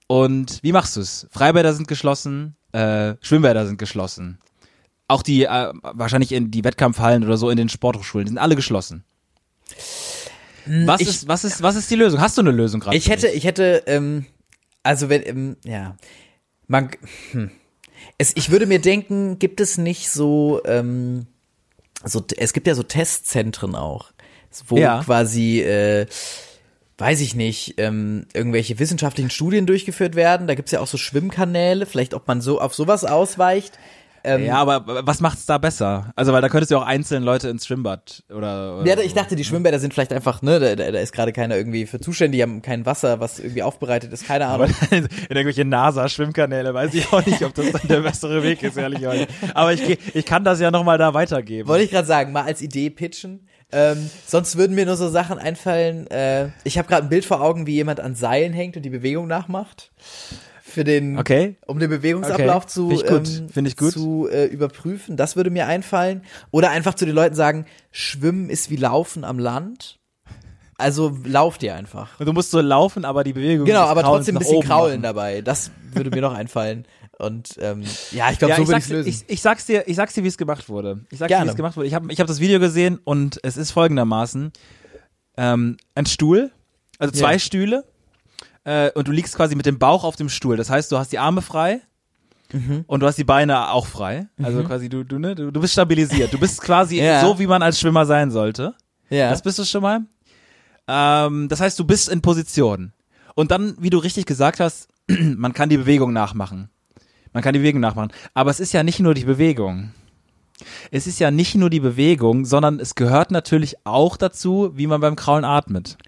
Und 0.06 0.60
wie 0.62 0.72
machst 0.72 0.96
du's? 0.96 1.26
Freibäder 1.30 1.74
sind 1.74 1.88
geschlossen, 1.88 2.56
äh, 2.72 3.14
Schwimmbäder 3.20 3.66
sind 3.66 3.78
geschlossen. 3.78 4.38
Auch 5.08 5.22
die, 5.22 5.44
äh, 5.44 5.72
wahrscheinlich 5.82 6.32
in 6.32 6.50
die 6.50 6.64
Wettkampfhallen 6.64 7.24
oder 7.24 7.36
so 7.36 7.50
in 7.50 7.56
den 7.56 7.68
Sporthochschulen, 7.68 8.26
die 8.26 8.30
sind 8.30 8.38
alle 8.38 8.56
geschlossen. 8.56 9.04
Was 10.66 11.00
ich- 11.00 11.08
ist, 11.08 11.28
was 11.28 11.44
ist, 11.44 11.62
was 11.62 11.76
ist 11.76 11.90
die 11.90 11.94
Lösung? 11.96 12.20
Hast 12.20 12.36
du 12.36 12.42
eine 12.42 12.50
Lösung 12.50 12.80
gerade? 12.80 12.96
Ich 12.96 13.08
hätte, 13.08 13.28
ich 13.28 13.44
hätte, 13.44 13.82
ähm, 13.86 14.26
also 14.82 15.08
wenn, 15.08 15.26
ähm, 15.26 15.56
ja, 15.64 15.96
man, 16.66 16.90
hm. 17.32 17.50
es, 18.18 18.36
ich 18.36 18.50
würde 18.50 18.66
mir 18.66 18.80
denken, 18.80 19.38
gibt 19.38 19.60
es 19.60 19.78
nicht 19.78 20.10
so, 20.10 20.60
ähm, 20.64 21.26
so, 22.04 22.24
es 22.36 22.52
gibt 22.52 22.66
ja 22.66 22.74
so 22.74 22.82
Testzentren 22.82 23.74
auch, 23.74 24.12
wo 24.66 24.76
Ja. 24.76 25.02
quasi, 25.04 25.60
äh, 25.60 26.06
weiß 26.96 27.20
ich 27.20 27.34
nicht, 27.34 27.74
ähm, 27.78 28.26
irgendwelche 28.34 28.78
wissenschaftlichen 28.78 29.30
Studien 29.30 29.66
durchgeführt 29.66 30.16
werden. 30.16 30.46
Da 30.46 30.54
gibt's 30.54 30.72
ja 30.72 30.80
auch 30.80 30.86
so 30.86 30.98
Schwimmkanäle, 30.98 31.86
vielleicht 31.86 32.14
ob 32.14 32.26
man 32.26 32.40
so 32.40 32.60
auf 32.60 32.74
sowas 32.74 33.04
ausweicht. 33.04 33.78
Ähm, 34.28 34.44
Ja, 34.44 34.56
aber 34.56 35.06
was 35.06 35.20
macht's 35.20 35.46
da 35.46 35.58
besser? 35.58 36.12
Also, 36.16 36.32
weil 36.32 36.42
da 36.42 36.48
könntest 36.48 36.70
du 36.70 36.76
auch 36.76 36.86
einzelne 36.86 37.24
Leute 37.24 37.48
ins 37.48 37.66
Schwimmbad 37.66 38.22
oder. 38.28 38.80
oder 38.80 38.86
Ja, 38.86 38.98
ich 39.00 39.14
dachte, 39.14 39.36
die 39.36 39.44
Schwimmbäder 39.44 39.78
sind 39.78 39.94
vielleicht 39.94 40.12
einfach, 40.12 40.42
ne, 40.42 40.60
da, 40.60 40.74
da 40.76 40.98
ist 40.98 41.12
gerade 41.12 41.32
keiner 41.32 41.56
irgendwie 41.56 41.86
für 41.86 42.00
zuständig, 42.00 42.38
die 42.38 42.42
haben 42.42 42.62
kein 42.62 42.84
Wasser, 42.86 43.20
was 43.20 43.38
irgendwie 43.38 43.62
aufbereitet 43.62 44.12
ist, 44.12 44.26
keine 44.26 44.46
Ahnung. 44.46 44.68
in 44.90 45.08
irgendwelche 45.28 45.64
NASA-Schwimmkanäle 45.64 46.74
weiß 46.74 46.94
ich 46.94 47.12
auch 47.12 47.24
nicht, 47.24 47.42
ob 47.42 47.54
das 47.54 47.72
dann 47.72 47.88
der 47.88 48.00
bessere 48.00 48.42
Weg 48.42 48.62
ist, 48.62 48.76
ehrlich 48.76 49.00
gesagt. 49.00 49.28
Aber 49.54 49.72
ich, 49.72 49.98
ich 50.14 50.24
kann 50.26 50.44
das 50.44 50.60
ja 50.60 50.70
nochmal 50.70 50.98
da 50.98 51.14
weitergeben. 51.14 51.68
Wollte 51.68 51.84
ich 51.84 51.90
gerade 51.90 52.06
sagen, 52.06 52.32
mal 52.32 52.44
als 52.44 52.62
Idee 52.62 52.90
pitchen. 52.90 53.48
Ähm, 53.70 54.08
sonst 54.26 54.56
würden 54.56 54.74
mir 54.74 54.86
nur 54.86 54.96
so 54.96 55.08
Sachen 55.10 55.38
einfallen. 55.38 56.06
Äh, 56.10 56.48
ich 56.64 56.78
habe 56.78 56.88
gerade 56.88 57.02
ein 57.06 57.10
Bild 57.10 57.26
vor 57.26 57.42
Augen, 57.42 57.66
wie 57.66 57.74
jemand 57.74 58.00
an 58.00 58.14
Seilen 58.14 58.54
hängt 58.54 58.76
und 58.76 58.82
die 58.82 58.90
Bewegung 58.90 59.26
nachmacht. 59.26 59.90
Für 60.78 60.84
den, 60.84 61.18
Okay. 61.18 61.56
um 61.66 61.80
den 61.80 61.90
Bewegungsablauf 61.90 62.62
Okay. 62.64 62.72
zu, 62.72 62.88
Find 63.52 63.66
ich 63.66 63.76
gut. 63.76 63.96
ähm, 63.96 64.00
zu 64.00 64.28
äh, 64.30 64.44
überprüfen. 64.46 65.16
Das 65.16 65.34
würde 65.34 65.50
mir 65.50 65.66
einfallen. 65.66 66.22
Oder 66.52 66.70
einfach 66.70 66.94
zu 66.94 67.04
den 67.04 67.16
Leuten 67.16 67.34
sagen, 67.34 67.66
Schwimmen 67.90 68.48
ist 68.48 68.70
wie 68.70 68.76
Laufen 68.76 69.24
am 69.24 69.40
Land. 69.40 69.98
Also 70.76 71.18
lauft 71.24 71.64
ihr 71.64 71.74
einfach. 71.74 72.20
Und 72.20 72.26
du 72.26 72.32
musst 72.32 72.52
so 72.52 72.60
laufen, 72.60 73.04
aber 73.04 73.24
die 73.24 73.32
Bewegung. 73.32 73.66
Genau, 73.66 73.80
aber 73.86 74.02
trotzdem 74.04 74.36
ein 74.36 74.38
bisschen 74.38 74.62
kraulen 74.62 75.00
machen. 75.00 75.02
dabei. 75.02 75.40
Das 75.40 75.72
würde 75.92 76.10
mir 76.10 76.20
noch 76.20 76.32
einfallen. 76.34 76.84
Und 77.18 77.56
ähm, 77.60 77.82
ja, 78.12 78.30
ich 78.30 78.38
glaube, 78.38 78.50
Ja, 78.52 78.56
so 78.58 78.68
würde 78.68 78.78
ich 78.78 78.84
sag's, 78.84 78.88
lösen. 78.90 79.08
ich, 79.08 79.24
ich 79.26 79.42
sag's 79.42 79.66
dir, 79.66 79.82
ich 79.88 79.96
sag's 79.96 80.14
dir, 80.14 80.22
wie 80.22 80.28
es 80.28 80.38
gemacht 80.38 80.68
wurde. 80.68 81.00
Ich 81.10 81.18
sag's 81.18 81.26
dir, 81.30 81.34
Gerne. 81.34 81.46
wie 81.46 81.50
es 81.50 81.56
gemacht 81.56 81.76
wurde. 81.76 81.88
Ich 81.88 81.94
habe 81.94 82.12
ich 82.12 82.20
hab 82.20 82.28
das 82.28 82.38
Video 82.38 82.60
gesehen 82.60 83.00
und 83.02 83.40
es 83.42 83.56
ist 83.56 83.72
folgendermaßen: 83.72 84.52
ähm, 85.36 85.76
ein 85.96 86.06
Stuhl, 86.06 86.52
also 87.00 87.12
zwei 87.12 87.32
Ja. 87.32 87.38
Stühle, 87.40 87.84
äh, 88.68 88.90
und 88.94 89.08
du 89.08 89.12
liegst 89.12 89.34
quasi 89.36 89.54
mit 89.54 89.66
dem 89.66 89.78
Bauch 89.78 90.04
auf 90.04 90.16
dem 90.16 90.28
Stuhl. 90.28 90.56
Das 90.56 90.68
heißt, 90.70 90.90
du 90.92 90.98
hast 90.98 91.10
die 91.12 91.18
Arme 91.18 91.42
frei 91.42 91.80
Mhm. 92.52 92.84
und 92.86 93.00
du 93.00 93.06
hast 93.06 93.16
die 93.18 93.24
Beine 93.24 93.70
auch 93.70 93.86
frei. 93.86 94.26
Also 94.42 94.62
quasi 94.64 94.88
du, 94.88 95.04
du, 95.04 95.18
ne, 95.18 95.34
du, 95.34 95.50
du 95.50 95.60
bist 95.60 95.74
stabilisiert. 95.74 96.32
Du 96.32 96.38
bist 96.40 96.62
quasi 96.62 96.96
Ja. 97.02 97.20
so, 97.20 97.38
wie 97.38 97.46
man 97.46 97.62
als 97.62 97.78
Schwimmer 97.78 98.06
sein 98.06 98.30
sollte. 98.30 98.74
ja. 99.10 99.28
Das 99.30 99.42
bist 99.42 99.58
du 99.58 99.64
schon 99.64 99.82
mal. 99.82 100.00
Ähm, 100.86 101.48
das 101.48 101.60
heißt, 101.60 101.78
du 101.78 101.84
bist 101.84 102.08
in 102.08 102.22
Position. 102.22 102.92
Und 103.34 103.50
dann, 103.50 103.76
wie 103.78 103.90
du 103.90 103.98
richtig 103.98 104.24
gesagt 104.26 104.60
hast, 104.60 104.88
man 105.36 105.52
kann 105.52 105.68
die 105.68 105.76
Bewegung 105.76 106.12
nachmachen. 106.14 106.70
Man 107.34 107.42
kann 107.42 107.52
die 107.52 107.58
Bewegung 107.60 107.80
nachmachen. 107.82 108.12
Aber 108.34 108.50
es 108.50 108.60
ist 108.60 108.72
ja 108.72 108.82
nicht 108.82 109.00
nur 109.00 109.12
die 109.14 109.24
Bewegung. 109.24 109.90
Es 110.90 111.06
ist 111.06 111.20
ja 111.20 111.30
nicht 111.30 111.54
nur 111.54 111.68
die 111.70 111.80
Bewegung, 111.80 112.44
sondern 112.46 112.80
es 112.80 112.94
gehört 112.94 113.30
natürlich 113.30 113.76
auch 113.84 114.16
dazu, 114.16 114.72
wie 114.74 114.86
man 114.86 115.00
beim 115.02 115.14
Kraulen 115.16 115.44
atmet. 115.44 115.98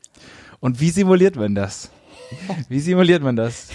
Und 0.59 0.81
wie 0.81 0.91
simuliert 0.91 1.37
man 1.37 1.55
das? 1.55 1.91
Wie 2.69 2.81
simuliert 2.81 3.23
man 3.23 3.37
das? 3.37 3.69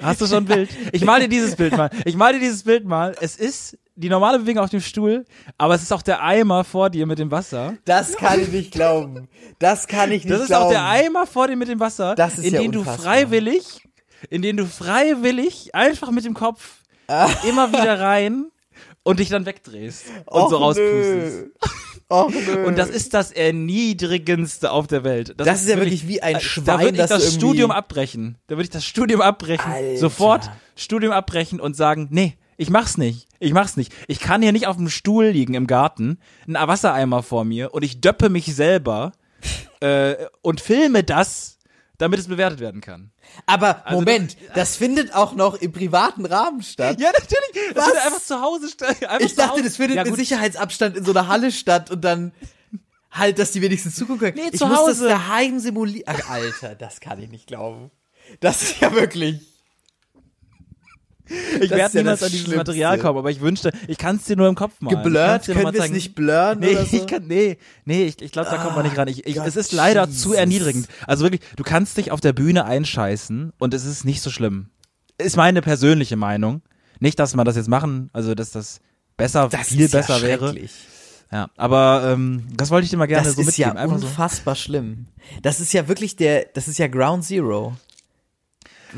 Hast 0.00 0.20
du 0.20 0.26
schon 0.26 0.38
ein 0.38 0.44
Bild? 0.46 0.70
Ich 0.92 1.04
mal 1.04 1.20
dir 1.20 1.28
dieses 1.28 1.54
Bild 1.56 1.76
mal. 1.76 1.90
Ich 2.04 2.16
mal 2.16 2.32
dir 2.32 2.40
dieses 2.40 2.62
Bild 2.64 2.84
mal. 2.84 3.14
Es 3.20 3.36
ist 3.36 3.78
die 3.94 4.08
normale 4.08 4.38
Bewegung 4.38 4.62
auf 4.64 4.70
dem 4.70 4.80
Stuhl, 4.80 5.24
aber 5.58 5.74
es 5.74 5.82
ist 5.82 5.92
auch 5.92 6.02
der 6.02 6.22
Eimer 6.22 6.64
vor 6.64 6.88
dir 6.90 7.06
mit 7.06 7.18
dem 7.18 7.30
Wasser. 7.30 7.74
Das 7.84 8.16
kann 8.16 8.40
ich 8.40 8.48
nicht 8.48 8.72
glauben. 8.72 9.28
Das 9.58 9.86
kann 9.86 10.10
ich 10.10 10.24
nicht 10.24 10.32
Das 10.32 10.40
ist 10.42 10.46
glauben. 10.48 10.64
auch 10.64 10.70
der 10.70 10.86
Eimer 10.86 11.26
vor 11.26 11.46
dir 11.48 11.56
mit 11.56 11.68
dem 11.68 11.78
Wasser, 11.80 12.14
Das 12.14 12.38
ist 12.38 12.44
in 12.46 12.54
ja 12.54 12.60
den 12.62 12.72
du 12.72 12.80
unfassbar. 12.80 13.04
freiwillig, 13.12 13.86
in 14.30 14.42
den 14.42 14.56
du 14.56 14.66
freiwillig 14.66 15.74
einfach 15.74 16.10
mit 16.10 16.24
dem 16.24 16.34
Kopf 16.34 16.78
immer 17.46 17.70
wieder 17.72 18.00
rein 18.00 18.46
und 19.02 19.20
dich 19.20 19.28
dann 19.28 19.44
wegdrehst 19.44 20.04
und 20.26 20.42
Och, 20.42 20.50
so 20.50 20.56
rauspustest. 20.56 21.36
nö. 21.36 21.50
Nö. 22.12 22.66
Und 22.66 22.78
das 22.78 22.90
ist 22.90 23.14
das 23.14 23.32
erniedrigendste 23.32 24.70
auf 24.70 24.86
der 24.86 25.04
Welt. 25.04 25.34
Das 25.36 25.62
ist 25.62 25.68
ja 25.68 25.76
wirklich 25.76 26.06
wie 26.08 26.22
ein 26.22 26.40
Schwein, 26.40 26.64
Da 26.64 26.80
würde 26.80 26.90
ich 26.92 26.98
das 26.98 27.10
das 27.10 27.34
Studium 27.34 27.70
abbrechen. 27.70 28.36
Da 28.46 28.56
würde 28.56 28.64
ich 28.64 28.70
das 28.70 28.84
Studium 28.84 29.20
abbrechen. 29.20 29.70
Alter. 29.70 29.98
Sofort 29.98 30.50
Studium 30.76 31.12
abbrechen 31.12 31.60
und 31.60 31.76
sagen, 31.76 32.08
nee, 32.10 32.36
ich 32.56 32.70
mach's 32.70 32.98
nicht. 32.98 33.26
Ich 33.40 33.52
mach's 33.52 33.76
nicht. 33.76 33.92
Ich 34.06 34.20
kann 34.20 34.42
hier 34.42 34.52
nicht 34.52 34.66
auf 34.66 34.76
dem 34.76 34.88
Stuhl 34.88 35.26
liegen 35.26 35.54
im 35.54 35.66
Garten, 35.66 36.18
ein 36.46 36.54
Wassereimer 36.54 37.22
vor 37.22 37.44
mir 37.44 37.74
und 37.74 37.82
ich 37.82 38.00
döppe 38.00 38.28
mich 38.28 38.54
selber 38.54 39.12
äh, 39.80 40.14
und 40.42 40.60
filme 40.60 41.02
das, 41.02 41.58
damit 42.02 42.18
es 42.18 42.26
bewertet 42.26 42.58
werden 42.58 42.80
kann. 42.80 43.12
Aber 43.46 43.86
Also 43.86 44.00
Moment, 44.00 44.36
das, 44.54 44.76
findet 44.76 45.14
auch 45.14 45.34
noch 45.34 45.54
im 45.54 45.70
privaten 45.70 46.26
Rahmen 46.26 46.60
statt. 46.62 47.00
Ja, 47.00 47.12
natürlich. 47.12 47.72
Das 47.74 47.76
Was? 47.76 47.84
findet 47.84 48.06
einfach 48.06 48.22
zu 48.22 48.40
Hause 48.40 48.68
statt. 48.68 48.96
Ich 49.20 49.36
dachte, 49.36 49.52
Hause. 49.52 49.62
das 49.62 49.76
findet 49.76 49.96
ja, 49.98 50.04
mit. 50.04 50.16
Sicherheitsabstand 50.16 50.96
in 50.96 51.04
so 51.04 51.12
einer 51.12 51.28
Halle 51.28 51.52
statt 51.52 51.92
und 51.92 52.00
dann 52.02 52.32
halt, 53.12 53.38
dass 53.38 53.52
die 53.52 53.62
wenigstens 53.62 53.94
zugucken 53.94 54.18
können. 54.18 54.36
Nee, 54.36 54.50
ich 54.52 54.58
zu 54.58 54.66
muss 54.66 54.78
das 54.78 54.98
Hause. 54.98 55.08
daheim 55.10 55.60
simulieren. 55.60 56.16
Alter, 56.28 56.74
das 56.74 56.98
kann 56.98 57.22
ich 57.22 57.30
nicht 57.30 57.46
glauben. 57.46 57.92
Das 58.40 58.62
ist 58.62 58.80
ja 58.80 58.92
wirklich. 58.92 59.51
Ich 61.60 61.68
das 61.68 61.78
werde 61.78 61.94
ja 61.98 62.02
niemals 62.02 62.20
das 62.20 62.30
an 62.30 62.32
dieses. 62.32 62.54
Material 62.54 62.98
kommen, 62.98 63.18
aber 63.18 63.30
ich 63.30 63.40
wünschte, 63.40 63.72
ich 63.86 63.98
kann 63.98 64.16
es 64.16 64.24
dir 64.24 64.36
nur 64.36 64.48
im 64.48 64.54
Kopf 64.54 64.72
kann's 64.80 64.90
Geblurrt? 64.90 65.46
Können 65.46 65.72
wir 65.72 65.82
es 65.82 65.90
nicht 65.90 66.14
blurren 66.14 66.60
Nee, 66.60 66.72
oder 66.72 66.84
so? 66.86 66.96
ich 66.96 67.06
kann, 67.06 67.26
nee, 67.26 67.58
nee, 67.84 68.04
ich, 68.04 68.20
ich 68.22 68.32
glaube, 68.32 68.50
da 68.50 68.56
kommt 68.58 68.76
man 68.76 68.84
nicht 68.84 68.96
ran. 68.96 69.08
Ich, 69.08 69.26
ich, 69.26 69.36
Gott, 69.36 69.46
es 69.46 69.56
ist 69.56 69.72
leider 69.72 70.06
Jesus. 70.06 70.22
zu 70.22 70.32
erniedrigend. 70.34 70.88
Also 71.06 71.24
wirklich, 71.24 71.42
du 71.56 71.62
kannst 71.62 71.96
dich 71.96 72.10
auf 72.10 72.20
der 72.20 72.32
Bühne 72.32 72.64
einscheißen 72.64 73.52
und 73.58 73.74
es 73.74 73.84
ist 73.84 74.04
nicht 74.04 74.20
so 74.22 74.30
schlimm. 74.30 74.70
ist 75.18 75.36
meine 75.36 75.62
persönliche 75.62 76.16
Meinung. 76.16 76.62
Nicht, 77.00 77.18
dass 77.18 77.34
man 77.34 77.44
das 77.44 77.56
jetzt 77.56 77.68
machen, 77.68 78.10
also 78.12 78.34
dass 78.34 78.50
das 78.52 78.80
besser, 79.16 79.48
Das 79.48 79.68
viel 79.68 79.80
ist 79.80 79.92
ja 79.94 80.00
besser 80.00 80.22
wäre. 80.22 80.54
Ja, 81.32 81.48
aber 81.56 82.12
ähm, 82.12 82.46
das 82.56 82.70
wollte 82.70 82.84
ich 82.84 82.90
dir 82.90 82.98
mal 82.98 83.06
gerne 83.06 83.26
Das 83.26 83.36
so 83.36 83.40
ist 83.40 83.56
ja 83.56 83.68
mitgeben. 83.68 83.82
Einfach 83.84 83.98
so. 83.98 84.06
unfassbar 84.06 84.54
schlimm. 84.54 85.06
Das 85.40 85.60
ist 85.60 85.72
ja 85.72 85.88
wirklich 85.88 86.14
der, 86.16 86.46
das 86.52 86.68
ist 86.68 86.78
ja 86.78 86.88
Ground 86.88 87.24
Zero. 87.24 87.74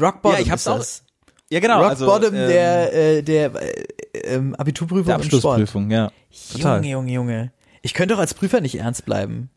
Rock 0.00 0.20
Bottom 0.22 0.38
Ja, 0.38 0.42
ich 0.44 0.50
hab's 0.50 0.66
ist 0.66 0.66
das. 0.66 1.04
Ja, 1.50 1.60
genau. 1.60 1.80
Rock 1.80 1.90
also, 1.90 2.06
Bottom 2.06 2.34
ähm, 2.34 2.48
der, 2.48 2.94
äh, 2.94 3.22
der 3.22 3.54
äh, 3.54 3.84
ähm, 4.24 4.54
Abiturprüfung 4.54 5.04
der 5.06 5.16
im 5.16 5.22
Sport. 5.22 5.44
Abschlussprüfung, 5.44 5.90
ja. 5.90 6.10
Total. 6.52 6.76
Junge, 6.78 6.90
Junge, 6.90 7.12
Junge. 7.12 7.52
Ich 7.82 7.94
könnte 7.94 8.14
doch 8.14 8.20
als 8.20 8.34
Prüfer 8.34 8.60
nicht 8.60 8.78
ernst 8.78 9.04
bleiben. 9.04 9.50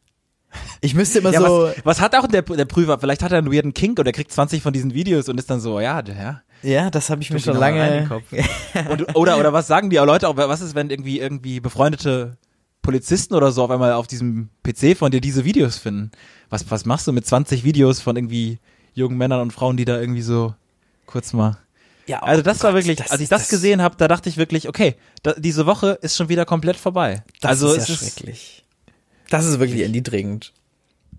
Ich 0.81 0.95
müsste 0.95 1.19
immer 1.19 1.31
Ja, 1.31 1.41
so, 1.41 1.63
was, 1.63 1.85
was 1.85 2.01
hat 2.01 2.15
auch 2.15 2.27
der, 2.27 2.41
der 2.41 2.65
Prüfer? 2.65 2.99
Vielleicht 2.99 3.23
hat 3.23 3.31
er 3.31 3.37
einen 3.37 3.51
weirden 3.51 3.73
Kink 3.73 3.99
oder 3.99 4.11
kriegt 4.11 4.31
20 4.31 4.61
von 4.61 4.73
diesen 4.73 4.93
Videos 4.93 5.29
und 5.29 5.37
ist 5.37 5.49
dann 5.49 5.59
so, 5.59 5.79
ja, 5.79 6.01
ja. 6.01 6.41
ja, 6.61 6.89
das 6.89 7.09
habe 7.09 7.21
ich 7.21 7.31
mir 7.31 7.39
schon 7.39 7.57
lange. 7.57 8.05
Kopf. 8.07 8.23
Und, 8.89 9.15
oder, 9.15 9.37
oder 9.39 9.53
was 9.53 9.67
sagen 9.67 9.89
die 9.89 9.97
Leute 9.97 10.27
auch, 10.27 10.37
was 10.37 10.61
ist, 10.61 10.75
wenn 10.75 10.89
irgendwie, 10.89 11.19
irgendwie 11.19 11.59
befreundete 11.59 12.37
Polizisten 12.81 13.33
oder 13.33 13.51
so 13.51 13.63
auf 13.63 13.71
einmal 13.71 13.93
auf 13.93 14.07
diesem 14.07 14.49
PC 14.63 14.97
von 14.97 15.11
dir 15.11 15.21
diese 15.21 15.45
Videos 15.45 15.77
finden? 15.77 16.11
Was, 16.49 16.69
was 16.71 16.85
machst 16.85 17.07
du 17.07 17.13
mit 17.13 17.25
20 17.25 17.63
Videos 17.63 17.99
von 18.01 18.15
irgendwie 18.15 18.59
jungen 18.93 19.17
Männern 19.17 19.41
und 19.41 19.51
Frauen, 19.51 19.77
die 19.77 19.85
da 19.85 19.99
irgendwie 19.99 20.21
so 20.21 20.53
kurz 21.05 21.33
mal. 21.33 21.57
Ja, 22.07 22.19
Also 22.23 22.39
oh 22.39 22.43
das 22.43 22.63
war 22.63 22.71
Gott, 22.71 22.85
wirklich, 22.85 23.01
als 23.11 23.15
ich 23.19 23.23
ist- 23.23 23.31
das, 23.31 23.49
gesehen 23.49 23.81
habe, 23.81 23.95
da 23.97 24.07
dachte 24.07 24.29
ich 24.29 24.37
wirklich, 24.37 24.67
okay, 24.69 24.95
da, 25.23 25.33
diese 25.33 25.65
Woche 25.65 25.97
ist 26.01 26.15
schon 26.15 26.29
wieder 26.29 26.45
komplett 26.45 26.77
vorbei. 26.77 27.23
Das 27.41 27.49
also 27.49 27.73
ist 27.73 27.75
ja 27.89 27.93
es 27.95 28.01
ist 28.01 28.13
schrecklich. 28.15 28.63
Das 29.29 29.45
ist 29.45 29.59
wirklich 29.59 29.81
erniedrigend. 29.81 30.53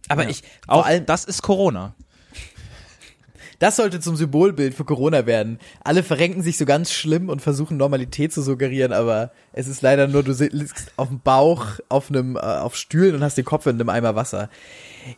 Aber 0.08 0.22
Ja. 0.24 0.30
ich, 0.30 0.42
vor 0.64 0.76
auch 0.76 0.86
allem, 0.86 1.04
das 1.04 1.24
ist 1.26 1.42
Corona. 1.42 1.94
das 3.58 3.76
sollte 3.76 4.00
zum 4.00 4.16
Symbolbild 4.16 4.72
für 4.74 4.84
Corona 4.84 5.26
werden. 5.26 5.58
Alle 5.84 6.02
verrenken 6.02 6.42
sich 6.42 6.56
so 6.56 6.64
ganz 6.64 6.90
schlimm 6.92 7.28
und 7.28 7.42
versuchen 7.42 7.76
Normalität 7.76 8.32
zu 8.32 8.40
suggerieren, 8.40 8.92
aber 8.92 9.32
es 9.52 9.66
ist 9.66 9.82
leider 9.82 10.06
nur, 10.06 10.22
du 10.22 10.32
liegst 10.32 10.92
auf 10.96 11.08
dem 11.08 11.20
Bauch, 11.20 11.66
auf 11.88 12.08
einem, 12.08 12.36
äh, 12.36 12.38
auf 12.40 12.76
Stühlen 12.76 13.14
und 13.16 13.22
hast 13.22 13.36
den 13.36 13.44
Kopf 13.44 13.66
in 13.66 13.74
einem 13.76 13.88
Eimer 13.90 14.14
Wasser. 14.14 14.48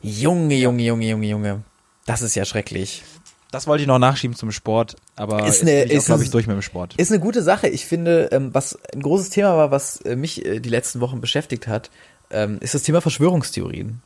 Junge, 0.02 0.56
Junge, 0.56 0.82
Junge, 0.82 1.06
Junge, 1.08 1.26
Junge. 1.28 1.62
Das 2.06 2.22
ist 2.22 2.34
ja 2.34 2.44
schrecklich. 2.44 3.02
Das 3.50 3.66
wollte 3.66 3.82
ich 3.82 3.88
noch 3.88 3.98
nachschieben 3.98 4.36
zum 4.36 4.52
Sport, 4.52 4.96
aber 5.16 5.46
Ist 5.46 5.62
eine- 5.62 5.82
ist 5.82 6.06
glaube 6.06 6.22
ich, 6.22 6.30
durch 6.30 6.46
mit 6.46 6.54
dem 6.54 6.62
Sport. 6.62 6.94
Ist 6.96 7.10
eine 7.10 7.20
gute 7.20 7.42
Sache. 7.42 7.68
Ich 7.68 7.84
finde, 7.84 8.28
ähm, 8.32 8.50
was 8.54 8.78
ein 8.94 9.02
großes 9.02 9.30
Thema 9.30 9.56
war, 9.56 9.70
was 9.72 10.00
äh, 10.02 10.14
mich 10.14 10.44
äh, 10.44 10.60
die 10.60 10.68
letzten 10.68 11.00
Wochen 11.00 11.20
beschäftigt 11.20 11.66
hat, 11.66 11.90
ähm, 12.30 12.58
ist 12.60 12.74
das 12.74 12.84
Thema 12.84 13.00
Verschwörungstheorien. 13.00 14.02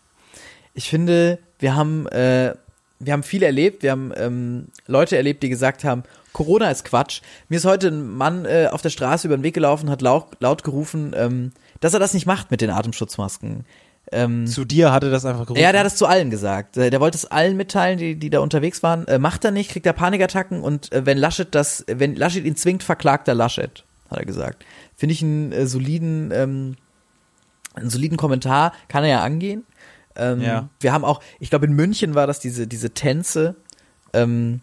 Ich 0.73 0.89
finde, 0.89 1.39
wir 1.59 1.77
haben, 1.77 2.07
äh, 2.09 2.55
wir 2.99 3.13
haben 3.13 3.23
viel 3.23 3.43
erlebt. 3.43 3.83
Wir 3.83 3.91
haben 3.91 4.13
ähm, 4.17 4.69
Leute 4.87 5.17
erlebt, 5.17 5.43
die 5.43 5.51
gesagt 5.51 5.85
haben, 5.85 6.05
Corona 6.33 6.71
ist 6.71 6.85
Quatsch. 6.87 7.21
Mir 7.51 7.57
ist 7.57 7.67
heute 7.67 7.89
ein 7.89 8.09
Mann 8.17 8.45
auf 8.73 8.83
der 8.83 8.91
Straße 8.91 9.29
über 9.29 9.37
den 9.37 9.45
Weg 9.45 9.55
gelaufen, 9.55 9.89
hat 9.89 10.03
laut, 10.03 10.37
laut 10.41 10.65
gerufen, 10.65 11.53
dass 11.79 11.95
er 11.95 12.01
das 12.01 12.13
nicht 12.13 12.27
macht 12.27 12.51
mit 12.51 12.61
den 12.61 12.71
Atemschutzmasken. 12.71 13.65
Ähm, 14.15 14.47
Zu 14.47 14.65
dir 14.65 14.93
hatte 14.93 15.11
das 15.11 15.25
einfach 15.25 15.47
gerufen. 15.47 15.61
ja, 15.61 15.73
der 15.73 15.81
hat 15.81 15.87
es 15.89 15.97
zu 15.97 16.07
allen 16.07 16.31
gesagt. 16.31 16.77
Äh, 16.77 16.91
Der 16.91 17.01
wollte 17.01 17.17
es 17.19 17.25
allen 17.27 17.57
mitteilen, 17.57 17.99
die, 17.99 18.15
die 18.17 18.31
da 18.31 18.39
unterwegs 18.41 18.83
waren. 18.83 19.07
Äh, 19.09 19.19
macht 19.19 19.45
er 19.45 19.51
nicht, 19.51 19.71
kriegt 19.71 19.87
er 19.87 19.93
Panikattacken 19.93 20.61
und 20.63 20.93
äh, 20.93 21.05
wenn 21.05 21.19
Laschet 21.19 21.53
das, 21.55 21.85
wenn 21.89 22.15
Laschet 22.15 22.45
ihn 22.45 22.57
zwingt, 22.57 22.83
verklagt 22.85 23.27
er 23.29 23.35
Laschet, 23.35 23.85
hat 24.11 24.19
er 24.19 24.25
gesagt. 24.25 24.65
Finde 24.97 25.13
ich 25.15 25.23
einen 25.23 25.51
äh, 25.53 25.67
soliden, 25.67 26.31
ähm, 26.33 26.77
einen 27.75 27.91
soliden 27.91 28.17
Kommentar, 28.17 28.73
kann 28.89 29.03
er 29.05 29.11
ja 29.11 29.23
angehen. 29.23 29.65
Ähm, 30.17 30.41
Ja. 30.43 30.69
Wir 30.79 30.93
haben 30.93 31.05
auch, 31.05 31.21
ich 31.41 31.51
glaube 31.51 31.67
in 31.67 31.73
München 31.73 32.15
war 32.15 32.27
das 32.29 32.39
diese, 32.39 32.69
diese 32.69 32.91
Tänze, 32.91 33.57
ähm, 34.13 34.61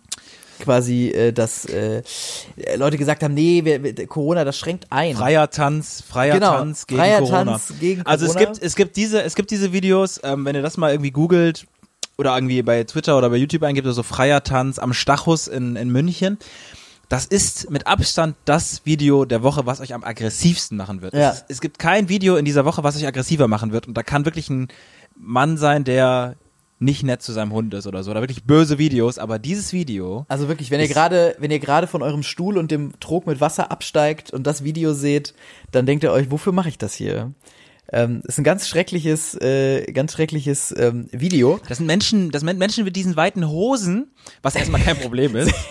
quasi, 0.61 1.09
äh, 1.09 1.33
dass 1.33 1.65
äh, 1.65 2.01
Leute 2.75 2.97
gesagt 2.97 3.23
haben, 3.23 3.33
nee, 3.33 3.65
wir, 3.65 3.83
wir, 3.83 4.07
Corona, 4.07 4.45
das 4.45 4.57
schränkt 4.57 4.87
ein. 4.89 5.15
Freier 5.15 5.49
Tanz, 5.49 6.03
freier 6.07 6.35
Genau, 6.35 6.53
Tanz 6.53 6.87
gegen 6.87 7.01
freier 7.01 7.19
Corona. 7.19 7.43
Tanz 7.43 7.73
gegen 7.79 8.05
Also 8.05 8.25
es 8.25 8.33
Corona. 8.33 8.51
gibt, 8.51 8.63
es 8.63 8.75
gibt 8.75 8.95
diese, 8.97 9.23
es 9.23 9.35
gibt 9.35 9.51
diese 9.51 9.73
Videos, 9.73 10.19
ähm, 10.23 10.45
wenn 10.45 10.55
ihr 10.55 10.61
das 10.61 10.77
mal 10.77 10.91
irgendwie 10.91 11.11
googelt 11.11 11.65
oder 12.17 12.35
irgendwie 12.35 12.61
bei 12.61 12.83
Twitter 12.83 13.17
oder 13.17 13.29
bei 13.29 13.37
YouTube 13.37 13.63
eingibt, 13.63 13.87
so 13.87 14.03
freier 14.03 14.43
Tanz 14.43 14.79
am 14.79 14.93
Stachus 14.93 15.47
in, 15.47 15.75
in 15.75 15.89
München. 15.89 16.37
Das 17.09 17.25
ist 17.25 17.69
mit 17.69 17.87
Abstand 17.87 18.37
das 18.45 18.85
Video 18.85 19.25
der 19.25 19.43
Woche, 19.43 19.65
was 19.65 19.81
euch 19.81 19.93
am 19.93 20.03
aggressivsten 20.03 20.77
machen 20.77 21.01
wird. 21.01 21.13
Ja. 21.13 21.31
Es, 21.31 21.43
es 21.49 21.61
gibt 21.61 21.77
kein 21.77 22.07
Video 22.07 22.37
in 22.37 22.45
dieser 22.45 22.63
Woche, 22.63 22.85
was 22.85 22.95
euch 22.95 23.05
aggressiver 23.05 23.49
machen 23.49 23.73
wird. 23.73 23.85
Und 23.85 23.95
da 23.95 24.03
kann 24.03 24.23
wirklich 24.23 24.49
ein 24.49 24.69
Mann 25.17 25.57
sein, 25.57 25.83
der 25.83 26.35
nicht 26.81 27.03
nett 27.03 27.21
zu 27.21 27.31
seinem 27.31 27.53
Hund 27.53 27.73
ist 27.73 27.87
oder 27.87 28.03
so. 28.03 28.11
Oder 28.11 28.21
wirklich 28.21 28.43
böse 28.43 28.77
Videos. 28.77 29.17
Aber 29.19 29.39
dieses 29.39 29.71
Video, 29.71 30.25
Also 30.27 30.47
wirklich, 30.47 30.71
wenn 30.71 30.81
ihr 30.81 30.87
gerade, 30.87 31.35
wenn 31.39 31.51
ihr 31.51 31.59
gerade 31.59 31.87
von 31.87 32.01
eurem 32.01 32.23
Stuhl 32.23 32.57
und 32.57 32.71
dem 32.71 32.93
Trog 32.99 33.27
mit 33.27 33.39
Wasser 33.39 33.71
absteigt 33.71 34.31
und 34.31 34.47
das 34.47 34.63
Video 34.63 34.93
seht, 34.93 35.33
dann 35.71 35.85
denkt 35.85 36.03
ihr 36.03 36.11
euch, 36.11 36.31
wofür 36.31 36.51
mache 36.53 36.69
ich 36.69 36.77
das 36.77 36.93
hier? 36.95 37.31
Ähm, 37.93 38.21
ist 38.25 38.37
ein 38.37 38.43
ganz 38.45 38.67
schreckliches, 38.69 39.35
äh, 39.41 39.83
ganz 39.91 40.13
schreckliches 40.13 40.73
ähm, 40.77 41.07
Video. 41.11 41.59
das 41.67 41.77
sind 41.79 41.87
Menschen, 41.87 42.31
das 42.31 42.41
sind 42.41 42.57
Menschen 42.57 42.85
mit 42.85 42.95
diesen 42.95 43.15
weiten 43.17 43.47
Hosen, 43.49 44.07
was 44.41 44.55
erstmal 44.55 44.81
kein 44.81 44.97
Problem 44.97 45.35
ist. 45.35 45.53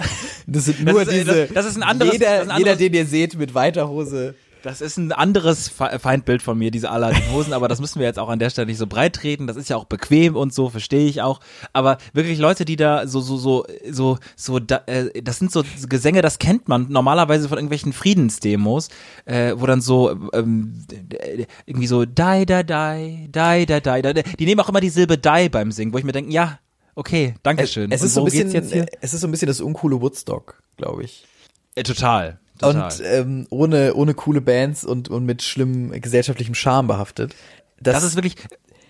Das 0.46 0.64
sind 0.64 0.84
Das 0.84 0.92
nur 0.92 1.02
ist, 1.02 1.08
äh, 1.08 1.18
diese. 1.24 1.46
das- 1.46 1.52
das 1.54 1.66
ist 1.66 1.76
ein 1.76 1.82
anderes- 1.84 2.12
Jeder, 2.14 2.26
das 2.26 2.48
ein 2.48 2.58
jeder, 2.58 2.72
anderes- 2.72 2.78
den 2.78 2.94
ihr 2.94 3.06
seht 3.06 3.38
mit 3.38 3.54
weiter 3.54 3.88
Hose. 3.88 4.34
Das 4.62 4.80
ist 4.80 4.96
ein 4.96 5.12
anderes 5.12 5.68
Feindbild 5.68 6.42
von 6.42 6.58
mir, 6.58 6.70
diese 6.70 6.90
allerlei 6.90 7.20
Hosen, 7.32 7.52
aber 7.52 7.68
das 7.68 7.80
müssen 7.80 7.98
wir 7.98 8.06
jetzt 8.06 8.18
auch 8.18 8.28
an 8.28 8.38
der 8.38 8.50
Stelle 8.50 8.66
nicht 8.66 8.78
so 8.78 8.86
breit 8.86 9.14
treten. 9.14 9.46
Das 9.46 9.56
ist 9.56 9.70
ja 9.70 9.76
auch 9.76 9.84
bequem 9.84 10.36
und 10.36 10.52
so, 10.52 10.68
verstehe 10.68 11.06
ich 11.06 11.22
auch. 11.22 11.40
Aber 11.72 11.98
wirklich 12.12 12.38
Leute, 12.38 12.64
die 12.64 12.76
da 12.76 13.06
so, 13.06 13.20
so, 13.20 13.36
so, 13.36 13.66
so, 13.90 14.18
so, 14.36 14.58
da, 14.58 14.82
äh, 14.86 15.22
das 15.22 15.38
sind 15.38 15.50
so 15.50 15.64
Gesänge, 15.88 16.22
das 16.22 16.38
kennt 16.38 16.68
man 16.68 16.86
normalerweise 16.90 17.48
von 17.48 17.58
irgendwelchen 17.58 17.92
Friedensdemos, 17.92 18.88
äh, 19.24 19.54
wo 19.56 19.66
dann 19.66 19.80
so 19.80 20.28
ähm, 20.32 20.84
irgendwie 21.66 21.86
so 21.86 22.04
die, 22.04 22.46
die, 22.46 22.46
die, 22.46 22.64
die, 22.64 23.66
die, 23.66 23.92
die, 23.92 24.02
da. 24.02 24.12
Die 24.12 24.44
nehmen 24.44 24.60
auch 24.60 24.68
immer 24.68 24.80
die 24.80 24.90
Silbe 24.90 25.18
die 25.18 25.48
beim 25.48 25.72
Singen, 25.72 25.92
wo 25.92 25.98
ich 25.98 26.04
mir 26.04 26.12
denke, 26.12 26.32
ja, 26.32 26.58
okay, 26.94 27.34
danke 27.42 27.66
schön. 27.66 27.90
Es, 27.92 28.00
es 28.00 28.08
ist 28.08 28.14
so 28.14 28.20
ein 28.20 28.24
bisschen, 28.24 28.54
es 29.00 29.14
ist 29.14 29.20
so 29.20 29.26
ein 29.26 29.30
bisschen 29.30 29.48
das 29.48 29.60
uncoole 29.60 30.00
Woodstock, 30.00 30.62
glaube 30.76 31.04
ich. 31.04 31.24
Äh, 31.74 31.82
total. 31.82 32.40
Total. 32.60 32.84
Und 32.84 33.02
ähm, 33.04 33.46
ohne, 33.50 33.94
ohne 33.94 34.14
coole 34.14 34.40
Bands 34.40 34.84
und, 34.84 35.08
und 35.08 35.24
mit 35.24 35.42
schlimmem 35.42 35.90
gesellschaftlichem 36.00 36.54
Charme 36.54 36.86
behaftet. 36.86 37.34
Das, 37.80 38.04
ist 38.04 38.14
wirklich 38.14 38.36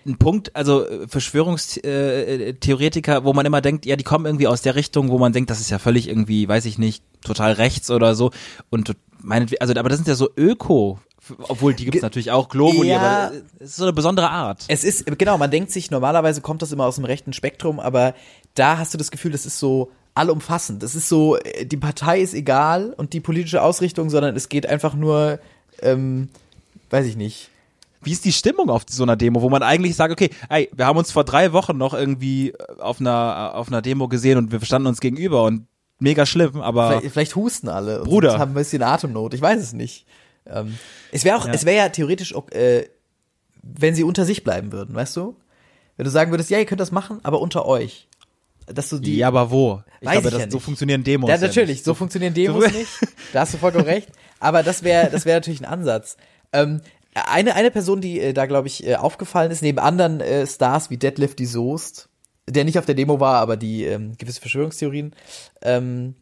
ein 0.06 0.18
Punkt, 0.18 0.54
also 0.56 0.86
äh, 0.86 1.08
Verschwörungstheoretiker, 1.08 3.24
wo 3.24 3.32
man 3.32 3.46
immer 3.46 3.60
denkt, 3.60 3.86
ja, 3.86 3.96
die 3.96 4.04
kommen 4.04 4.26
irgendwie 4.26 4.46
aus 4.46 4.62
der 4.62 4.74
Richtung, 4.74 5.10
wo 5.10 5.18
man 5.18 5.32
denkt, 5.32 5.50
das 5.50 5.60
ist 5.60 5.70
ja 5.70 5.78
völlig 5.78 6.08
irgendwie, 6.08 6.48
weiß 6.48 6.64
ich 6.64 6.78
nicht, 6.78 7.04
total 7.24 7.52
rechts 7.52 7.90
oder 7.90 8.14
so. 8.14 8.30
Und 8.70 8.94
meinetwegen, 9.20 9.60
also, 9.60 9.74
aber 9.74 9.88
das 9.88 9.98
sind 9.98 10.08
ja 10.08 10.14
so 10.14 10.30
Öko, 10.36 10.98
obwohl 11.42 11.74
die 11.74 11.84
gibt 11.84 11.96
es 11.96 12.02
natürlich 12.02 12.30
auch, 12.30 12.48
Globuli, 12.48 12.88
Ja. 12.88 13.00
aber 13.00 13.32
es 13.58 13.70
ist 13.70 13.76
so 13.76 13.84
eine 13.84 13.92
besondere 13.92 14.30
Art. 14.30 14.64
Es 14.68 14.84
ist, 14.84 15.06
genau, 15.18 15.38
man 15.38 15.50
denkt 15.50 15.70
sich, 15.70 15.90
normalerweise 15.90 16.40
kommt 16.40 16.62
das 16.62 16.72
immer 16.72 16.86
aus 16.86 16.96
dem 16.96 17.04
rechten 17.04 17.32
Spektrum, 17.32 17.78
aber 17.78 18.14
da 18.54 18.78
hast 18.78 18.94
du 18.94 18.98
das 18.98 19.10
Gefühl, 19.10 19.32
das 19.32 19.46
ist 19.46 19.58
so 19.58 19.90
allumfassend. 20.14 20.82
Das 20.82 20.94
ist 20.94 21.08
so, 21.08 21.36
äh, 21.36 21.64
die 21.66 21.76
Partei 21.76 22.20
ist 22.20 22.34
egal 22.34 22.92
und 22.96 23.12
die 23.12 23.20
politische 23.20 23.62
Ausrichtung, 23.62 24.10
sondern 24.10 24.36
es 24.36 24.48
geht 24.48 24.66
einfach 24.66 24.94
nur, 24.94 25.38
ähm, 25.82 26.28
weiß 26.90 27.06
ich 27.06 27.16
nicht. 27.16 27.50
Wie 28.02 28.12
ist 28.12 28.24
die 28.24 28.32
Stimmung 28.32 28.70
auf 28.70 28.84
so 28.88 29.02
einer 29.02 29.16
Demo, 29.16 29.42
wo 29.42 29.50
man 29.50 29.62
eigentlich 29.62 29.94
sagt, 29.94 30.10
okay, 30.12 30.30
ey, 30.48 30.70
wir 30.74 30.86
haben 30.86 30.96
uns 30.98 31.12
vor 31.12 31.24
drei 31.24 31.52
Wochen 31.52 31.76
noch 31.76 31.92
irgendwie 31.92 32.54
auf 32.78 32.98
einer, 33.00 33.52
auf 33.54 33.68
einer 33.68 33.82
Demo 33.82 34.08
gesehen 34.08 34.38
und 34.38 34.52
wir 34.52 34.60
standen 34.64 34.88
uns 34.88 35.00
gegenüber 35.00 35.44
und 35.44 35.66
mega 35.98 36.24
schlimm, 36.24 36.62
aber 36.62 36.88
Vielleicht, 36.88 37.12
vielleicht 37.12 37.36
husten 37.36 37.68
alle 37.68 37.98
und 38.00 38.08
Bruder. 38.08 38.38
haben 38.38 38.52
ein 38.52 38.54
bisschen 38.54 38.82
Atemnot. 38.82 39.34
Ich 39.34 39.42
weiß 39.42 39.60
es 39.60 39.74
nicht. 39.74 40.06
Ähm, 40.46 40.78
es 41.12 41.24
wäre 41.24 41.36
auch, 41.36 41.46
Ja. 41.46 41.52
es 41.52 41.66
wäre 41.66 41.76
ja 41.76 41.88
theoretisch, 41.90 42.34
äh, 42.52 42.84
wenn 43.62 43.94
sie 43.94 44.02
unter 44.04 44.24
sich 44.24 44.42
bleiben 44.44 44.72
würden, 44.72 44.94
weißt 44.94 45.14
du? 45.18 45.36
Wenn 45.98 46.04
du 46.04 46.10
sagen 46.10 46.30
würdest, 46.30 46.48
ja, 46.48 46.58
ihr 46.58 46.64
könnt 46.64 46.80
das 46.80 46.92
machen, 46.92 47.20
aber 47.22 47.42
unter 47.42 47.66
euch. 47.66 48.08
Dass 48.74 48.88
du 48.88 48.98
die, 48.98 49.16
ja, 49.16 49.28
aber 49.28 49.50
wo? 49.50 49.82
Ich 50.00 50.06
Weiß 50.06 50.12
glaube, 50.14 50.28
ich 50.28 50.34
das, 50.34 50.42
ja 50.44 50.50
so 50.50 50.58
funktionieren 50.60 51.02
Demos. 51.04 51.28
Ja, 51.28 51.36
ja 51.36 51.40
natürlich, 51.42 51.70
nicht. 51.76 51.84
so 51.84 51.94
funktionieren 51.94 52.34
Demos 52.34 52.64
so- 52.64 52.70
nicht. 52.78 52.90
Da 53.32 53.40
hast 53.40 53.54
du 53.54 53.58
vollkommen 53.58 53.84
recht. 53.84 54.08
Aber 54.38 54.62
das 54.62 54.82
wäre 54.82 55.10
das 55.10 55.24
wäre 55.26 55.38
natürlich 55.38 55.60
ein 55.60 55.66
Ansatz. 55.66 56.16
Ähm, 56.52 56.80
eine, 57.14 57.54
eine 57.56 57.70
Person, 57.70 58.00
die 58.00 58.20
äh, 58.20 58.32
da, 58.32 58.46
glaube 58.46 58.68
ich, 58.68 58.86
äh, 58.86 58.94
aufgefallen 58.94 59.50
ist, 59.50 59.62
neben 59.62 59.78
anderen 59.78 60.20
äh, 60.20 60.46
Stars 60.46 60.90
wie 60.90 60.96
Deadlift 60.96 61.38
die 61.38 61.46
Soest, 61.46 62.08
der 62.48 62.64
nicht 62.64 62.78
auf 62.78 62.86
der 62.86 62.94
Demo 62.94 63.20
war, 63.20 63.40
aber 63.40 63.56
die 63.56 63.84
ähm, 63.84 64.16
gewisse 64.16 64.40
Verschwörungstheorien 64.40 65.14
ähm, 65.62 66.14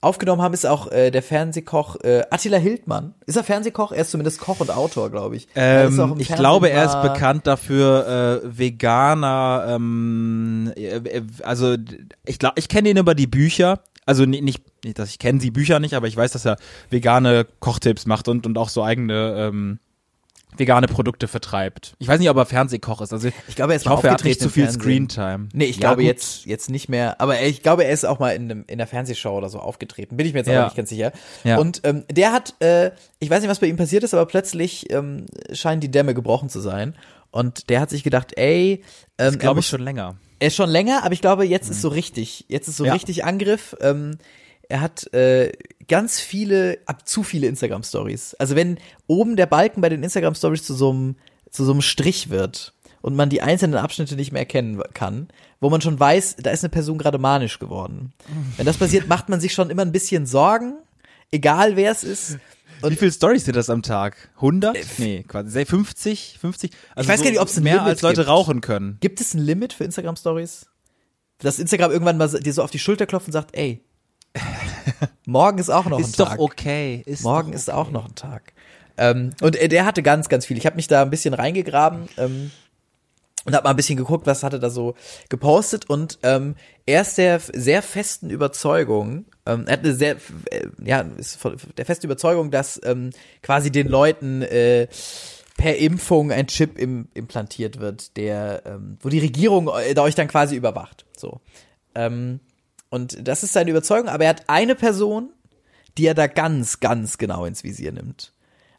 aufgenommen 0.00 0.40
haben, 0.42 0.54
ist 0.54 0.66
auch 0.66 0.90
äh, 0.90 1.10
der 1.10 1.22
Fernsehkoch 1.22 1.96
äh, 2.02 2.22
Attila 2.30 2.56
Hildmann. 2.56 3.14
Ist 3.26 3.36
er 3.36 3.44
Fernsehkoch? 3.44 3.92
Er 3.92 4.02
ist 4.02 4.10
zumindest 4.10 4.40
Koch 4.40 4.60
und 4.60 4.70
Autor, 4.70 5.10
glaube 5.10 5.36
ich. 5.36 5.48
Ähm, 5.54 6.16
ich 6.18 6.28
glaube, 6.28 6.70
er 6.70 6.84
ist 6.86 7.02
bekannt 7.02 7.46
dafür, 7.46 8.42
äh, 8.42 8.58
Veganer, 8.58 9.66
ähm, 9.68 10.72
äh, 10.76 10.96
äh, 10.96 11.22
also 11.42 11.76
ich 12.24 12.38
glaube, 12.38 12.54
ich 12.58 12.68
kenne 12.68 12.88
ihn 12.88 12.96
über 12.96 13.14
die 13.14 13.26
Bücher. 13.26 13.80
Also 14.06 14.24
nicht, 14.24 14.42
nicht, 14.42 14.62
nicht 14.84 14.98
dass 14.98 15.10
ich 15.10 15.18
kenne 15.18 15.38
die 15.38 15.50
Bücher 15.50 15.78
nicht, 15.78 15.94
aber 15.94 16.08
ich 16.08 16.16
weiß, 16.16 16.32
dass 16.32 16.46
er 16.46 16.56
vegane 16.88 17.46
Kochtipps 17.60 18.06
macht 18.06 18.28
und, 18.28 18.46
und 18.46 18.56
auch 18.56 18.70
so 18.70 18.82
eigene 18.82 19.34
ähm, 19.36 19.78
vegane 20.56 20.86
Produkte 20.88 21.28
vertreibt. 21.28 21.94
Ich 21.98 22.08
weiß 22.08 22.18
nicht, 22.20 22.28
ob 22.30 22.36
er 22.36 22.46
Fernsehkoch 22.46 23.00
ist. 23.00 23.12
Also 23.12 23.28
Ich 23.48 23.54
glaube, 23.56 23.72
er 23.72 23.76
ist 23.76 23.82
ich 23.82 23.88
hoffe, 23.90 24.08
er 24.08 24.14
hat 24.14 24.24
nicht 24.24 24.40
zu 24.40 24.48
viel. 24.50 24.70
Screentime. 24.70 25.48
Nee, 25.52 25.64
ich 25.66 25.76
Ja, 25.76 25.80
glaube 25.80 26.02
gut. 26.02 26.06
jetzt, 26.06 26.44
jetzt 26.46 26.70
nicht 26.70 26.88
mehr. 26.88 27.20
Aber 27.20 27.40
ich 27.40 27.62
glaube, 27.62 27.84
er 27.84 27.90
ist 27.92 28.04
auch 28.04 28.18
mal 28.18 28.30
in, 28.30 28.50
einem, 28.50 28.64
in 28.66 28.78
der 28.78 28.86
Fernsehshow 28.86 29.30
oder 29.36 29.48
so 29.48 29.58
aufgetreten. 29.58 30.16
Bin 30.16 30.26
ich 30.26 30.32
mir 30.32 30.40
jetzt 30.40 30.48
Ja. 30.48 30.58
aber 30.58 30.64
nicht 30.66 30.76
ganz 30.76 30.88
sicher. 30.90 31.12
Ja. 31.44 31.58
Und 31.58 31.80
ähm, 31.84 32.04
der 32.10 32.32
hat, 32.32 32.54
äh, 32.60 32.90
ich 33.20 33.30
weiß 33.30 33.40
nicht, 33.40 33.50
was 33.50 33.60
bei 33.60 33.66
ihm 33.68 33.76
passiert 33.76 34.02
ist, 34.04 34.12
aber 34.14 34.26
plötzlich 34.26 34.90
ähm, 34.92 35.26
scheinen 35.52 35.80
die 35.80 35.90
Dämme 35.90 36.14
gebrochen 36.14 36.48
zu 36.48 36.60
sein. 36.60 36.94
Und 37.30 37.70
der 37.70 37.80
hat 37.80 37.90
sich 37.90 38.02
gedacht, 38.02 38.32
ey, 38.36 38.82
ähm, 39.18 39.38
glaube 39.38 39.60
ich 39.60 39.66
schon 39.68 39.82
länger. 39.82 40.16
er 40.40 40.48
ist 40.48 40.56
schon 40.56 40.68
länger, 40.70 41.04
aber 41.04 41.12
ich 41.14 41.20
glaube, 41.20 41.44
jetzt 41.46 41.70
ist 41.70 41.80
so 41.80 41.88
richtig. 41.88 42.44
Jetzt 42.48 42.66
ist 42.68 42.76
so 42.76 42.84
richtig 42.84 43.24
Angriff. 43.24 43.76
Ähm, 43.80 44.18
er 44.70 44.80
hat 44.80 45.12
äh, 45.12 45.52
ganz 45.88 46.20
viele, 46.20 46.78
ab 46.86 47.06
zu 47.06 47.22
viele 47.22 47.48
Instagram-Stories. 47.48 48.34
Also 48.34 48.54
wenn 48.56 48.78
oben 49.06 49.36
der 49.36 49.46
Balken 49.46 49.80
bei 49.80 49.88
den 49.88 50.02
Instagram-Stories 50.02 50.62
zu 50.62 50.74
so 50.74 50.90
einem 50.90 51.16
zu 51.50 51.64
so 51.64 51.72
einem 51.72 51.82
Strich 51.82 52.30
wird 52.30 52.74
und 53.02 53.16
man 53.16 53.28
die 53.28 53.42
einzelnen 53.42 53.74
Abschnitte 53.74 54.14
nicht 54.14 54.30
mehr 54.30 54.42
erkennen 54.42 54.80
kann, 54.94 55.28
wo 55.58 55.68
man 55.68 55.80
schon 55.80 55.98
weiß, 55.98 56.36
da 56.36 56.50
ist 56.50 56.62
eine 56.62 56.68
Person 56.70 56.96
gerade 56.96 57.18
manisch 57.18 57.58
geworden. 57.58 58.12
Wenn 58.56 58.66
das 58.66 58.76
passiert, 58.76 59.08
macht 59.08 59.28
man 59.28 59.40
sich 59.40 59.52
schon 59.52 59.68
immer 59.68 59.82
ein 59.82 59.90
bisschen 59.90 60.26
Sorgen, 60.26 60.74
egal 61.32 61.74
wer 61.74 61.90
es 61.90 62.04
ist. 62.04 62.38
Wie 62.82 62.96
viele 62.96 63.10
Stories 63.10 63.44
sind 63.44 63.56
das 63.56 63.68
am 63.68 63.82
Tag? 63.82 64.30
100? 64.36 64.78
nee, 64.98 65.24
quasi 65.26 65.66
50, 65.66 66.38
50. 66.40 66.70
Also 66.94 67.08
weiß 67.10 67.22
gar 67.22 67.30
nicht, 67.30 67.40
ob's 67.40 67.56
ein 67.56 67.64
mehr 67.64 67.74
Limit 67.74 67.88
als 67.88 68.02
Leute 68.02 68.20
gibt. 68.22 68.28
rauchen 68.28 68.60
können. 68.60 68.96
Gibt 69.00 69.20
es 69.20 69.34
ein 69.34 69.40
Limit 69.40 69.72
für 69.72 69.84
Instagram-Stories? 69.84 70.66
Dass 71.38 71.58
Instagram 71.58 71.90
irgendwann 71.90 72.16
mal 72.16 72.28
dir 72.28 72.52
so 72.52 72.62
auf 72.62 72.70
die 72.70 72.78
Schulter 72.78 73.06
klopft 73.06 73.26
und 73.26 73.32
sagt, 73.32 73.56
ey, 73.56 73.82
morgen 75.26 75.58
ist 75.58 75.70
auch 75.70 75.86
noch 75.86 75.98
ein 75.98 76.04
Ist 76.04 76.16
Tag. 76.16 76.36
doch 76.36 76.44
okay. 76.44 77.02
Ist 77.06 77.22
Morgen 77.22 77.50
doch 77.50 77.56
ist 77.56 77.70
auch 77.70 77.90
noch 77.90 78.06
ein 78.06 78.14
Tag. 78.14 78.52
Ähm, 78.96 79.30
und 79.40 79.56
äh, 79.56 79.68
der 79.68 79.84
hatte 79.86 80.02
ganz, 80.02 80.28
ganz 80.28 80.46
viel. 80.46 80.56
Ich 80.58 80.66
habe 80.66 80.76
mich 80.76 80.86
da 80.88 81.02
ein 81.02 81.10
bisschen 81.10 81.34
reingegraben 81.34 82.08
ähm, 82.18 82.50
und 83.46 83.54
habe 83.54 83.64
mal 83.64 83.70
ein 83.70 83.76
bisschen 83.76 83.96
geguckt, 83.96 84.26
was 84.26 84.42
hat 84.42 84.52
er 84.52 84.58
da 84.58 84.68
so 84.70 84.94
gepostet. 85.28 85.88
Und 85.88 86.18
ähm, 86.22 86.54
er 86.86 87.02
ist 87.02 87.16
der 87.16 87.40
sehr 87.40 87.82
festen 87.82 88.28
Überzeugung, 88.30 89.24
ähm, 89.46 89.64
er 89.66 89.72
hat 89.74 89.80
eine 89.80 89.94
sehr, 89.94 90.16
äh, 90.50 90.66
ja, 90.84 91.00
ist 91.16 91.36
von 91.36 91.56
der 91.76 91.86
festen 91.86 92.06
Überzeugung, 92.06 92.50
dass 92.50 92.78
ähm, 92.84 93.10
quasi 93.42 93.70
den 93.72 93.88
Leuten 93.88 94.42
äh, 94.42 94.86
per 95.56 95.76
Impfung 95.78 96.30
ein 96.32 96.46
Chip 96.46 96.78
im, 96.78 97.08
implantiert 97.14 97.80
wird, 97.80 98.16
der, 98.18 98.62
ähm, 98.66 98.98
wo 99.00 99.08
die 99.08 99.18
Regierung 99.20 99.68
eu- 99.68 100.00
euch 100.02 100.14
dann 100.14 100.28
quasi 100.28 100.56
überwacht. 100.56 101.06
So. 101.16 101.40
Ähm, 101.94 102.40
und 102.90 103.26
das 103.26 103.42
ist 103.42 103.52
seine 103.52 103.70
Überzeugung, 103.70 104.08
aber 104.08 104.24
er 104.24 104.30
hat 104.30 104.48
eine 104.48 104.74
Person, 104.74 105.30
die 105.96 106.06
er 106.06 106.14
da 106.14 106.26
ganz, 106.26 106.80
ganz 106.80 107.18
genau 107.18 107.44
ins 107.44 107.64
Visier 107.64 107.92
nimmt. 107.92 108.32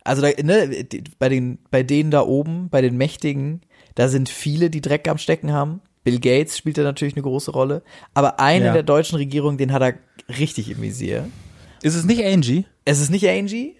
Also 0.04 0.21
da, 0.21 0.30
ne, 0.41 0.86
bei 1.19 1.30
den, 1.30 1.60
bei 1.69 1.84
denen 1.84 2.12
da 2.12 2.21
oben, 2.21 2.69
bei 2.69 2.82
den 2.82 2.97
Mächtigen, 2.97 3.62
da 3.95 4.08
sind 4.08 4.30
viele, 4.30 4.69
die 4.69 4.82
Dreck 4.82 5.08
am 5.08 5.17
Stecken 5.17 5.52
haben. 5.54 5.82
Bill 6.04 6.19
Gates 6.19 6.58
spielt 6.58 6.78
da 6.78 6.84
natürlich 6.84 7.15
eine 7.15 7.21
große 7.21 7.52
Rolle. 7.52 7.84
Aber 8.13 8.39
einer 8.39 8.67
Ja. 8.67 8.74
der 8.74 8.84
deutschen 8.84 9.17
Regierung, 9.17 9.58
den 9.58 9.71
hat 9.71 9.84
er 9.84 9.93
richtig 10.39 10.71
im 10.71 10.82
Visier. 10.82 11.28
Ist 11.84 11.95
es 11.95 12.06
nicht 12.06 12.24
Angie? 12.26 12.65
Es 12.86 13.00
ist 13.00 13.12
nicht 13.12 13.28
Angie. 13.30 13.76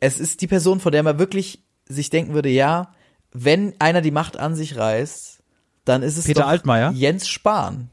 Es 0.00 0.18
ist 0.20 0.42
die 0.42 0.46
Person, 0.46 0.80
von 0.80 0.92
der 0.92 1.02
man 1.02 1.18
wirklich 1.18 1.62
sich 1.88 2.10
denken 2.10 2.34
würde, 2.34 2.50
ja, 2.50 2.92
wenn 3.32 3.74
einer 3.78 4.02
die 4.02 4.10
Macht 4.10 4.36
an 4.36 4.54
sich 4.54 4.76
reißt, 4.76 5.42
dann 5.86 6.02
ist 6.02 6.18
es 6.18 6.26
Peter 6.26 6.46
Altmaier? 6.46 6.90
Jens 6.92 7.28
Spahn. 7.28 7.90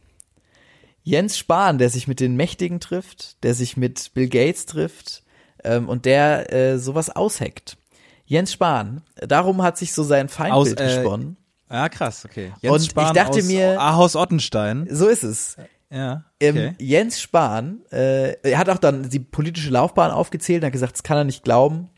Jens 1.09 1.37
Spahn, 1.37 1.79
der 1.79 1.89
sich 1.89 2.07
mit 2.07 2.19
den 2.19 2.35
Mächtigen 2.35 2.79
trifft, 2.79 3.43
der 3.43 3.55
sich 3.55 3.77
mit 3.77 4.11
Bill 4.13 4.29
Gates 4.29 4.65
trifft 4.67 5.23
ähm, 5.63 5.89
und 5.89 6.05
der 6.05 6.53
äh, 6.53 6.77
sowas 6.77 7.09
ausheckt. 7.09 7.77
Jens 8.25 8.53
Spahn. 8.53 9.01
Darum 9.15 9.63
hat 9.63 9.77
sich 9.77 9.91
so 9.93 10.03
sein 10.03 10.29
Feindbild 10.29 10.79
Aus, 10.79 10.85
äh, 10.87 10.95
gesponnen. 10.97 11.35
Ja, 11.69 11.89
krass, 11.89 12.25
okay. 12.25 12.51
Und 12.61 12.81
ich 12.81 12.93
dachte 12.93 13.39
aus 13.39 13.43
mir- 13.45 13.79
Ahaus 13.79 14.15
Ottenstein. 14.15 14.87
So 14.91 15.07
ist 15.07 15.23
es. 15.23 15.57
Ja, 15.91 16.25
Ähm, 16.39 16.55
okay. 16.55 16.75
Jens 16.77 17.19
Spahn, 17.19 17.79
äh, 17.91 18.33
er 18.43 18.59
hat 18.59 18.69
auch 18.69 18.77
dann 18.77 19.09
die 19.09 19.19
politische 19.19 19.71
Laufbahn 19.71 20.11
aufgezählt 20.11 20.61
und 20.61 20.67
hat 20.67 20.73
gesagt, 20.73 20.93
das 20.93 21.01
kann 21.03 21.17
er 21.17 21.23
nicht 21.23 21.43
glauben, 21.43 21.89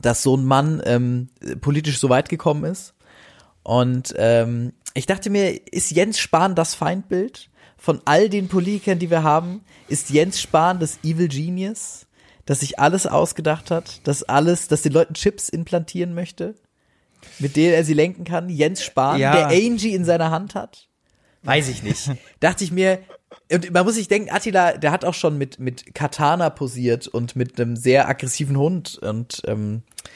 dass 0.00 0.22
so 0.22 0.36
ein 0.36 0.44
Mann 0.44 0.80
ähm, 0.86 1.30
politisch 1.60 1.98
so 1.98 2.08
weit 2.08 2.28
gekommen 2.28 2.62
ist. 2.64 2.94
Und 3.64 4.14
ähm, 4.16 4.72
ich 4.94 5.06
dachte 5.06 5.30
mir, 5.30 5.72
ist 5.72 5.90
Jens 5.90 6.20
Spahn 6.20 6.54
das 6.54 6.76
Feindbild? 6.76 7.50
Von 7.78 8.00
all 8.04 8.28
den 8.28 8.48
Politikern, 8.48 8.98
die 8.98 9.10
wir 9.10 9.22
haben, 9.22 9.62
ist 9.88 10.10
Jens 10.10 10.40
Spahn 10.40 10.80
das 10.80 10.98
Evil 11.04 11.28
Genius, 11.28 12.06
das 12.44 12.60
sich 12.60 12.78
alles 12.78 13.06
ausgedacht 13.06 13.70
hat, 13.70 14.00
das 14.04 14.22
alles, 14.22 14.68
das 14.68 14.82
den 14.82 14.92
Leuten 14.92 15.14
Chips 15.14 15.48
implantieren 15.48 16.14
möchte, 16.14 16.54
mit 17.38 17.56
denen 17.56 17.74
er 17.74 17.84
sie 17.84 17.94
lenken 17.94 18.24
kann? 18.24 18.48
Jens 18.48 18.82
Spahn, 18.82 19.20
Ja. 19.20 19.32
der 19.34 19.46
Angie 19.48 19.94
in 19.94 20.04
seiner 20.04 20.30
Hand 20.30 20.54
hat? 20.54 20.88
Weiß 21.42 21.68
ich 21.68 21.82
nicht. 21.82 22.10
Dachte 22.40 22.64
ich 22.64 22.72
mir, 22.72 23.00
und 23.52 23.72
man 23.72 23.84
muss 23.84 23.94
sich 23.94 24.08
denken, 24.08 24.30
Attila, 24.30 24.76
der 24.76 24.90
hat 24.90 25.04
auch 25.04 25.14
schon 25.14 25.38
mit, 25.38 25.58
mit 25.60 25.94
Katana 25.94 26.50
posiert 26.50 27.06
und 27.06 27.36
mit 27.36 27.60
einem 27.60 27.76
sehr 27.76 28.08
aggressiven 28.08 28.56
Hund 28.56 28.98
und 28.98 29.42
ähm, 29.46 29.82
äh, 29.84 30.08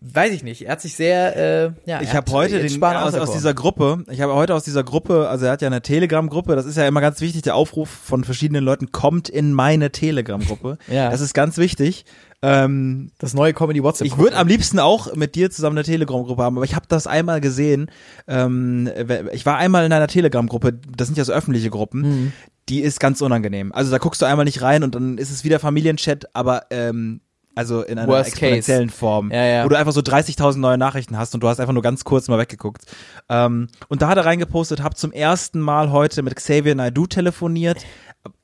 weiß 0.00 0.32
ich 0.32 0.42
nicht. 0.42 0.62
Er 0.66 0.72
hat 0.72 0.80
sich 0.80 0.96
sehr, 0.96 1.36
äh, 1.36 1.72
ja, 1.86 2.00
Ich 2.02 2.12
habe 2.14 2.30
heute 2.32 2.60
den, 2.60 2.82
aus, 2.82 3.14
aus 3.14 3.32
dieser 3.32 3.54
Gruppe, 3.54 4.04
ich 4.10 4.20
habe 4.20 4.34
heute 4.34 4.54
aus 4.54 4.64
dieser 4.64 4.82
Gruppe, 4.84 5.28
also 5.28 5.46
er 5.46 5.52
hat 5.52 5.62
ja 5.62 5.68
eine 5.68 5.80
Telegram-Gruppe, 5.80 6.56
das 6.56 6.66
ist 6.66 6.76
ja 6.76 6.86
immer 6.86 7.00
ganz 7.00 7.20
wichtig, 7.20 7.42
der 7.42 7.54
Aufruf 7.54 7.88
von 7.88 8.24
verschiedenen 8.24 8.64
Leuten, 8.64 8.90
kommt 8.92 9.28
in 9.28 9.52
meine 9.52 9.90
Telegram-Gruppe. 9.92 10.78
Ja. 10.88 11.10
Das 11.10 11.20
ist 11.20 11.32
ganz 11.34 11.56
wichtig. 11.58 12.04
Ähm, 12.42 13.12
das 13.18 13.34
neue 13.34 13.54
Comedy 13.54 13.82
WhatsApp. 13.82 14.06
ich 14.06 14.18
würde 14.18 14.36
am 14.36 14.48
liebsten 14.48 14.80
auch 14.80 15.14
mit 15.14 15.36
dir 15.36 15.50
zusammen 15.50 15.78
eine 15.78 15.84
Telegram-Gruppe 15.84 16.42
haben, 16.42 16.56
aber 16.56 16.64
ich 16.64 16.74
habe 16.74 16.86
das 16.88 17.06
einmal 17.06 17.40
gesehen. 17.40 17.88
Ähm, 18.26 18.90
ich 19.32 19.46
war 19.46 19.56
einmal 19.58 19.86
in 19.86 19.92
einer 19.92 20.08
Telegram-Gruppe, 20.08 20.72
das 20.96 21.06
sind 21.06 21.16
ja 21.16 21.24
so 21.24 21.32
öffentliche 21.32 21.70
Gruppen, 21.70 22.00
Mhm. 22.00 22.32
die 22.68 22.80
ist 22.80 22.98
ganz 22.98 23.20
unangenehm. 23.20 23.72
Also 23.72 23.90
da 23.92 23.98
guckst 23.98 24.20
du 24.20 24.26
einmal 24.26 24.44
nicht 24.44 24.60
rein 24.60 24.82
und 24.82 24.94
dann 24.96 25.18
ist 25.18 25.30
es 25.30 25.44
wieder 25.44 25.60
Familienchat, 25.60 26.34
aber 26.34 26.64
ähm, 26.70 27.20
also 27.54 27.82
in 27.82 27.98
einer 27.98 28.08
Worst 28.08 28.32
case. 28.32 28.46
exponentiellen 28.46 28.90
Form, 28.90 29.30
Ja, 29.30 29.44
ja. 29.44 29.64
wo 29.64 29.68
du 29.68 29.76
einfach 29.76 29.92
so 29.92 30.00
30.000 30.00 30.58
neue 30.58 30.78
Nachrichten 30.78 31.18
hast 31.18 31.34
und 31.34 31.42
du 31.42 31.48
hast 31.48 31.60
einfach 31.60 31.72
nur 31.72 31.82
ganz 31.82 32.04
kurz 32.04 32.28
mal 32.28 32.38
weggeguckt. 32.38 32.82
Ähm, 33.28 33.68
und 33.88 34.02
da 34.02 34.08
hat 34.08 34.16
er 34.18 34.24
reingepostet, 34.24 34.82
hab 34.82 34.96
zum 34.96 35.12
ersten 35.12 35.60
Mal 35.60 35.90
heute 35.90 36.22
mit 36.22 36.34
Xavier 36.36 36.74
Naidoo 36.74 37.06
telefoniert. 37.06 37.84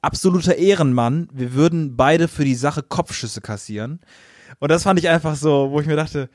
Absoluter 0.03 0.57
Ehrenmann. 0.57 1.29
Wir 1.33 1.55
würden 1.55 1.97
beide 1.97 2.29
für 2.29 2.44
die 2.44 2.55
Sache 2.57 2.83
Kopfschüsse 2.83 3.40
kassieren. 3.40 4.01
Und 4.59 4.71
das 4.71 4.83
fand 4.83 4.99
ich 4.99 5.09
einfach 5.09 5.37
so, 5.37 5.71
wo 5.71 5.81
ich 5.81 5.87
mir 5.87 5.97
dachte, 5.97 6.29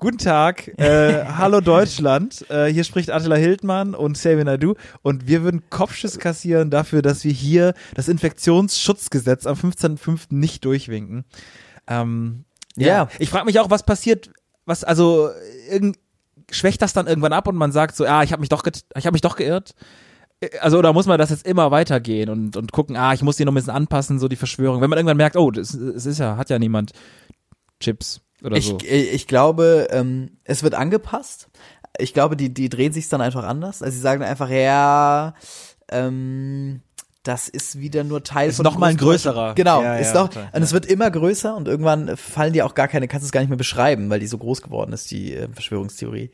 Guten 0.00 0.16
Tag, 0.16 0.68
äh, 0.78 1.24
hallo 1.36 1.60
Deutschland. 1.60 2.46
Äh, 2.48 2.72
hier 2.72 2.84
spricht 2.84 3.10
Attila 3.10 3.36
Hildmann 3.36 3.94
und 3.94 4.14
Xavier 4.14 4.44
Naidoo 4.46 4.74
und 5.02 5.28
wir 5.28 5.42
würden 5.42 5.68
Kopfschuss 5.68 6.18
kassieren 6.18 6.70
dafür, 6.70 7.02
dass 7.02 7.22
wir 7.22 7.32
hier 7.32 7.74
das 7.94 8.08
Infektionsschutzgesetz 8.08 9.44
am 9.44 9.56
15.05. 9.56 10.28
nicht 10.30 10.64
durchwinken. 10.64 11.24
Ähm, 11.90 12.44
ja. 12.76 12.86
Ja. 12.86 13.08
Ich 13.18 13.28
frage 13.28 13.44
mich 13.44 13.60
auch, 13.60 13.68
was 13.68 13.82
passiert, 13.84 14.30
was 14.64 14.84
also 14.84 15.28
irgend, 15.68 15.98
schwächt 16.50 16.80
das 16.80 16.92
dann 16.92 17.06
irgendwann 17.06 17.32
ab 17.34 17.48
und 17.48 17.56
man 17.56 17.72
sagt 17.72 17.96
so, 17.96 18.06
ah, 18.06 18.22
ich 18.22 18.32
habe 18.32 18.40
mich 18.40 18.48
doch, 18.48 18.64
ich 18.66 19.06
habe 19.06 19.12
mich 19.12 19.20
doch 19.20 19.36
geirrt. 19.36 19.74
Äh, 20.40 20.58
Also 20.60 20.78
oder 20.78 20.92
muss 20.92 21.06
man 21.06 21.18
das 21.18 21.30
jetzt 21.30 21.46
immer 21.46 21.70
weitergehen 21.70 22.30
und 22.30 22.56
und 22.56 22.72
gucken, 22.72 22.96
ah, 22.96 23.12
ich 23.12 23.22
muss 23.22 23.36
die 23.36 23.44
noch 23.44 23.52
ein 23.52 23.56
bisschen 23.56 23.74
anpassen, 23.74 24.18
so 24.18 24.28
die 24.28 24.36
Verschwörung. 24.36 24.80
Wenn 24.80 24.88
man 24.88 24.98
irgendwann 24.98 25.16
merkt, 25.18 25.36
oh, 25.36 25.50
es 25.50 25.74
ist 25.74 26.18
ja, 26.18 26.36
hat 26.36 26.48
ja 26.48 26.58
niemand 26.58 26.92
Chips 27.80 28.20
oder 28.42 28.56
ich, 28.56 28.66
so. 28.66 28.78
äh, 28.78 29.02
ich 29.02 29.26
glaube, 29.26 29.88
ähm, 29.90 30.38
es 30.44 30.62
wird 30.62 30.74
angepasst. 30.74 31.48
Ich 31.98 32.14
glaube, 32.14 32.36
die, 32.36 32.54
die 32.54 32.68
drehen 32.68 32.92
sich 32.92 33.08
dann 33.08 33.20
einfach 33.20 33.44
anders. 33.44 33.82
Also 33.82 33.94
sie 33.94 34.00
sagen 34.00 34.22
einfach, 34.22 34.48
ja, 34.48 35.34
ähm, 35.90 36.82
das 37.22 37.48
ist 37.48 37.78
wieder 37.78 38.04
nur 38.04 38.22
Teil 38.22 38.50
Ist 38.50 38.56
von 38.56 38.64
noch 38.64 38.78
mal 38.78 38.86
ein 38.88 38.96
größerer. 38.96 39.54
Genau, 39.54 39.82
Ja, 39.82 39.96
ist 39.96 40.14
ja, 40.14 40.26
total, 40.26 40.48
und 40.52 40.62
es 40.62 40.72
wird 40.72 40.86
immer 40.86 41.10
größer 41.10 41.54
und 41.54 41.68
irgendwann 41.68 42.16
fallen 42.16 42.52
dir 42.52 42.66
auch 42.66 42.74
gar 42.74 42.88
keine, 42.88 43.08
kannst 43.08 43.24
du 43.24 43.26
es 43.26 43.32
gar 43.32 43.40
nicht 43.40 43.50
mehr 43.50 43.58
beschreiben, 43.58 44.08
weil 44.10 44.20
die 44.20 44.26
so 44.26 44.38
groß 44.38 44.62
geworden 44.62 44.92
ist, 44.92 45.10
die 45.10 45.34
äh, 45.34 45.48
Verschwörungstheorie. 45.52 46.30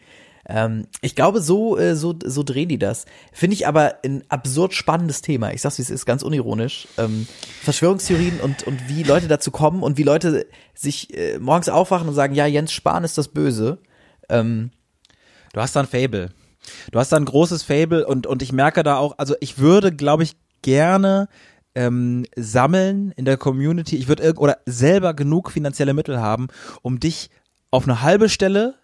Ähm, 0.48 0.86
ich 1.00 1.16
glaube, 1.16 1.40
so, 1.40 1.76
äh, 1.76 1.96
so, 1.96 2.14
so 2.24 2.44
drehen 2.44 2.68
die 2.68 2.78
das. 2.78 3.04
Finde 3.32 3.54
ich 3.54 3.66
aber 3.66 3.96
ein 4.04 4.22
absurd 4.28 4.74
spannendes 4.74 5.20
Thema. 5.20 5.52
Ich 5.52 5.60
sag's, 5.60 5.78
wie 5.78 5.82
es 5.82 5.90
ist, 5.90 6.06
ganz 6.06 6.22
unironisch. 6.22 6.86
Ähm, 6.98 7.26
Verschwörungstheorien 7.62 8.38
und, 8.40 8.62
und 8.62 8.88
wie 8.88 9.02
Leute 9.02 9.26
dazu 9.26 9.50
kommen 9.50 9.82
und 9.82 9.98
wie 9.98 10.04
Leute 10.04 10.46
sich 10.72 11.12
äh, 11.16 11.40
morgens 11.40 11.68
aufwachen 11.68 12.06
und 12.06 12.14
sagen, 12.14 12.34
ja, 12.34 12.46
Jens 12.46 12.72
Spahn 12.72 13.02
ist 13.02 13.18
das 13.18 13.28
Böse. 13.28 13.78
Ähm, 14.28 14.70
Du 15.56 15.62
hast 15.62 15.74
da 15.74 15.80
ein 15.80 15.86
Fable. 15.86 16.28
Du 16.92 16.98
hast 16.98 17.12
da 17.12 17.16
ein 17.16 17.24
großes 17.24 17.62
Fable 17.62 18.06
und, 18.06 18.26
und 18.26 18.42
ich 18.42 18.52
merke 18.52 18.82
da 18.82 18.98
auch, 18.98 19.16
also 19.16 19.34
ich 19.40 19.56
würde, 19.56 19.90
glaube 19.90 20.22
ich, 20.22 20.36
gerne 20.66 21.28
ähm, 21.76 22.26
sammeln 22.34 23.12
in 23.12 23.24
der 23.24 23.36
Community. 23.36 23.96
Ich 23.96 24.08
würde 24.08 24.34
oder 24.36 24.58
selber 24.66 25.14
genug 25.14 25.52
finanzielle 25.52 25.94
Mittel 25.94 26.20
haben, 26.20 26.48
um 26.82 26.98
dich 26.98 27.30
auf 27.70 27.84
eine 27.84 28.02
halbe 28.02 28.28
Stelle 28.28 28.74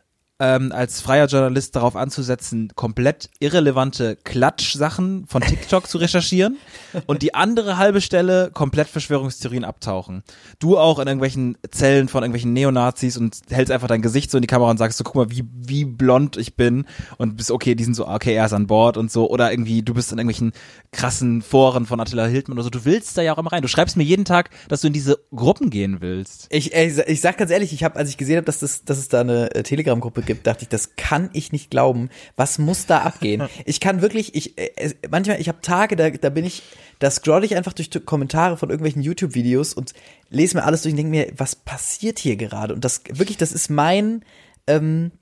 ähm, 0.43 0.73
als 0.73 1.01
freier 1.01 1.27
Journalist 1.27 1.77
darauf 1.77 1.95
anzusetzen, 1.95 2.73
komplett 2.75 3.31
irrelevante 3.39 4.17
Klatschsachen 4.17 5.25
von 5.29 5.41
TikTok 5.41 5.87
zu 5.87 5.99
recherchieren 5.99 6.57
und 7.07 7.23
die 7.23 7.35
andere 7.35 7.79
halbe 7.79 8.01
Stelle 8.01 8.51
komplett 8.53 8.89
Verschwörungstheorien 8.89 9.65
abtauchen. 9.65 10.25
Du 10.59 10.79
auch 10.79 10.99
in 10.99 11.07
irgendwelchen 11.07 11.57
Zellen 11.71 12.09
von 12.09 12.25
irgendwelchen 12.25 12.53
Neonazis 12.53 13.17
und 13.17 13.39
hältst 13.51 13.71
einfach 13.71 13.87
dein 13.87 14.03
Gesicht 14.03 14.33
so 14.33 14.39
in 14.39 14.43
die 14.43 14.49
Kamera 14.49 14.73
und 14.73 14.79
sagst 14.79 14.99
so, 14.99 15.05
guck 15.05 15.15
mal, 15.15 15.31
wie, 15.31 15.45
wie 15.55 15.85
blond 15.85 16.37
ich 16.37 16.57
bin 16.57 16.87
und 17.19 17.37
bist 17.37 17.53
okay, 17.53 17.77
die 17.77 17.85
sind 17.85 17.95
so, 17.95 18.09
okay, 18.09 18.35
er 18.35 18.47
ist 18.47 18.53
an 18.53 18.67
Bord 18.67 18.97
und 18.97 19.13
so 19.13 19.31
oder 19.31 19.53
irgendwie, 19.53 19.83
du 19.83 19.95
bist 19.95 20.11
in 20.11 20.19
irgendwelchen 20.19 20.51
krassen 20.91 21.41
Foren 21.43 21.87
von 21.87 22.01
Attila 22.01 22.27
Hildmann 22.27 22.59
oder 22.59 22.65
so, 22.65 22.71
du 22.71 22.85
willst 22.85 23.17
da 23.17 23.23
ja 23.23 23.33
auch 23.33 23.39
immer 23.39 23.53
rein. 23.53 23.63
Du 23.63 23.69
schreibst 23.69 23.97
mir 23.97 24.03
jeden 24.03 24.25
Tag, 24.25 24.51
dass 24.69 24.81
du 24.81 24.89
in 24.89 24.93
diese 24.93 25.21
Gruppen 25.33 25.71
gehen 25.71 26.01
willst. 26.01 26.49
Ich, 26.51 26.75
ich, 26.75 26.99
ich 26.99 27.21
sag 27.21 27.39
ganz 27.39 27.53
ehrlich, 27.53 27.73
ich 27.73 27.85
habe, 27.85 27.97
als 27.97 28.09
ich 28.09 28.17
gesehen 28.17 28.39
habe, 28.39 28.47
dass, 28.47 28.59
das, 28.59 28.85
dass 28.85 28.99
es 28.99 29.09
da 29.09 29.21
eine 29.21 29.55
äh, 29.55 29.63
Telegram-Gruppe 29.63 30.23
gibt, 30.23 30.32
dachte 30.35 30.63
ich, 30.63 30.69
das 30.69 30.97
kann 30.97 31.31
ich 31.33 31.53
nicht 31.53 31.71
glauben. 31.71 32.11
Was 32.37 32.59
muss 32.59 32.87
da 32.87 32.99
abgehen? 33.03 33.43
Ich 33.65 33.81
kann 33.81 34.03
wirklich, 34.03 34.35
ich 34.35 34.59
äh, 34.59 34.95
manchmal, 35.11 35.41
ich 35.41 35.49
habe 35.49 35.61
Tage, 35.63 35.97
da, 35.97 36.11
da 36.11 36.31
bin 36.31 36.45
ich, 36.45 36.63
da 36.99 37.11
scroll 37.11 37.45
ich 37.45 37.57
einfach 37.57 37.73
durch 37.73 37.91
Kommentare 38.05 38.57
von 38.57 38.71
irgendwelchen 38.71 39.03
YouTube-Videos 39.03 39.75
und 39.75 39.93
lese 40.31 40.57
mir 40.57 40.65
alles 40.65 40.83
durch 40.83 40.93
und 40.93 40.97
denke 40.97 41.11
mir, 41.11 41.29
was 41.37 41.55
passiert 41.57 42.19
hier 42.19 42.37
gerade? 42.37 42.75
Und 42.75 42.85
das 42.85 43.03
wirklich, 43.11 43.37
das 43.37 43.53
ist 43.53 43.71
mein, 43.71 44.25
ähm, 44.67 45.13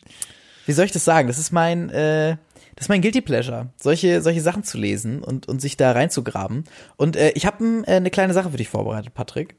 wie 0.67 0.73
soll 0.73 0.85
ich 0.85 0.93
das 0.93 1.05
sagen? 1.05 1.29
Das 1.29 1.39
ist 1.39 1.53
mein, 1.53 1.91
äh, 1.91 2.37
das 2.77 2.87
ist 2.87 2.89
mein 2.89 3.03
Guilty 3.03 3.21
Pleasure, 3.21 3.69
solche, 3.77 4.23
solche 4.23 4.41
Sachen 4.41 4.65
zu 4.65 4.79
lesen 4.79 5.23
und, 5.23 5.49
und 5.49 5.61
sich 5.61 5.77
da 5.77 5.93
reinzugraben. 5.93 6.65
Und 6.97 7.17
äh, 7.17 7.31
ich 7.35 7.45
habe 7.45 7.85
äh, 7.87 7.97
eine 7.97 8.11
kleine 8.11 8.33
Sache 8.33 8.51
für 8.51 8.57
dich 8.57 8.69
vorbereitet, 8.69 9.13
Patrick. 9.13 9.55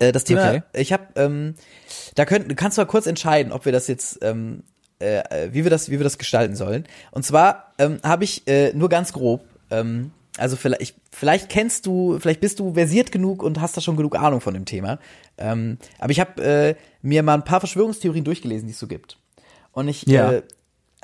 Äh, 0.00 0.12
das 0.12 0.24
Thema, 0.24 0.48
Okay. 0.48 0.62
ich 0.74 0.92
habe, 0.92 1.04
ähm, 1.16 1.54
da 2.18 2.24
könnt, 2.24 2.50
du 2.50 2.54
kannst 2.56 2.76
mal 2.76 2.84
kurz 2.84 3.06
entscheiden, 3.06 3.52
ob 3.52 3.64
wir 3.64 3.70
das 3.70 3.86
jetzt, 3.86 4.18
ähm, 4.22 4.64
äh, 5.00 5.18
äh, 5.18 5.52
wie 5.52 5.62
wir 5.62 5.70
das, 5.70 5.88
wie 5.88 5.98
wir 6.00 6.04
das 6.04 6.18
gestalten 6.18 6.56
sollen. 6.56 6.84
Und 7.12 7.24
zwar 7.24 7.72
ähm, 7.78 8.00
habe 8.02 8.24
ich 8.24 8.46
äh, 8.48 8.72
nur 8.72 8.88
ganz 8.88 9.12
grob, 9.12 9.44
ähm, 9.70 10.10
also 10.36 10.56
vielleicht, 10.56 10.96
vielleicht 11.12 11.48
kennst 11.48 11.86
du, 11.86 12.18
vielleicht 12.18 12.40
bist 12.40 12.58
du 12.58 12.74
versiert 12.74 13.12
genug 13.12 13.42
und 13.42 13.60
hast 13.60 13.76
da 13.76 13.80
schon 13.80 13.96
genug 13.96 14.16
Ahnung 14.16 14.40
von 14.40 14.54
dem 14.54 14.64
Thema. 14.64 14.98
Ähm, 15.36 15.78
aber 16.00 16.10
ich 16.10 16.18
habe 16.18 16.42
äh, 16.42 16.74
mir 17.02 17.22
mal 17.22 17.34
ein 17.34 17.44
paar 17.44 17.60
Verschwörungstheorien 17.60 18.24
durchgelesen, 18.24 18.66
die 18.66 18.72
es 18.72 18.80
so 18.80 18.88
gibt. 18.88 19.18
Und 19.70 19.86
ich 19.86 20.04
Ja. 20.08 20.32
äh, 20.32 20.42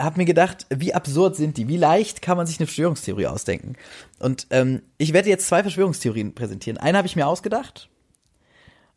habe 0.01 0.19
mir 0.19 0.25
gedacht, 0.25 0.67
wie 0.75 0.95
absurd 0.95 1.37
sind 1.37 1.57
die? 1.57 1.69
Wie 1.69 1.77
leicht 1.77 2.23
kann 2.23 2.37
man 2.37 2.49
sich 2.49 2.59
eine 2.59 2.67
Verschwörungstheorie 2.67 3.29
ausdenken? 3.29 3.77
Und 4.19 4.49
ähm, 4.51 4.83
ich 4.99 5.13
werde 5.13 5.29
jetzt 5.29 5.47
zwei 5.47 5.63
Verschwörungstheorien 5.63 6.35
präsentieren. 6.35 6.77
Eine 6.79 6.99
habe 6.99 7.07
ich 7.07 7.15
mir 7.15 7.29
ausgedacht 7.29 7.89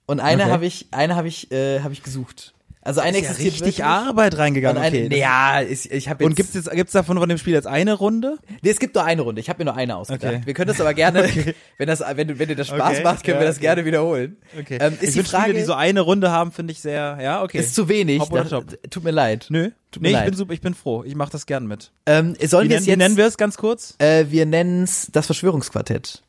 und 0.08 0.20
eine 0.20 0.44
Okay. 0.44 0.52
habe 0.52 0.66
ich, 0.66 0.88
eine 0.92 1.16
habe 1.16 1.28
ich, 1.28 1.52
äh, 1.52 1.82
habe 1.82 1.94
ich 1.94 2.02
gesucht. 2.02 2.54
Also 2.82 3.02
eine 3.02 3.18
Ist 3.18 3.24
ja 3.26 3.30
existiert 3.32 3.54
richtig 3.56 3.66
wirklich. 3.80 3.84
Arbeit 3.84 4.38
reingegangen. 4.38 4.82
eine, 4.82 5.08
Okay. 5.08 5.20
ja, 5.20 5.62
ich, 5.62 5.92
ich 5.92 6.08
habe 6.08 6.24
jetzt. 6.24 6.30
Und 6.30 6.36
gibt's 6.38 6.54
jetzt 6.54 6.72
gibt's 6.72 6.94
davon 6.94 7.18
von 7.18 7.28
dem 7.28 7.38
Spiel 7.38 7.54
jetzt 7.54 7.68
eine 7.68 7.92
Runde? 7.94 8.38
Nee, 8.62 8.70
es 8.70 8.80
gibt 8.80 8.96
nur 8.96 9.04
eine 9.04 9.24
Runde. 9.24 9.42
Ich 9.42 9.50
habe 9.50 9.60
mir 9.60 9.66
nur 9.66 9.76
eine 9.76 9.98
ausgedacht. 9.98 10.24
Okay. 10.36 10.42
Wir 10.46 10.54
können 10.54 10.70
das 10.70 10.80
aber 10.80 10.94
gerne, 10.94 11.28
wenn 11.78 11.88
das, 11.88 12.00
wenn, 12.16 12.30
du- 12.30 12.40
wenn 12.40 12.48
dir 12.48 12.56
das 12.56 12.68
Spaß 12.68 12.94
Okay, 12.94 13.04
macht, 13.04 13.26
können 13.26 13.36
ja, 13.36 13.42
wir 13.42 13.48
das 13.48 13.58
okay. 13.58 13.66
gerne 13.66 13.84
wiederholen. 13.84 14.38
Okay. 14.58 14.78
Ähm, 14.80 14.94
ich 15.02 15.02
ist 15.02 15.16
die 15.16 15.20
find 15.20 15.28
Frage, 15.28 15.44
Spiele, 15.50 15.60
die 15.60 15.66
so 15.66 15.74
eine 15.74 16.00
Runde 16.00 16.32
haben, 16.32 16.54
finde 16.54 16.72
ich 16.72 16.80
sehr, 16.80 17.18
ja, 17.22 17.44
okay. 17.44 17.58
ist 17.60 17.76
zu 17.76 17.90
wenig. 17.90 18.22
Hopp 18.22 18.32
oder 18.32 18.46
Da- 18.46 18.50
top? 18.62 18.80
Tut 18.90 19.04
mir 19.04 19.12
leid. 19.12 19.48
Nö. 19.50 19.72
Tut 19.92 20.02
mir 20.02 20.08
nee, 20.08 20.14
ich 20.14 20.20
leid. 20.20 20.26
bin 20.28 20.36
super, 20.38 20.54
ich 20.54 20.62
bin 20.62 20.74
froh. 20.74 21.04
Ich 21.04 21.16
mache 21.16 21.32
das 21.34 21.46
gern 21.46 21.68
mit. 21.68 21.92
Ähm, 22.06 22.36
sollen 22.46 22.70
Wie, 22.70 22.70
wir 22.70 22.76
nennen, 22.76 22.80
es 22.80 22.86
wie 22.86 22.90
jetzt? 22.92 22.98
nennen 23.00 23.18
wir 23.18 23.26
es 23.26 23.36
ganz 23.38 23.58
kurz? 23.58 23.96
Äh, 23.98 24.28
wir 24.30 24.46
nennen 24.46 24.84
es 24.84 25.10
das 25.12 25.26
Verschwörungsquartett. 25.26 26.24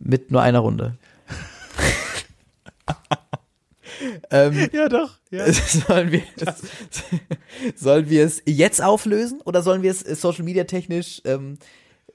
Mit 0.00 0.32
nur 0.32 0.42
einer 0.42 0.58
Runde. 0.58 0.96
ähm, 4.30 4.68
Ja, 4.72 4.88
doch. 4.88 5.10
Ja. 5.30 5.44
sollen 5.88 6.12
wir 6.12 6.22
es, 6.36 7.80
sollen 7.82 8.08
wir 8.10 8.24
es 8.24 8.42
jetzt 8.46 8.82
auflösen 8.82 9.40
oder 9.44 9.62
sollen 9.62 9.82
wir 9.82 9.90
es 9.90 10.02
äh, 10.02 10.14
Social 10.14 10.44
Media 10.44 10.64
technisch 10.64 11.20
ähm, 11.24 11.58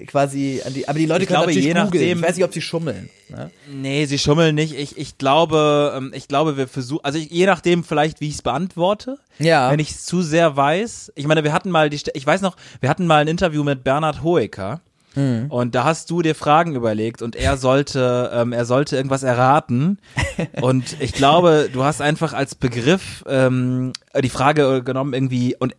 quasi 0.08 0.62
an 0.66 0.74
die 0.74 0.88
aber 0.90 1.00
die 1.00 1.06
Leute 1.06 1.24
Ich 1.24 1.28
können 1.30 1.38
glaube, 1.40 1.48
natürlich 1.54 1.66
je 1.68 1.74
googeln. 1.74 1.86
nachdem- 1.86 2.18
ich 2.20 2.24
weiß 2.26 2.36
nicht 2.36 2.46
ob 2.46 2.54
sie 2.54 2.62
schummeln 2.62 3.10
ne? 3.30 3.50
Nee, 3.72 4.06
sie 4.06 4.18
schummeln 4.20 4.54
nicht. 4.56 4.74
Ich, 4.78 4.98
ich 4.98 5.18
glaube, 5.18 5.94
ähm, 5.96 6.12
ich 6.14 6.28
glaube, 6.28 6.58
wir 6.58 6.68
versuchen, 6.68 7.04
also 7.06 7.18
ich, 7.18 7.30
je 7.32 7.46
nachdem 7.46 7.84
vielleicht, 7.84 8.20
wie 8.20 8.28
ich 8.28 8.36
es 8.36 8.42
beantworte. 8.42 9.18
Ja. 9.40 9.72
Wenn 9.72 9.80
ich 9.80 9.92
es 9.92 10.04
zu 10.06 10.22
sehr 10.22 10.56
weiß. 10.58 11.14
Ich 11.16 11.28
meine, 11.28 11.44
wir 11.46 11.54
hatten 11.54 11.70
mal 11.72 11.90
die, 11.90 12.00
ich 12.14 12.26
weiß 12.28 12.42
noch, 12.42 12.58
wir 12.82 12.90
hatten 12.90 13.08
mal 13.08 13.22
ein 13.22 13.28
Interview 13.30 13.64
mit 13.64 13.84
Bernhard 13.86 14.22
Hoeker. 14.24 14.82
Mhm. 15.16 15.48
Und 15.50 15.76
da 15.76 15.84
hast 15.84 16.10
du 16.12 16.22
dir 16.22 16.36
Fragen 16.36 16.76
überlegt 16.76 17.22
und 17.22 17.36
er 17.36 17.58
sollte, 17.58 18.32
ähm, 18.34 18.54
er 18.54 18.66
sollte 18.66 18.96
irgendwas 18.98 19.24
erraten. 19.24 20.00
Und 20.62 21.00
ich 21.00 21.14
glaube, 21.14 21.70
du 21.72 21.84
hast 21.84 22.02
einfach 22.02 22.34
als 22.34 22.56
Begriff 22.56 23.24
ähm, 23.28 23.94
die 24.22 24.30
Frage 24.30 24.84
genommen 24.84 25.14
irgendwie 25.14 25.56
und 25.58 25.76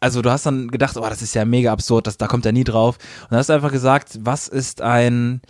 also 0.00 0.22
du 0.22 0.30
hast 0.30 0.46
dann 0.46 0.68
gedacht, 0.68 0.96
oh, 0.96 1.06
das 1.08 1.22
ist 1.22 1.34
ja 1.34 1.44
mega 1.44 1.72
absurd, 1.72 2.06
das, 2.06 2.16
da 2.16 2.26
kommt 2.26 2.46
er 2.46 2.52
nie 2.52 2.64
drauf. 2.64 2.98
Und 3.22 3.32
dann 3.32 3.38
hast 3.38 3.48
du 3.48 3.52
einfach 3.52 3.72
gesagt, 3.72 4.18
was 4.22 4.48
ist 4.48 4.80
ein, 4.80 5.40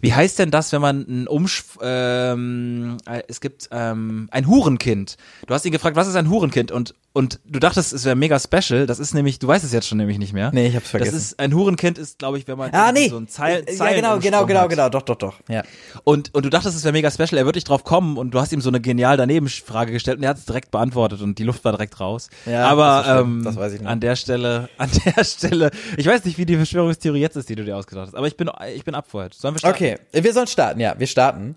wie 0.00 0.12
heißt 0.12 0.38
denn 0.38 0.50
das, 0.50 0.72
wenn 0.72 0.80
man 0.80 1.00
ein 1.08 1.26
Umsch, 1.28 1.64
ähm, 1.80 2.96
äh, 3.06 3.22
es 3.28 3.40
gibt 3.40 3.68
ähm, 3.70 4.28
ein 4.30 4.46
Hurenkind. 4.48 5.16
Du 5.46 5.54
hast 5.54 5.64
ihn 5.64 5.72
gefragt, 5.72 5.96
was 5.96 6.08
ist 6.08 6.16
ein 6.16 6.28
Hurenkind? 6.30 6.72
Und 6.72 6.94
und 7.14 7.40
du 7.46 7.58
dachtest, 7.58 7.92
es 7.92 8.04
wäre 8.04 8.14
mega 8.14 8.38
special. 8.38 8.86
Das 8.86 9.00
ist 9.00 9.12
nämlich, 9.12 9.40
du 9.40 9.48
weißt 9.48 9.64
es 9.64 9.72
jetzt 9.72 9.88
schon 9.88 9.98
nämlich 9.98 10.18
nicht 10.18 10.32
mehr. 10.32 10.50
Nee, 10.52 10.68
ich 10.68 10.76
hab's 10.76 10.90
vergessen. 10.90 11.14
Das 11.14 11.20
ist 11.20 11.40
ein 11.40 11.52
Hurenkind 11.52 11.98
ist, 11.98 12.20
glaube 12.20 12.38
ich, 12.38 12.46
wenn 12.46 12.56
man 12.56 12.70
ah 12.72 12.92
nee 12.92 13.08
so 13.08 13.16
ein 13.16 13.26
Zeil, 13.26 13.64
ja 13.66 13.92
genau 13.92 14.18
genau 14.20 14.46
genau 14.46 14.60
hat. 14.60 14.68
genau 14.70 14.88
doch 14.88 15.02
doch 15.02 15.16
doch 15.16 15.34
ja 15.48 15.64
Und, 16.04 16.32
und 16.34 16.44
du 16.44 16.50
dachtest, 16.50 16.76
es 16.76 16.84
wäre 16.84 16.92
mega 16.92 17.10
special, 17.10 17.38
er 17.38 17.44
wird 17.44 17.56
nicht 17.56 17.68
drauf 17.68 17.82
kommen 17.82 18.18
und 18.18 18.34
du 18.34 18.40
hast 18.40 18.52
ihm 18.52 18.60
so 18.60 18.68
eine 18.68 18.80
genial 18.80 19.16
daneben 19.16 19.48
Frage 19.48 19.90
gestellt 19.90 20.18
und 20.18 20.22
er 20.22 20.30
hat 20.30 20.38
es 20.38 20.44
direkt 20.44 20.70
beantwortet 20.70 21.20
und 21.20 21.38
die 21.40 21.44
Luft 21.44 21.64
war 21.64 21.72
direkt 21.72 21.98
raus. 21.98 22.28
Ja, 22.46 22.68
Aber 22.68 23.02
das 23.04 23.22
ähm, 23.22 23.42
das 23.42 23.56
weiß 23.68 23.74
ich 23.74 23.80
noch. 23.82 23.90
an 23.90 24.00
der 24.00 24.16
Stelle, 24.16 24.68
an 24.78 24.90
der 25.04 25.24
Stelle, 25.24 25.70
ich 25.96 26.06
weiß 26.06 26.24
nicht, 26.24 26.38
wie 26.38 26.46
die 26.46 26.56
Verschwörungstheorie 26.56 27.20
jetzt 27.20 27.36
ist, 27.36 27.48
die 27.48 27.54
du 27.54 27.64
dir 27.64 27.76
ausgedacht 27.76 28.08
hast, 28.08 28.14
aber 28.14 28.26
ich 28.26 28.36
bin, 28.36 28.50
ich 28.74 28.84
bin 28.84 28.94
ab. 28.94 29.06
Sollen 29.10 29.54
wir 29.54 29.58
starten? 29.58 29.76
okay 29.76 29.96
wir 30.12 30.32
sollen 30.32 30.46
starten 30.46 30.80
ja 30.80 30.94
wir 30.98 31.06
starten 31.06 31.56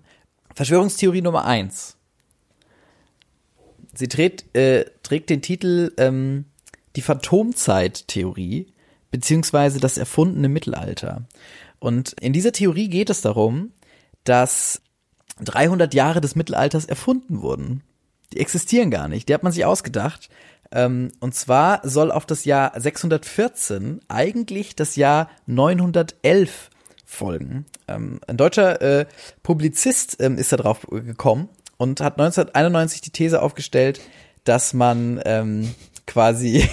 Verschwörungstheorie 0.54 1.22
Nummer 1.22 1.44
eins 1.44 1.96
sie 3.94 4.08
trägt 4.08 4.54
äh, 4.56 4.86
trägt 5.02 5.30
den 5.30 5.42
Titel 5.42 5.92
ähm, 5.96 6.46
die 6.96 7.02
Phantomzeit-Theorie 7.02 8.66
beziehungsweise 9.10 9.80
das 9.80 9.98
erfundene 9.98 10.48
Mittelalter 10.48 11.22
und 11.78 12.14
in 12.20 12.32
dieser 12.32 12.52
Theorie 12.52 12.88
geht 12.88 13.10
es 13.10 13.20
darum 13.20 13.72
dass 14.24 14.80
300 15.40 15.94
Jahre 15.94 16.20
des 16.20 16.36
Mittelalters 16.36 16.84
erfunden 16.84 17.42
wurden. 17.42 17.82
Die 18.32 18.40
existieren 18.40 18.90
gar 18.90 19.08
nicht. 19.08 19.28
Die 19.28 19.34
hat 19.34 19.42
man 19.42 19.52
sich 19.52 19.64
ausgedacht. 19.64 20.28
Ähm, 20.72 21.12
und 21.20 21.34
zwar 21.34 21.80
soll 21.86 22.10
auf 22.10 22.26
das 22.26 22.44
Jahr 22.44 22.72
614 22.78 24.00
eigentlich 24.08 24.74
das 24.74 24.96
Jahr 24.96 25.30
911 25.46 26.70
folgen. 27.04 27.66
Ähm, 27.88 28.20
ein 28.26 28.36
deutscher 28.36 28.80
äh, 28.80 29.06
Publizist 29.42 30.16
ähm, 30.20 30.38
ist 30.38 30.52
da 30.52 30.56
drauf 30.56 30.86
gekommen 30.90 31.48
und 31.76 32.00
hat 32.00 32.18
1991 32.18 33.02
die 33.02 33.10
These 33.10 33.42
aufgestellt, 33.42 34.00
dass 34.44 34.72
man 34.72 35.20
ähm, 35.24 35.74
quasi, 36.06 36.68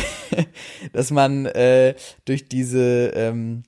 dass 0.92 1.10
man 1.10 1.46
äh, 1.46 1.94
durch 2.24 2.48
diese 2.48 3.12
ähm, 3.14 3.64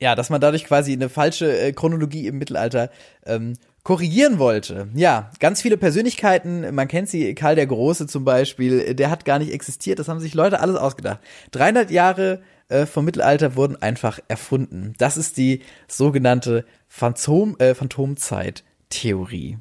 ja, 0.00 0.14
dass 0.14 0.28
man 0.28 0.40
dadurch 0.40 0.64
quasi 0.64 0.92
eine 0.92 1.08
falsche 1.08 1.58
äh, 1.58 1.72
Chronologie 1.72 2.26
im 2.26 2.36
Mittelalter 2.36 2.90
ähm, 3.24 3.54
korrigieren 3.84 4.38
wollte. 4.38 4.88
Ja, 4.94 5.30
ganz 5.38 5.62
viele 5.62 5.76
Persönlichkeiten, 5.76 6.74
man 6.74 6.88
kennt 6.88 7.08
sie, 7.08 7.34
Karl 7.34 7.54
der 7.54 7.66
Große 7.66 8.06
zum 8.06 8.24
Beispiel, 8.24 8.94
der 8.94 9.10
hat 9.10 9.24
gar 9.24 9.38
nicht 9.38 9.52
existiert, 9.52 9.98
das 9.98 10.08
haben 10.08 10.20
sich 10.20 10.34
Leute 10.34 10.60
alles 10.60 10.76
ausgedacht. 10.76 11.20
300 11.52 11.90
Jahre 11.90 12.40
äh, 12.68 12.86
vom 12.86 13.04
Mittelalter 13.04 13.56
wurden 13.56 13.80
einfach 13.80 14.18
erfunden. 14.26 14.94
Das 14.96 15.18
ist 15.18 15.36
die 15.36 15.60
sogenannte 15.86 16.64
Phantom, 16.88 17.56
äh, 17.58 17.74
Phantomzeit-Theorie. 17.74 19.58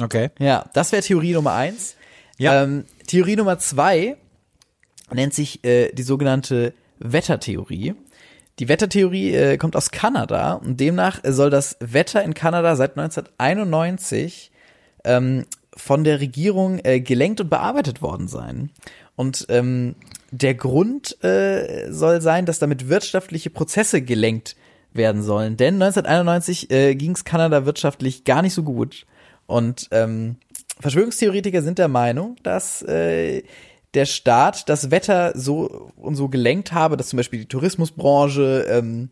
Okay. 0.00 0.30
Ja, 0.40 0.68
das 0.74 0.90
wäre 0.90 1.02
Theorie 1.02 1.32
Nummer 1.32 1.52
eins. 1.52 1.94
Ja. 2.38 2.64
Ähm, 2.64 2.84
Theorie 3.06 3.36
Nummer 3.36 3.60
zwei 3.60 4.16
nennt 5.12 5.32
sich 5.32 5.64
äh, 5.64 5.92
die 5.92 6.02
sogenannte 6.02 6.74
Wettertheorie. 6.98 7.94
Die 8.58 8.68
Wettertheorie 8.68 9.34
äh, 9.34 9.56
kommt 9.56 9.76
aus 9.76 9.90
Kanada 9.90 10.54
und 10.54 10.78
demnach 10.78 11.20
soll 11.24 11.50
das 11.50 11.76
Wetter 11.80 12.22
in 12.22 12.34
Kanada 12.34 12.76
seit 12.76 12.96
1991 12.96 14.52
ähm, 15.04 15.44
von 15.76 16.04
der 16.04 16.20
Regierung 16.20 16.78
äh, 16.84 17.00
gelenkt 17.00 17.40
und 17.40 17.50
bearbeitet 17.50 18.00
worden 18.00 18.28
sein. 18.28 18.70
Und 19.16 19.46
ähm, 19.48 19.96
der 20.30 20.54
Grund 20.54 21.22
äh, 21.24 21.90
soll 21.90 22.20
sein, 22.20 22.46
dass 22.46 22.58
damit 22.58 22.88
wirtschaftliche 22.88 23.50
Prozesse 23.50 24.02
gelenkt 24.02 24.56
werden 24.92 25.22
sollen. 25.22 25.56
Denn 25.56 25.74
1991 25.74 26.70
äh, 26.70 26.94
ging 26.94 27.12
es 27.12 27.24
Kanada 27.24 27.66
wirtschaftlich 27.66 28.24
gar 28.24 28.42
nicht 28.42 28.54
so 28.54 28.62
gut. 28.62 29.06
Und 29.46 29.88
ähm, 29.90 30.36
Verschwörungstheoretiker 30.80 31.62
sind 31.62 31.78
der 31.78 31.88
Meinung, 31.88 32.36
dass 32.42 32.82
äh, 32.82 33.42
der 33.94 34.06
Staat 34.06 34.68
das 34.68 34.90
Wetter 34.90 35.32
so 35.34 35.90
und 35.96 36.16
so 36.16 36.28
gelenkt 36.28 36.72
habe, 36.72 36.96
dass 36.96 37.08
zum 37.08 37.16
Beispiel 37.16 37.40
die 37.40 37.48
Tourismusbranche 37.48 38.66
ähm, 38.68 39.10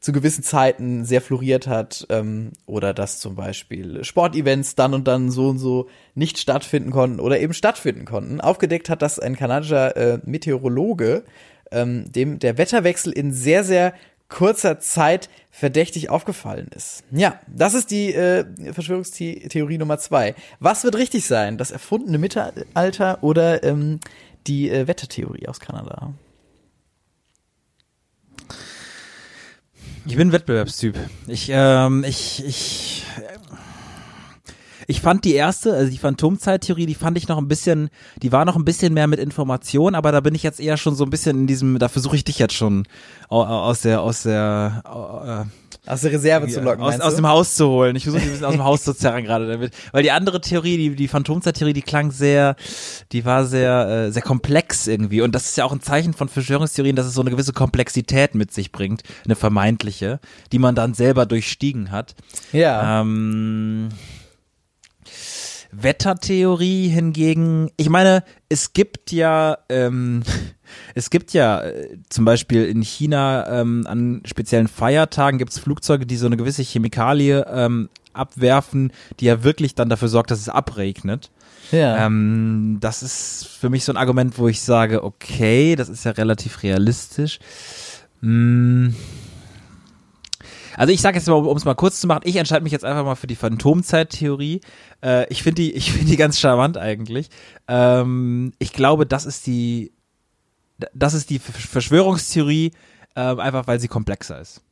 zu 0.00 0.12
gewissen 0.12 0.44
Zeiten 0.44 1.04
sehr 1.04 1.22
floriert 1.22 1.66
hat 1.66 2.06
ähm, 2.10 2.52
oder 2.66 2.92
dass 2.92 3.20
zum 3.20 3.36
Beispiel 3.36 4.04
Sportevents 4.04 4.74
dann 4.74 4.92
und 4.92 5.08
dann 5.08 5.30
so 5.30 5.48
und 5.48 5.58
so 5.58 5.88
nicht 6.14 6.38
stattfinden 6.38 6.90
konnten 6.90 7.20
oder 7.20 7.40
eben 7.40 7.54
stattfinden 7.54 8.04
konnten. 8.04 8.40
Aufgedeckt 8.40 8.90
hat 8.90 9.00
das 9.00 9.18
ein 9.18 9.34
kanadischer 9.34 9.96
äh, 9.96 10.18
Meteorologe, 10.24 11.24
ähm, 11.70 12.12
dem 12.12 12.38
der 12.38 12.58
Wetterwechsel 12.58 13.12
in 13.12 13.32
sehr, 13.32 13.64
sehr 13.64 13.94
kurzer 14.34 14.80
Zeit 14.80 15.30
verdächtig 15.52 16.10
aufgefallen 16.10 16.66
ist. 16.74 17.04
Ja, 17.12 17.38
das 17.46 17.74
ist 17.74 17.92
die 17.92 18.12
äh, 18.12 18.44
Verschwörungstheorie 18.72 19.78
Nummer 19.78 19.98
zwei. 19.98 20.34
Was 20.58 20.82
wird 20.82 20.96
richtig 20.96 21.24
sein? 21.26 21.56
Das 21.56 21.70
erfundene 21.70 22.18
Mittelalter 22.18 23.22
oder 23.22 23.62
ähm, 23.62 24.00
die 24.48 24.70
äh, 24.70 24.88
Wettertheorie 24.88 25.46
aus 25.46 25.60
Kanada? 25.60 26.14
Ich 30.04 30.16
bin 30.16 30.32
Wettbewerbstyp. 30.32 30.98
Ich, 31.28 31.48
ähm, 31.52 32.02
ich, 32.02 32.44
ich, 32.44 33.04
ich 34.86 35.00
fand 35.00 35.24
die 35.24 35.34
erste, 35.34 35.72
also 35.72 35.90
die 35.90 35.98
Phantomzeittheorie, 35.98 36.86
die 36.86 36.94
fand 36.94 37.16
ich 37.18 37.28
noch 37.28 37.38
ein 37.38 37.48
bisschen, 37.48 37.90
die 38.22 38.32
war 38.32 38.44
noch 38.44 38.56
ein 38.56 38.64
bisschen 38.64 38.94
mehr 38.94 39.06
mit 39.06 39.20
Information, 39.20 39.94
aber 39.94 40.12
da 40.12 40.20
bin 40.20 40.34
ich 40.34 40.42
jetzt 40.42 40.60
eher 40.60 40.76
schon 40.76 40.94
so 40.94 41.04
ein 41.04 41.10
bisschen 41.10 41.40
in 41.40 41.46
diesem, 41.46 41.78
da 41.78 41.88
versuche 41.88 42.16
ich 42.16 42.24
dich 42.24 42.38
jetzt 42.38 42.54
schon 42.54 42.86
aus 43.28 43.82
der, 43.82 44.02
aus 44.02 44.22
der, 44.22 45.44
äh, 45.46 45.90
aus 45.90 46.00
der 46.00 46.12
Reserve 46.12 46.48
zu 46.48 46.60
locken. 46.60 46.82
Aus, 46.82 47.00
aus 47.00 47.16
dem 47.16 47.26
Haus 47.26 47.56
zu 47.56 47.68
holen. 47.68 47.94
Ich 47.94 48.04
versuche 48.04 48.22
ein 48.22 48.30
bisschen 48.30 48.46
aus 48.46 48.54
dem 48.54 48.64
Haus 48.64 48.84
zu 48.84 48.94
zerren 48.94 49.24
gerade 49.24 49.46
damit. 49.46 49.74
Weil 49.92 50.02
die 50.02 50.12
andere 50.12 50.40
Theorie, 50.40 50.76
die, 50.78 50.96
die 50.96 51.08
Phantomzeittheorie, 51.08 51.74
die 51.74 51.82
klang 51.82 52.10
sehr, 52.10 52.56
die 53.12 53.26
war 53.26 53.44
sehr, 53.44 54.06
äh, 54.06 54.12
sehr 54.12 54.22
komplex 54.22 54.86
irgendwie. 54.86 55.20
Und 55.20 55.34
das 55.34 55.44
ist 55.44 55.56
ja 55.58 55.64
auch 55.64 55.72
ein 55.72 55.82
Zeichen 55.82 56.14
von 56.14 56.28
Verschwörungstheorien, 56.28 56.96
dass 56.96 57.06
es 57.06 57.12
so 57.12 57.20
eine 57.20 57.30
gewisse 57.30 57.52
Komplexität 57.52 58.34
mit 58.34 58.52
sich 58.52 58.72
bringt. 58.72 59.02
Eine 59.26 59.36
vermeintliche, 59.36 60.20
die 60.52 60.58
man 60.58 60.74
dann 60.74 60.94
selber 60.94 61.26
durchstiegen 61.26 61.90
hat. 61.90 62.14
Ja. 62.52 63.02
Ähm, 63.02 63.90
Wettertheorie 65.82 66.88
hingegen, 66.88 67.70
ich 67.76 67.88
meine, 67.88 68.24
es 68.48 68.72
gibt 68.72 69.12
ja, 69.12 69.58
ähm, 69.68 70.22
es 70.94 71.10
gibt 71.10 71.32
ja 71.32 71.62
äh, 71.62 71.98
zum 72.08 72.24
Beispiel 72.24 72.64
in 72.66 72.82
China 72.82 73.60
ähm, 73.60 73.86
an 73.86 74.22
speziellen 74.24 74.68
Feiertagen 74.68 75.38
gibt 75.38 75.52
es 75.52 75.58
Flugzeuge, 75.58 76.06
die 76.06 76.16
so 76.16 76.26
eine 76.26 76.36
gewisse 76.36 76.62
Chemikalie 76.62 77.46
ähm, 77.50 77.88
abwerfen, 78.12 78.92
die 79.20 79.26
ja 79.26 79.42
wirklich 79.42 79.74
dann 79.74 79.88
dafür 79.88 80.08
sorgt, 80.08 80.30
dass 80.30 80.40
es 80.40 80.48
abregnet. 80.48 81.30
Ja. 81.72 82.06
Ähm, 82.06 82.78
das 82.80 83.02
ist 83.02 83.46
für 83.46 83.70
mich 83.70 83.84
so 83.84 83.92
ein 83.92 83.96
Argument, 83.96 84.38
wo 84.38 84.48
ich 84.48 84.60
sage, 84.62 85.02
okay, 85.02 85.76
das 85.76 85.88
ist 85.88 86.04
ja 86.04 86.12
relativ 86.12 86.62
realistisch. 86.62 87.38
Hm. 88.20 88.94
Also 90.76 90.92
ich 90.92 91.00
sage 91.00 91.18
jetzt 91.18 91.28
mal, 91.28 91.34
um 91.34 91.56
es 91.56 91.64
mal 91.64 91.74
kurz 91.74 92.00
zu 92.00 92.06
machen, 92.06 92.22
ich 92.24 92.36
entscheide 92.36 92.62
mich 92.62 92.72
jetzt 92.72 92.84
einfach 92.84 93.04
mal 93.04 93.14
für 93.14 93.26
die 93.26 93.36
Phantomzeittheorie. 93.36 94.60
Äh, 95.04 95.26
ich 95.28 95.42
finde 95.42 95.62
die, 95.62 95.72
ich 95.72 95.92
finde 95.92 96.10
die 96.10 96.16
ganz 96.16 96.40
charmant 96.40 96.78
eigentlich. 96.78 97.28
Ähm, 97.68 98.52
ich 98.58 98.72
glaube, 98.72 99.06
das 99.06 99.26
ist 99.26 99.46
die, 99.46 99.92
das 100.94 101.14
ist 101.14 101.30
die 101.30 101.38
Verschwörungstheorie, 101.38 102.72
äh, 103.14 103.20
einfach 103.20 103.66
weil 103.66 103.78
sie 103.78 103.88
komplexer 103.88 104.40
ist. 104.40 104.62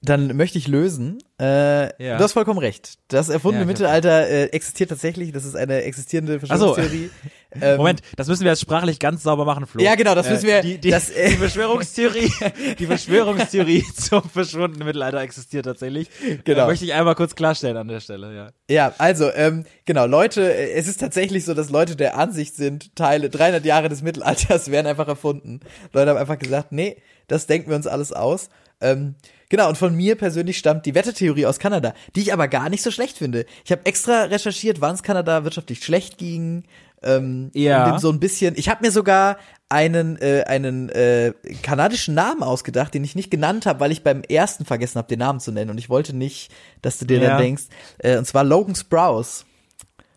Dann 0.00 0.36
möchte 0.36 0.58
ich 0.58 0.68
lösen. 0.68 1.18
Äh, 1.40 2.04
ja. 2.04 2.18
Du 2.18 2.24
hast 2.24 2.32
vollkommen 2.32 2.58
recht. 2.58 2.98
Das 3.08 3.28
erfundene 3.28 3.64
ja, 3.64 3.66
Mittelalter 3.66 4.28
äh, 4.28 4.44
existiert 4.46 4.90
tatsächlich. 4.90 5.32
Das 5.32 5.44
ist 5.44 5.56
eine 5.56 5.82
existierende 5.82 6.38
Verschwörungstheorie. 6.38 7.10
So. 7.12 7.28
Ähm, 7.50 7.78
Moment, 7.78 8.02
das 8.16 8.28
müssen 8.28 8.44
wir 8.44 8.50
jetzt 8.50 8.60
sprachlich 8.60 8.98
ganz 8.98 9.22
sauber 9.22 9.46
machen, 9.46 9.66
Flo. 9.66 9.82
Ja, 9.82 9.94
genau, 9.94 10.14
das 10.14 10.28
müssen 10.28 10.46
wir. 10.46 10.60
Die, 10.60 10.76
die, 10.76 10.90
das, 10.90 11.08
äh, 11.08 11.30
die 11.30 11.36
Verschwörungstheorie, 11.36 12.30
die 12.78 12.86
Verschwörungstheorie 12.86 13.84
zum 13.96 14.22
verschwundenen 14.22 14.86
Mittelalter 14.86 15.22
existiert 15.22 15.64
tatsächlich. 15.64 16.10
Genau. 16.44 16.64
Äh, 16.64 16.66
möchte 16.66 16.84
ich 16.84 16.92
einmal 16.92 17.14
kurz 17.14 17.34
klarstellen 17.34 17.78
an 17.78 17.88
der 17.88 18.00
Stelle, 18.00 18.34
ja. 18.34 18.50
Ja, 18.68 18.94
also 18.98 19.32
ähm, 19.32 19.64
genau, 19.86 20.04
Leute, 20.04 20.42
äh, 20.42 20.72
es 20.72 20.88
ist 20.88 21.00
tatsächlich 21.00 21.46
so, 21.46 21.54
dass 21.54 21.70
Leute 21.70 21.96
der 21.96 22.18
Ansicht 22.18 22.54
sind, 22.54 22.94
Teile 22.94 23.30
300 23.30 23.64
Jahre 23.64 23.88
des 23.88 24.02
Mittelalters 24.02 24.70
werden 24.70 24.86
einfach 24.86 25.08
erfunden. 25.08 25.60
Leute 25.94 26.10
haben 26.10 26.18
einfach 26.18 26.38
gesagt, 26.38 26.70
nee, 26.70 26.98
das 27.28 27.46
denken 27.46 27.70
wir 27.70 27.76
uns 27.76 27.86
alles 27.86 28.12
aus. 28.12 28.50
Ähm, 28.80 29.14
genau, 29.48 29.68
und 29.68 29.78
von 29.78 29.94
mir 29.94 30.16
persönlich 30.16 30.58
stammt 30.58 30.86
die 30.86 30.94
Wettertheorie 30.94 31.46
aus 31.46 31.58
Kanada, 31.58 31.94
die 32.14 32.20
ich 32.22 32.32
aber 32.32 32.48
gar 32.48 32.68
nicht 32.68 32.82
so 32.82 32.90
schlecht 32.90 33.18
finde. 33.18 33.46
Ich 33.64 33.72
habe 33.72 33.84
extra 33.86 34.24
recherchiert, 34.24 34.80
wann 34.80 34.94
es 34.94 35.02
Kanada 35.02 35.44
wirtschaftlich 35.44 35.84
schlecht 35.84 36.18
ging. 36.18 36.64
Ähm, 37.02 37.50
ja. 37.54 37.92
Um 37.92 37.98
so 37.98 38.10
ein 38.10 38.18
bisschen. 38.18 38.54
Ich 38.56 38.68
habe 38.68 38.84
mir 38.84 38.90
sogar 38.90 39.38
einen 39.68 40.20
äh, 40.20 40.44
einen 40.46 40.88
äh, 40.88 41.32
kanadischen 41.62 42.14
Namen 42.14 42.42
ausgedacht, 42.42 42.94
den 42.94 43.04
ich 43.04 43.14
nicht 43.14 43.30
genannt 43.30 43.66
habe, 43.66 43.80
weil 43.80 43.92
ich 43.92 44.02
beim 44.02 44.22
ersten 44.22 44.64
vergessen 44.64 44.98
habe, 44.98 45.08
den 45.08 45.18
Namen 45.18 45.40
zu 45.40 45.52
nennen 45.52 45.70
und 45.70 45.78
ich 45.78 45.90
wollte 45.90 46.16
nicht, 46.16 46.50
dass 46.82 46.98
du 46.98 47.04
dir 47.04 47.18
ja. 47.18 47.30
dann 47.30 47.42
denkst. 47.42 47.64
Äh, 47.98 48.18
und 48.18 48.26
zwar 48.26 48.44
Logan 48.44 48.74
Sprouse. 48.74 49.44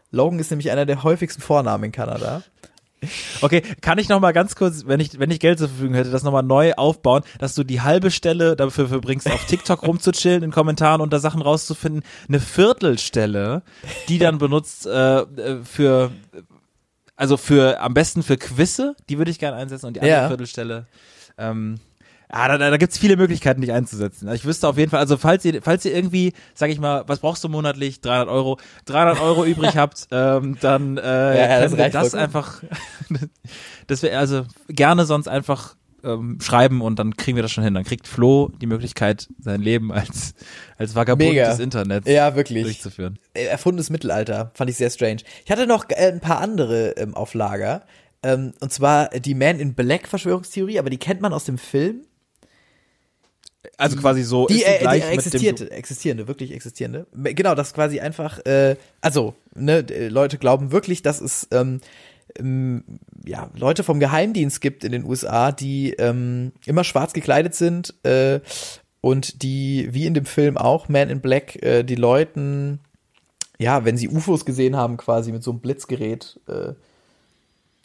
Logan 0.10 0.40
ist 0.40 0.52
nämlich 0.52 0.72
einer 0.72 0.86
der 0.86 1.04
häufigsten 1.04 1.42
Vornamen 1.42 1.86
in 1.86 1.92
Kanada. 1.92 2.44
Okay, 3.42 3.64
kann 3.82 3.98
ich 3.98 4.10
noch 4.10 4.20
mal 4.20 4.32
ganz 4.32 4.56
kurz, 4.56 4.86
wenn 4.86 5.00
ich 5.00 5.18
wenn 5.18 5.32
ich 5.32 5.40
Geld 5.40 5.58
zur 5.58 5.70
Verfügung 5.70 5.96
hätte, 5.96 6.12
das 6.12 6.24
noch 6.24 6.32
mal 6.32 6.44
neu 6.44 6.74
aufbauen, 6.74 7.24
dass 7.40 7.56
du 7.56 7.64
die 7.64 7.82
halbe 7.82 8.12
Stelle 8.12 8.56
dafür 8.56 8.88
verbringst, 8.88 9.30
auf 9.30 9.46
TikTok 9.46 9.82
rumzuchillen, 9.88 10.44
in 10.44 10.52
Kommentaren 10.52 11.02
und 11.02 11.12
da 11.12 11.20
Sachen 11.20 11.42
rauszufinden, 11.42 12.04
eine 12.28 12.40
Viertelstelle, 12.40 13.64
die 14.08 14.20
dann 14.20 14.38
benutzt 14.38 14.86
äh, 14.86 15.22
äh 15.22 15.64
für 15.64 16.12
also 17.16 17.38
für 17.38 17.80
am 17.82 17.94
besten 17.94 18.24
für 18.24 18.38
Quizze, 18.38 18.96
die 19.10 19.18
würde 19.18 19.32
ich 19.32 19.40
gerne 19.40 19.58
einsetzen 19.58 19.88
und 19.88 19.96
die 19.96 20.02
andere 20.02 20.22
ja. 20.22 20.28
Viertelstelle 20.28 20.88
ähm, 21.38 21.80
ja, 22.34 22.48
da, 22.48 22.58
da 22.58 22.78
gibt's 22.78 22.98
viele 22.98 23.18
Möglichkeiten, 23.18 23.62
dich 23.62 23.72
einzusetzen. 23.72 24.28
Also 24.28 24.40
ich 24.40 24.46
wüsste 24.46 24.68
auf 24.68 24.78
jeden 24.78 24.90
Fall, 24.90 25.00
also 25.00 25.18
falls 25.18 25.44
ihr, 25.44 25.62
falls 25.62 25.84
ihr 25.86 25.94
irgendwie, 25.94 26.34
sag 26.54 26.70
ich 26.70 26.80
mal, 26.80 27.04
was 27.08 27.20
brauchst 27.20 27.44
du 27.44 27.50
monatlich? 27.50 28.02
300 28.02 28.30
Euro, 28.30 28.58
300 28.86 29.20
Euro 29.22 29.46
übrig 29.46 29.76
habt, 29.78 30.08
ähm, 30.12 30.58
dann 30.62 30.98
äh, 30.98 31.02
ja, 31.02 31.36
ja, 31.36 31.62
das, 31.62 31.76
das 31.76 31.92
vollkommen. 31.92 32.24
einfach, 32.24 32.64
das 33.88 34.04
wäre 34.04 34.18
also 34.18 34.46
gerne 34.70 35.06
sonst 35.06 35.28
einfach 35.28 35.76
ähm, 36.04 36.40
schreiben 36.42 36.82
und 36.82 37.00
dann 37.00 37.16
kriegen 37.18 37.36
wir 37.36 37.44
das 37.44 37.52
schon 37.52 37.64
hin. 37.64 37.74
Dann 37.74 37.84
kriegt 37.84 38.08
Flo 38.08 38.52
die 38.62 38.66
Möglichkeit, 38.66 39.28
sein 39.40 39.62
Leben 39.62 39.92
als 39.92 40.34
als 40.78 40.96
Vagabund 40.96 41.30
Mega. 41.30 41.50
des 41.50 41.60
Internets 41.60 42.08
ja, 42.08 42.36
wirklich. 42.36 42.64
durchzuführen. 42.64 43.20
Äh, 43.34 43.46
erfundenes 43.46 43.90
Mittelalter, 43.90 44.52
fand 44.54 44.70
ich 44.70 44.78
sehr 44.78 44.90
strange. 44.90 45.22
Ich 45.46 45.52
hatte 45.52 45.68
noch 45.68 45.86
äh, 45.90 46.12
ein 46.12 46.22
paar 46.22 46.40
andere 46.40 46.92
ähm, 46.92 47.14
auf 47.14 47.34
Lager. 47.34 47.84
Ähm, 48.24 48.54
und 48.60 48.72
zwar 48.72 49.10
die 49.10 49.34
Man 49.34 49.60
in 49.60 49.74
Black 49.74 50.08
Verschwörungstheorie, 50.08 50.80
aber 50.80 50.90
die 50.90 50.98
kennt 50.98 51.22
man 51.22 51.34
aus 51.34 51.46
dem 51.46 51.58
Film. 51.58 52.06
Also 53.78 53.98
quasi 53.98 54.24
so 54.24 54.48
die, 54.48 54.64
äh, 54.64 54.80
die 54.80 55.02
existierte, 55.02 55.72
existierende, 55.72 56.28
wirklich 56.28 56.52
existierende. 56.52 57.06
Genau, 57.14 57.54
das 57.54 57.74
quasi 57.74 58.00
einfach, 58.00 58.44
äh, 58.46 58.76
also 59.02 59.36
ne, 59.54 59.82
Leute 60.10 60.38
glauben 60.38 60.72
wirklich, 60.72 61.04
dass 61.04 61.22
es 61.22 61.48
ähm, 61.52 61.80
ähm, 62.40 62.84
ja 63.26 63.52
Leute 63.56 63.84
vom 63.84 64.00
Geheimdienst 64.00 64.62
gibt 64.62 64.84
in 64.84 64.92
den 64.92 65.06
USA, 65.06 65.52
die 65.52 65.92
ähm, 65.94 66.54
immer 66.66 66.84
schwarz 66.84 67.14
gekleidet 67.14 67.54
sind 67.54 67.94
äh, 68.04 68.40
und 69.00 69.44
die 69.44 69.90
wie 69.92 70.08
in 70.08 70.16
dem 70.16 70.26
Film 70.26 70.58
auch 70.58 70.90
Man 70.90 71.10
in 71.10 71.22
Black 71.22 71.62
äh, 71.62 71.84
die 71.84 71.96
Leuten 71.96 72.80
ja, 73.62 73.86
wenn 73.86 73.96
sie 73.96 74.10
UFOs 74.10 74.44
gesehen 74.44 74.76
haben, 74.76 74.98
quasi 74.98 75.32
mit 75.32 75.44
so 75.44 75.52
einem 75.52 75.60
Blitzgerät 75.60 76.40
äh, 76.48 76.74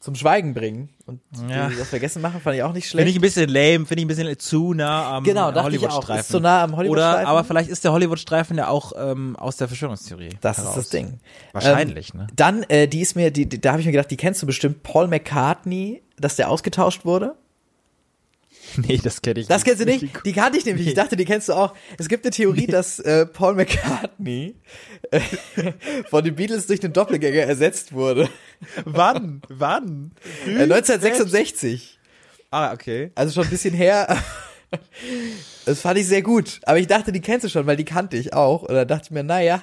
zum 0.07 0.15
Schweigen 0.15 0.55
bringen 0.55 0.89
und 1.05 1.21
ja. 1.51 1.69
das 1.69 1.89
vergessen 1.89 2.23
machen, 2.23 2.41
fand 2.41 2.55
ich 2.55 2.63
auch 2.63 2.73
nicht 2.73 2.89
schlecht. 2.89 3.03
Finde 3.03 3.11
ich 3.11 3.19
ein 3.19 3.21
bisschen 3.21 3.49
lame, 3.49 3.87
finde 3.87 3.97
ich 3.97 4.05
ein 4.05 4.07
bisschen 4.07 4.39
zu 4.39 4.73
nah 4.73 5.17
am 5.17 5.25
genau, 5.25 5.53
Hollywood-Streifen. 5.53 6.21
Ist 6.21 6.29
zu 6.31 6.39
nah 6.39 6.63
am 6.63 6.77
Hollywood-Streifen. 6.77 7.23
Oder, 7.23 7.29
aber 7.29 7.43
vielleicht 7.43 7.69
ist 7.69 7.83
der 7.83 7.91
Hollywood-Streifen 7.91 8.57
ja 8.57 8.69
auch 8.69 8.93
ähm, 8.97 9.35
aus 9.35 9.57
der 9.57 9.67
Verschwörungstheorie. 9.67 10.29
Das 10.41 10.59
heraus. 10.59 10.77
ist 10.77 10.77
das 10.77 10.89
Ding. 10.91 11.19
Wahrscheinlich, 11.53 12.15
ähm, 12.15 12.21
ne? 12.21 12.27
Dann, 12.37 12.63
äh, 12.69 12.87
die 12.87 13.01
ist 13.01 13.17
mir, 13.17 13.33
die, 13.33 13.49
die 13.49 13.61
da 13.61 13.73
habe 13.73 13.81
ich 13.81 13.87
mir 13.87 13.93
gedacht, 13.93 14.13
die 14.13 14.17
kennst 14.17 14.41
du 14.43 14.47
bestimmt, 14.47 14.85
Paul 14.85 15.09
McCartney, 15.09 16.05
dass 16.17 16.37
der 16.37 16.49
ausgetauscht 16.49 17.05
wurde. 17.05 17.35
Nee, 18.77 19.01
das 19.03 19.23
kenne 19.23 19.41
ich 19.41 19.47
das 19.47 19.65
nicht. 19.65 19.79
Das 19.79 19.79
kennst 19.79 19.81
du 19.81 20.07
nicht? 20.07 20.25
Die 20.25 20.33
kannte 20.33 20.59
ich 20.59 20.65
nämlich. 20.65 20.85
Nee. 20.85 20.91
Ich 20.91 20.97
dachte, 20.97 21.17
die 21.17 21.25
kennst 21.25 21.49
du 21.49 21.55
auch. 21.55 21.75
Es 21.99 22.09
gibt 22.09 22.25
eine 22.25 22.31
Theorie, 22.31 22.63
nee. 22.63 22.73
dass 22.73 22.99
äh, 22.99 23.27
Paul 23.27 23.55
McCartney 23.55 24.55
äh, 25.11 25.21
von 26.11 26.25
den 26.25 26.35
Beatles 26.35 26.67
durch 26.67 26.81
den 26.81 26.93
Doppelgänger 26.93 27.43
ersetzt 27.43 27.93
wurde. 27.93 28.29
Wann? 28.85 29.43
Wann? 29.49 30.13
Äh, 30.47 30.63
1966. 30.63 31.99
Ah, 32.51 32.73
okay. 32.73 33.11
Also 33.15 33.35
schon 33.35 33.45
ein 33.45 33.51
bisschen 33.51 33.75
her. 33.75 34.17
Das 35.65 35.81
fand 35.81 35.99
ich 35.99 36.07
sehr 36.07 36.23
gut. 36.23 36.61
Aber 36.65 36.79
ich 36.79 36.87
dachte, 36.87 37.13
die 37.13 37.21
kennst 37.21 37.45
du 37.45 37.49
schon, 37.49 37.67
weil 37.67 37.77
die 37.77 37.85
kannte 37.85 38.17
ich 38.17 38.33
auch. 38.33 38.63
Und 38.63 38.75
da 38.75 38.85
dachte 38.85 39.07
ich 39.07 39.11
mir, 39.11 39.23
naja. 39.23 39.63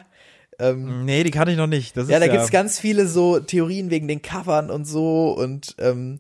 Ähm, 0.60 1.06
nee, 1.06 1.24
die 1.24 1.32
kannte 1.32 1.52
ich 1.52 1.58
noch 1.58 1.68
nicht. 1.68 1.98
Das 1.98 2.10
ja, 2.10 2.20
da 2.20 2.26
ja 2.26 2.32
gibt's 2.32 2.52
ganz 2.52 2.80
viele 2.80 3.08
so 3.08 3.40
Theorien 3.40 3.90
wegen 3.90 4.08
den 4.08 4.22
Covern 4.22 4.70
und 4.70 4.86
so. 4.86 5.32
Und 5.32 5.76
ähm, 5.80 6.20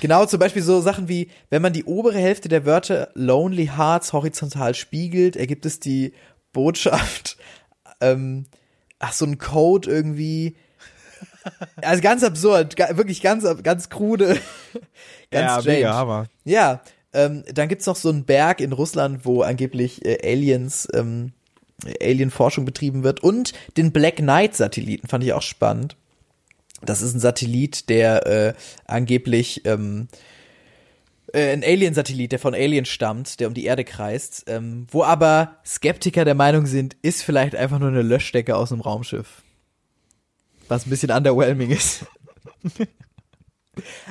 Genau, 0.00 0.26
zum 0.26 0.38
Beispiel 0.38 0.62
so 0.62 0.80
Sachen 0.80 1.08
wie, 1.08 1.30
wenn 1.50 1.62
man 1.62 1.72
die 1.72 1.84
obere 1.84 2.18
Hälfte 2.18 2.48
der 2.48 2.64
Wörter 2.64 3.10
Lonely 3.14 3.66
Hearts 3.76 4.12
horizontal 4.12 4.74
spiegelt, 4.74 5.36
ergibt 5.36 5.66
es 5.66 5.80
die 5.80 6.12
Botschaft, 6.52 7.36
ähm, 8.00 8.46
ach, 8.98 9.12
so 9.12 9.24
ein 9.24 9.38
Code 9.38 9.90
irgendwie. 9.90 10.56
Also 11.76 12.02
ganz 12.02 12.24
absurd, 12.24 12.76
wirklich 12.96 13.22
ganz, 13.22 13.46
ganz 13.62 13.88
krude, 13.88 14.38
ganz 15.30 15.52
ja, 15.52 15.60
strange. 15.60 15.76
Mega 15.76 15.94
Hammer. 15.94 16.26
Ja, 16.44 16.82
Ähm, 17.12 17.44
dann 17.54 17.68
gibt's 17.68 17.86
noch 17.86 17.96
so 17.96 18.10
einen 18.10 18.24
Berg 18.24 18.60
in 18.60 18.72
Russland, 18.72 19.24
wo 19.24 19.40
angeblich 19.40 20.04
äh, 20.04 20.18
Aliens, 20.22 20.86
ähm, 20.92 21.32
Alien-Forschung 22.02 22.66
betrieben 22.66 23.04
wird. 23.04 23.22
Und 23.22 23.54
den 23.78 23.90
Black 23.90 24.16
Knight-Satelliten 24.16 25.08
fand 25.08 25.24
ich 25.24 25.32
auch 25.32 25.42
spannend. 25.42 25.96
Das 26.82 27.02
ist 27.02 27.14
ein 27.14 27.20
Satellit, 27.20 27.88
der 27.88 28.26
äh, 28.26 28.54
angeblich 28.84 29.64
ähm, 29.64 30.08
äh, 31.32 31.52
ein 31.52 31.64
Alien-Satellit, 31.64 32.32
der 32.32 32.38
von 32.38 32.54
Aliens 32.54 32.88
stammt, 32.88 33.40
der 33.40 33.48
um 33.48 33.54
die 33.54 33.64
Erde 33.64 33.84
kreist, 33.84 34.44
ähm, 34.46 34.86
wo 34.90 35.02
aber 35.02 35.56
Skeptiker 35.64 36.24
der 36.24 36.34
Meinung 36.34 36.66
sind, 36.66 36.96
ist 37.02 37.22
vielleicht 37.22 37.56
einfach 37.56 37.78
nur 37.78 37.88
eine 37.88 38.02
Löschdecke 38.02 38.56
aus 38.56 38.72
einem 38.72 38.80
Raumschiff. 38.80 39.42
Was 40.68 40.86
ein 40.86 40.90
bisschen 40.90 41.10
underwhelming 41.10 41.70
ist. 41.70 42.04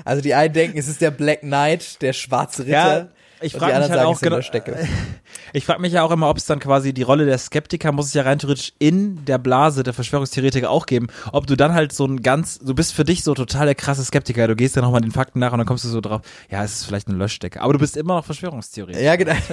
also 0.05 0.22
die 0.22 0.34
einen 0.34 0.53
denken, 0.53 0.78
es 0.78 0.88
ist 0.88 1.01
der 1.01 1.11
Black 1.11 1.41
Knight, 1.41 2.01
der 2.01 2.13
schwarze 2.13 2.63
Ritter. 2.63 2.97
Ja, 2.97 3.09
ich 3.41 3.53
frage 3.53 3.79
mich 3.79 3.89
halt 3.89 4.01
auch 4.01 4.19
genau, 4.19 4.39
ich 5.53 5.65
frage 5.65 5.81
mich 5.81 5.93
ja 5.93 6.03
auch 6.03 6.11
immer, 6.11 6.29
ob 6.29 6.38
es 6.38 6.45
dann 6.45 6.59
quasi 6.59 6.93
die 6.93 7.01
Rolle 7.01 7.25
der 7.25 7.38
Skeptiker 7.38 7.91
muss 7.91 8.07
es 8.07 8.13
ja 8.13 8.23
rein 8.23 8.39
theoretisch 8.39 8.73
in 8.79 9.25
der 9.25 9.38
Blase 9.38 9.83
der 9.83 9.93
Verschwörungstheoretiker 9.93 10.69
auch 10.69 10.86
geben, 10.86 11.07
ob 11.31 11.47
du 11.47 11.55
dann 11.55 11.73
halt 11.73 11.91
so 11.93 12.05
ein 12.05 12.21
ganz, 12.21 12.59
du 12.59 12.73
bist 12.73 12.93
für 12.93 13.03
dich 13.03 13.23
so 13.23 13.33
total 13.33 13.65
der 13.65 13.75
krasse 13.75 14.03
Skeptiker, 14.03 14.47
du 14.47 14.55
gehst 14.55 14.75
ja 14.75 14.81
nochmal 14.81 15.01
den 15.01 15.11
Fakten 15.11 15.39
nach 15.39 15.51
und 15.51 15.59
dann 15.59 15.67
kommst 15.67 15.83
du 15.83 15.89
so 15.89 16.01
drauf, 16.01 16.21
ja, 16.49 16.63
es 16.63 16.73
ist 16.73 16.86
vielleicht 16.86 17.07
eine 17.07 17.17
Löschdecke, 17.17 17.61
aber 17.61 17.73
du 17.73 17.79
bist 17.79 17.97
immer 17.97 18.15
noch 18.15 18.25
Verschwörungstheoretiker. 18.25 19.03
Ja, 19.03 19.15
genau. 19.15 19.33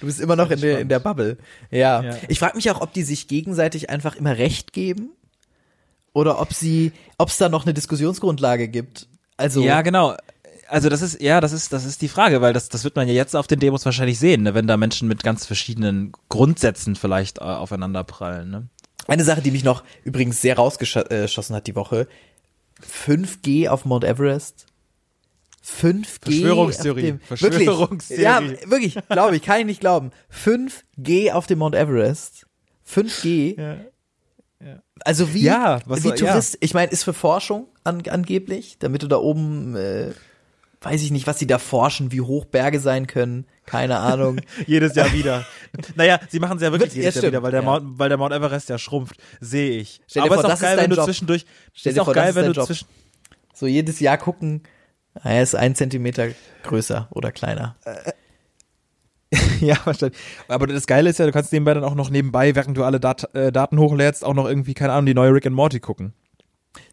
Du 0.00 0.06
bist 0.06 0.20
immer 0.20 0.36
noch 0.36 0.50
in 0.50 0.60
der, 0.60 0.80
in 0.80 0.88
der 0.88 0.98
Bubble. 0.98 1.36
Ja. 1.70 2.02
Ja. 2.02 2.16
Ich 2.28 2.38
frage 2.38 2.56
mich 2.56 2.70
auch, 2.70 2.80
ob 2.80 2.92
die 2.92 3.02
sich 3.02 3.28
gegenseitig 3.28 3.90
einfach 3.90 4.16
immer 4.16 4.36
Recht 4.36 4.72
geben 4.72 5.10
oder 6.12 6.40
ob 6.40 6.52
sie, 6.52 6.92
ob 7.18 7.28
es 7.28 7.38
da 7.38 7.48
noch 7.48 7.64
eine 7.64 7.74
Diskussionsgrundlage 7.74 8.68
gibt. 8.68 9.08
Also 9.36 9.62
Ja, 9.62 9.82
genau. 9.82 10.16
Also 10.72 10.88
das 10.88 11.02
ist, 11.02 11.20
ja, 11.20 11.40
das 11.42 11.52
ist, 11.52 11.72
das 11.72 11.84
ist 11.84 12.00
die 12.00 12.08
Frage, 12.08 12.40
weil 12.40 12.54
das, 12.54 12.70
das 12.70 12.82
wird 12.82 12.96
man 12.96 13.06
ja 13.06 13.12
jetzt 13.12 13.36
auf 13.36 13.46
den 13.46 13.60
Demos 13.60 13.84
wahrscheinlich 13.84 14.18
sehen, 14.18 14.42
ne, 14.42 14.54
wenn 14.54 14.66
da 14.66 14.78
Menschen 14.78 15.06
mit 15.06 15.22
ganz 15.22 15.44
verschiedenen 15.44 16.12
Grundsätzen 16.30 16.96
vielleicht 16.96 17.38
äh, 17.38 17.42
aufeinander 17.42 18.04
prallen. 18.04 18.50
Ne? 18.50 18.68
eine 19.06 19.24
Sache, 19.24 19.42
die 19.42 19.50
mich 19.50 19.64
noch 19.64 19.84
übrigens 20.04 20.40
sehr 20.40 20.56
rausgeschossen 20.56 21.54
hat 21.54 21.66
die 21.66 21.74
Woche: 21.76 22.08
5G 22.82 23.68
auf 23.68 23.84
Mount 23.84 24.04
Everest. 24.04 24.66
5G. 25.64 26.06
Verschwörungstheorie. 26.22 27.12
Auf 27.12 27.18
dem, 27.18 27.40
wirklich, 27.40 27.64
Verschwörungstheorie. 27.66 28.22
Ja, 28.22 28.42
wirklich, 28.70 28.98
glaube 29.08 29.36
ich, 29.36 29.42
kann 29.42 29.60
ich 29.60 29.66
nicht 29.66 29.80
glauben. 29.80 30.10
5G 30.32 31.32
auf 31.32 31.46
dem 31.46 31.58
Mount 31.58 31.74
Everest. 31.74 32.46
5G. 32.88 33.60
Ja. 33.60 33.76
Also 35.04 35.34
wie, 35.34 35.42
Ja, 35.42 35.80
was 35.86 35.98
wie 35.98 36.08
soll- 36.08 36.18
ja. 36.18 36.26
Tourist, 36.28 36.58
ich 36.60 36.74
meine, 36.74 36.90
ist 36.92 37.04
für 37.04 37.12
Forschung 37.12 37.66
an, 37.84 38.02
angeblich, 38.08 38.76
damit 38.78 39.02
du 39.02 39.08
da 39.08 39.16
oben, 39.16 39.74
äh, 39.76 40.12
weiß 40.82 41.02
ich 41.02 41.10
nicht, 41.10 41.26
was 41.26 41.38
sie 41.38 41.46
da 41.46 41.58
forschen, 41.58 42.12
wie 42.12 42.20
hoch 42.20 42.44
Berge 42.44 42.80
sein 42.80 43.06
können, 43.06 43.46
keine 43.66 43.98
Ahnung. 43.98 44.40
Jedes 44.66 44.94
Jahr 44.94 45.12
wieder. 45.12 45.46
naja, 45.94 46.18
sie 46.28 46.40
machen 46.40 46.56
es 46.56 46.62
ja 46.62 46.72
wirklich 46.72 46.92
jedes 46.94 47.14
ja, 47.14 47.22
Jahr 47.22 47.32
wieder, 47.32 47.42
weil 47.42 47.52
der, 47.52 47.60
ja. 47.60 47.66
Mount, 47.66 47.98
weil 47.98 48.08
der 48.08 48.18
Mount 48.18 48.32
Everest 48.32 48.68
ja 48.68 48.78
schrumpft, 48.78 49.16
sehe 49.40 49.78
ich. 49.78 50.00
Stell 50.08 50.22
Aber 50.22 50.34
vor, 50.34 50.44
ist 50.44 50.50
auch 50.50 50.60
geil, 50.60 50.76
wenn 50.78 50.90
du 50.90 50.96
Job. 50.96 51.04
zwischendurch, 51.04 51.46
Stell 51.72 51.90
ist 51.90 51.96
dir 51.96 52.02
auch 52.02 52.06
vor, 52.06 52.14
geil, 52.14 52.34
wenn 52.34 52.46
du 52.46 52.52
Job. 52.52 52.66
zwischen, 52.66 52.86
So 53.54 53.66
jedes 53.66 54.00
Jahr 54.00 54.18
gucken, 54.18 54.62
ah, 55.14 55.30
er 55.30 55.42
ist 55.42 55.54
ein 55.54 55.74
Zentimeter 55.74 56.28
größer 56.64 57.08
oder 57.10 57.32
kleiner. 57.32 57.76
ja, 59.60 59.76
wahrscheinlich. 59.84 60.18
Aber 60.48 60.66
das 60.66 60.86
Geile 60.86 61.10
ist 61.10 61.18
ja, 61.18 61.26
du 61.26 61.32
kannst 61.32 61.52
nebenbei 61.52 61.74
dann 61.74 61.84
auch 61.84 61.94
noch 61.94 62.10
nebenbei, 62.10 62.54
während 62.54 62.76
du 62.76 62.84
alle 62.84 63.00
Dat 63.00 63.34
äh, 63.34 63.52
Daten 63.52 63.78
hochlädst, 63.78 64.24
auch 64.24 64.34
noch 64.34 64.46
irgendwie, 64.46 64.74
keine 64.74 64.92
Ahnung, 64.92 65.06
die 65.06 65.14
neue 65.14 65.32
Rick 65.32 65.46
and 65.46 65.56
Morty 65.56 65.80
gucken. 65.80 66.12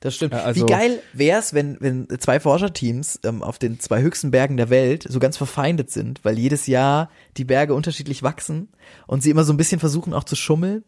Das 0.02 0.16
stimmt. 0.16 0.34
Also- 0.34 0.62
Wie 0.62 0.72
geil 0.72 1.02
wär's, 1.14 1.54
wenn, 1.54 1.78
wenn 1.80 2.08
zwei 2.20 2.40
Forscherteams 2.40 3.20
ähm, 3.24 3.42
auf 3.44 3.60
den 3.60 3.80
zwei 3.80 4.02
höchsten 4.02 4.32
Bergen 4.32 4.58
der 4.58 4.70
Welt 4.70 5.06
so 5.08 5.20
ganz 5.20 5.38
verfeindet 5.38 5.92
sind, 5.92 6.20
weil 6.24 6.38
jedes 6.38 6.68
Jahr 6.68 7.10
die 7.38 7.46
Berge 7.46 7.74
unterschiedlich 7.74 8.24
wachsen 8.24 8.70
und 9.08 9.24
sie 9.24 9.30
immer 9.30 9.44
so 9.44 9.54
ein 9.54 9.58
bisschen 9.58 9.80
versuchen 9.80 10.14
auch 10.14 10.24
zu 10.24 10.36
schummeln. 10.36 10.84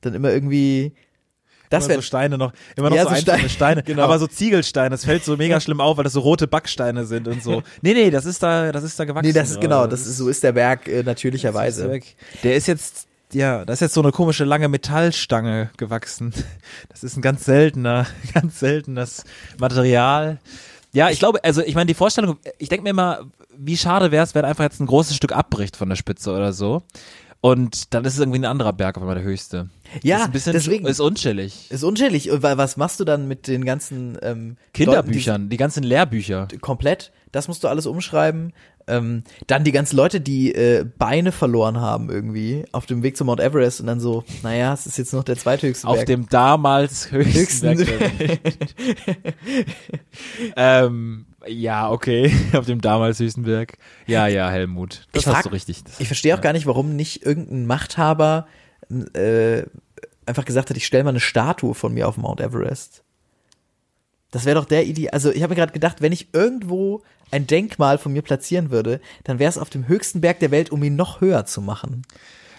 Dann 0.00 0.14
immer 0.14 0.30
irgendwie. 0.32 0.94
Das 1.70 1.84
immer 1.84 1.90
wäre 1.90 1.98
so 2.02 2.06
Steine 2.06 2.36
noch, 2.36 2.52
immer 2.76 2.90
noch 2.90 2.96
Ja, 2.96 3.04
so, 3.04 3.10
so 3.10 3.16
Steine, 3.16 3.48
Steine, 3.48 3.82
genau. 3.86 4.02
aber 4.02 4.18
so 4.18 4.26
Ziegelsteine, 4.26 4.90
das 4.90 5.06
fällt 5.06 5.24
so 5.24 5.38
mega 5.38 5.58
schlimm 5.58 5.80
auf, 5.80 5.96
weil 5.96 6.04
das 6.04 6.12
so 6.12 6.20
rote 6.20 6.46
Backsteine 6.46 7.06
sind 7.06 7.28
und 7.28 7.42
so. 7.42 7.62
Nee, 7.80 7.94
nee, 7.94 8.10
das 8.10 8.26
ist 8.26 8.42
da, 8.42 8.72
das 8.72 8.84
ist 8.84 9.00
da 9.00 9.04
gewachsen. 9.06 9.26
Nee, 9.28 9.32
das 9.32 9.52
ist 9.52 9.60
genau, 9.60 9.86
das 9.86 10.06
ist, 10.06 10.18
so 10.18 10.28
ist 10.28 10.42
der 10.42 10.52
Berg 10.52 10.86
äh, 10.86 10.98
ist 11.00 11.06
natürlicherweise. 11.06 11.88
weg. 11.90 12.14
Der 12.42 12.56
ist 12.56 12.66
jetzt, 12.66 13.06
ja, 13.32 13.64
da 13.64 13.72
ist 13.72 13.80
jetzt 13.80 13.94
so 13.94 14.02
eine 14.02 14.12
komische 14.12 14.44
lange 14.44 14.68
Metallstange 14.68 15.70
gewachsen. 15.76 16.32
Das 16.88 17.02
ist 17.04 17.16
ein 17.16 17.22
ganz 17.22 17.44
seltener, 17.44 18.06
ganz 18.34 18.60
seltenes 18.60 19.24
Material. 19.58 20.38
Ja, 20.92 21.08
ich 21.10 21.18
glaube, 21.18 21.42
also 21.44 21.62
ich 21.62 21.74
meine, 21.74 21.86
die 21.86 21.94
Vorstellung, 21.94 22.36
ich 22.58 22.68
denke 22.68 22.82
mir 22.84 22.90
immer, 22.90 23.20
wie 23.56 23.76
schade 23.76 24.10
wäre 24.10 24.24
es, 24.24 24.34
wenn 24.34 24.44
einfach 24.44 24.64
jetzt 24.64 24.80
ein 24.80 24.86
großes 24.86 25.16
Stück 25.16 25.32
abbricht 25.32 25.76
von 25.76 25.88
der 25.88 25.96
Spitze 25.96 26.32
oder 26.32 26.52
so. 26.52 26.82
Und 27.40 27.92
dann 27.92 28.04
ist 28.04 28.14
es 28.14 28.20
irgendwie 28.20 28.38
ein 28.38 28.44
anderer 28.44 28.72
Berg 28.72 28.96
auf 28.96 29.02
einmal 29.02 29.16
der 29.16 29.24
höchste. 29.24 29.68
Ja, 30.02 30.18
ist 30.18 30.24
ein 30.26 30.30
bisschen, 30.32 30.52
deswegen. 30.52 30.86
ist 30.86 31.00
unchillig. 31.00 31.70
Ist 31.72 31.82
unschädlich. 31.82 32.30
Und 32.30 32.42
wa- 32.44 32.56
was 32.56 32.76
machst 32.76 33.00
du 33.00 33.04
dann 33.04 33.26
mit 33.26 33.48
den 33.48 33.64
ganzen 33.64 34.16
ähm, 34.22 34.56
Kinderbüchern, 34.72 35.48
die 35.48 35.56
ganzen 35.56 35.82
Lehrbücher. 35.82 36.46
Die, 36.52 36.58
komplett? 36.58 37.10
Das 37.32 37.48
musst 37.48 37.64
du 37.64 37.68
alles 37.68 37.86
umschreiben. 37.86 38.52
Ähm, 38.88 39.22
dann 39.46 39.62
die 39.64 39.72
ganzen 39.72 39.96
Leute, 39.96 40.20
die 40.20 40.54
äh, 40.54 40.84
Beine 40.98 41.30
verloren 41.32 41.80
haben 41.80 42.10
irgendwie 42.10 42.64
auf 42.72 42.86
dem 42.86 43.02
Weg 43.02 43.16
zum 43.16 43.26
Mount 43.28 43.40
Everest 43.40 43.80
und 43.80 43.86
dann 43.86 44.00
so, 44.00 44.24
naja, 44.42 44.72
es 44.72 44.86
ist 44.86 44.98
jetzt 44.98 45.12
noch 45.12 45.22
der 45.24 45.36
zweithöchste 45.36 45.86
Auf 45.86 45.96
Berg. 45.96 46.06
dem 46.06 46.28
damals 46.28 47.10
höchsten, 47.12 47.70
Höchsten- 47.70 47.86
Berg 47.86 48.40
ähm, 50.56 51.26
ja, 51.46 51.90
okay. 51.90 52.32
Auf 52.56 52.66
dem 52.66 52.80
damals 52.80 53.18
höchsten 53.18 53.42
Berg. 53.44 53.78
Ja, 54.06 54.26
ja, 54.26 54.50
Helmut. 54.50 55.06
Das 55.12 55.22
Ich 55.22 55.26
hast 55.26 55.34
frag- 55.34 55.42
du 55.44 55.48
richtig. 55.50 55.84
Das, 55.84 56.00
Ich 56.00 56.06
verstehe 56.06 56.34
auch 56.36 56.40
gar 56.40 56.52
nicht, 56.52 56.66
warum 56.66 56.94
nicht 56.96 57.24
irgendein 57.24 57.66
Machthaber 57.66 58.46
äh, 59.14 59.62
einfach 60.26 60.44
gesagt 60.44 60.70
hat, 60.70 60.76
ich 60.76 60.86
stelle 60.86 61.04
mal 61.04 61.10
eine 61.10 61.20
Statue 61.20 61.74
von 61.74 61.92
mir 61.94 62.08
auf 62.08 62.16
Mount 62.16 62.40
Everest. 62.40 63.02
Das 64.32 64.44
wäre 64.44 64.56
doch 64.58 64.64
der 64.64 64.84
Idee. 64.86 65.10
Also 65.10 65.30
ich 65.30 65.42
habe 65.44 65.52
mir 65.52 65.56
gerade 65.60 65.72
gedacht, 65.72 66.00
wenn 66.02 66.10
ich 66.12 66.28
irgendwo 66.32 67.02
ein 67.30 67.46
Denkmal 67.46 67.96
von 67.98 68.12
mir 68.12 68.22
platzieren 68.22 68.70
würde, 68.72 69.00
dann 69.24 69.38
wäre 69.38 69.48
es 69.48 69.56
auf 69.58 69.70
dem 69.70 69.86
höchsten 69.86 70.20
Berg 70.20 70.40
der 70.40 70.50
Welt, 70.50 70.70
um 70.70 70.82
ihn 70.82 70.96
noch 70.96 71.20
höher 71.20 71.46
zu 71.46 71.62
machen. 71.62 72.02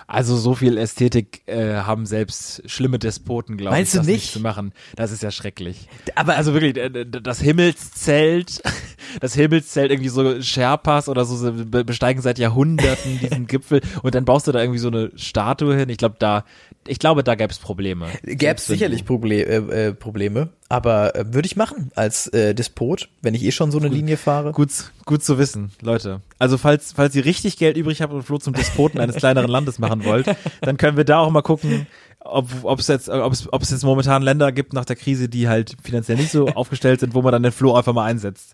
also 0.07 0.35
so 0.35 0.53
viel 0.55 0.77
Ästhetik 0.77 1.41
äh, 1.47 1.75
haben 1.75 2.05
selbst 2.05 2.61
schlimme 2.69 2.97
Despoten, 2.99 3.57
glaube 3.57 3.75
ich, 3.75 3.79
Meinst 3.79 3.93
du 3.93 3.97
das 3.99 4.07
nicht? 4.07 4.31
zu 4.33 4.39
machen. 4.39 4.71
Das 4.95 5.11
ist 5.11 5.21
ja 5.23 5.31
schrecklich. 5.31 5.87
Aber 6.15 6.35
Also 6.37 6.53
wirklich, 6.53 6.75
äh, 6.77 7.05
das 7.05 7.39
Himmelszelt, 7.83 8.61
das 9.21 9.33
Himmelszelt 9.33 9.91
irgendwie 9.91 10.09
so 10.09 10.41
Sherpas 10.41 11.07
oder 11.09 11.25
so, 11.25 11.35
so 11.35 11.51
be- 11.53 11.83
besteigen 11.85 12.21
seit 12.21 12.39
Jahrhunderten 12.39 13.19
diesen 13.19 13.47
Gipfel 13.47 13.81
und 14.01 14.15
dann 14.15 14.25
baust 14.25 14.47
du 14.47 14.51
da 14.51 14.59
irgendwie 14.59 14.79
so 14.79 14.87
eine 14.89 15.11
Statue 15.15 15.75
hin. 15.75 15.89
Ich 15.89 15.97
glaube, 15.97 16.15
da, 16.19 16.45
ich 16.87 16.99
glaube, 16.99 17.23
da 17.23 17.35
gäbe 17.35 17.51
es 17.51 17.59
Probleme. 17.59 18.07
gäbe 18.23 18.55
es 18.55 18.65
sicherlich 18.65 19.05
Proble 19.05 19.35
äh, 19.35 19.87
äh, 19.87 19.93
Probleme, 19.93 20.49
aber 20.69 21.15
äh, 21.15 21.33
würde 21.33 21.45
ich 21.45 21.55
machen 21.55 21.91
als 21.95 22.27
äh, 22.27 22.53
Despot, 22.53 23.09
wenn 23.21 23.33
ich 23.33 23.43
eh 23.43 23.51
schon 23.51 23.71
so 23.71 23.79
eine 23.79 23.87
Linie 23.87 24.17
fahre. 24.17 24.51
Gut, 24.51 24.91
gut 25.05 25.23
zu 25.23 25.37
wissen, 25.37 25.71
Leute. 25.81 26.21
Also 26.39 26.57
falls, 26.57 26.93
falls 26.93 27.15
ihr 27.15 27.25
richtig 27.25 27.57
Geld 27.57 27.77
übrig 27.77 28.01
habt 28.01 28.13
und 28.13 28.23
Flo 28.23 28.37
zum 28.37 28.53
Despoten 28.53 28.99
eines 28.99 29.15
kleineren 29.15 29.49
Landes 29.49 29.79
machen 29.79 30.03
wollt, 30.05 30.27
dann 30.61 30.77
können 30.77 30.97
wir 30.97 31.05
da 31.05 31.19
auch 31.19 31.29
mal 31.29 31.41
gucken, 31.41 31.87
ob 32.23 32.79
es 32.79 32.87
jetzt, 32.87 33.09
ob 33.09 33.33
es, 33.33 33.51
ob 33.51 33.61
es 33.61 33.71
jetzt 33.71 33.83
momentan 33.83 34.21
Länder 34.21 34.51
gibt 34.51 34.73
nach 34.73 34.85
der 34.85 34.95
Krise, 34.95 35.29
die 35.29 35.47
halt 35.47 35.75
finanziell 35.83 36.17
nicht 36.17 36.31
so 36.31 36.47
aufgestellt 36.55 36.99
sind, 36.99 37.13
wo 37.13 37.21
man 37.21 37.31
dann 37.31 37.43
den 37.43 37.51
Flo 37.51 37.75
einfach 37.75 37.93
mal 37.93 38.05
einsetzt. 38.05 38.53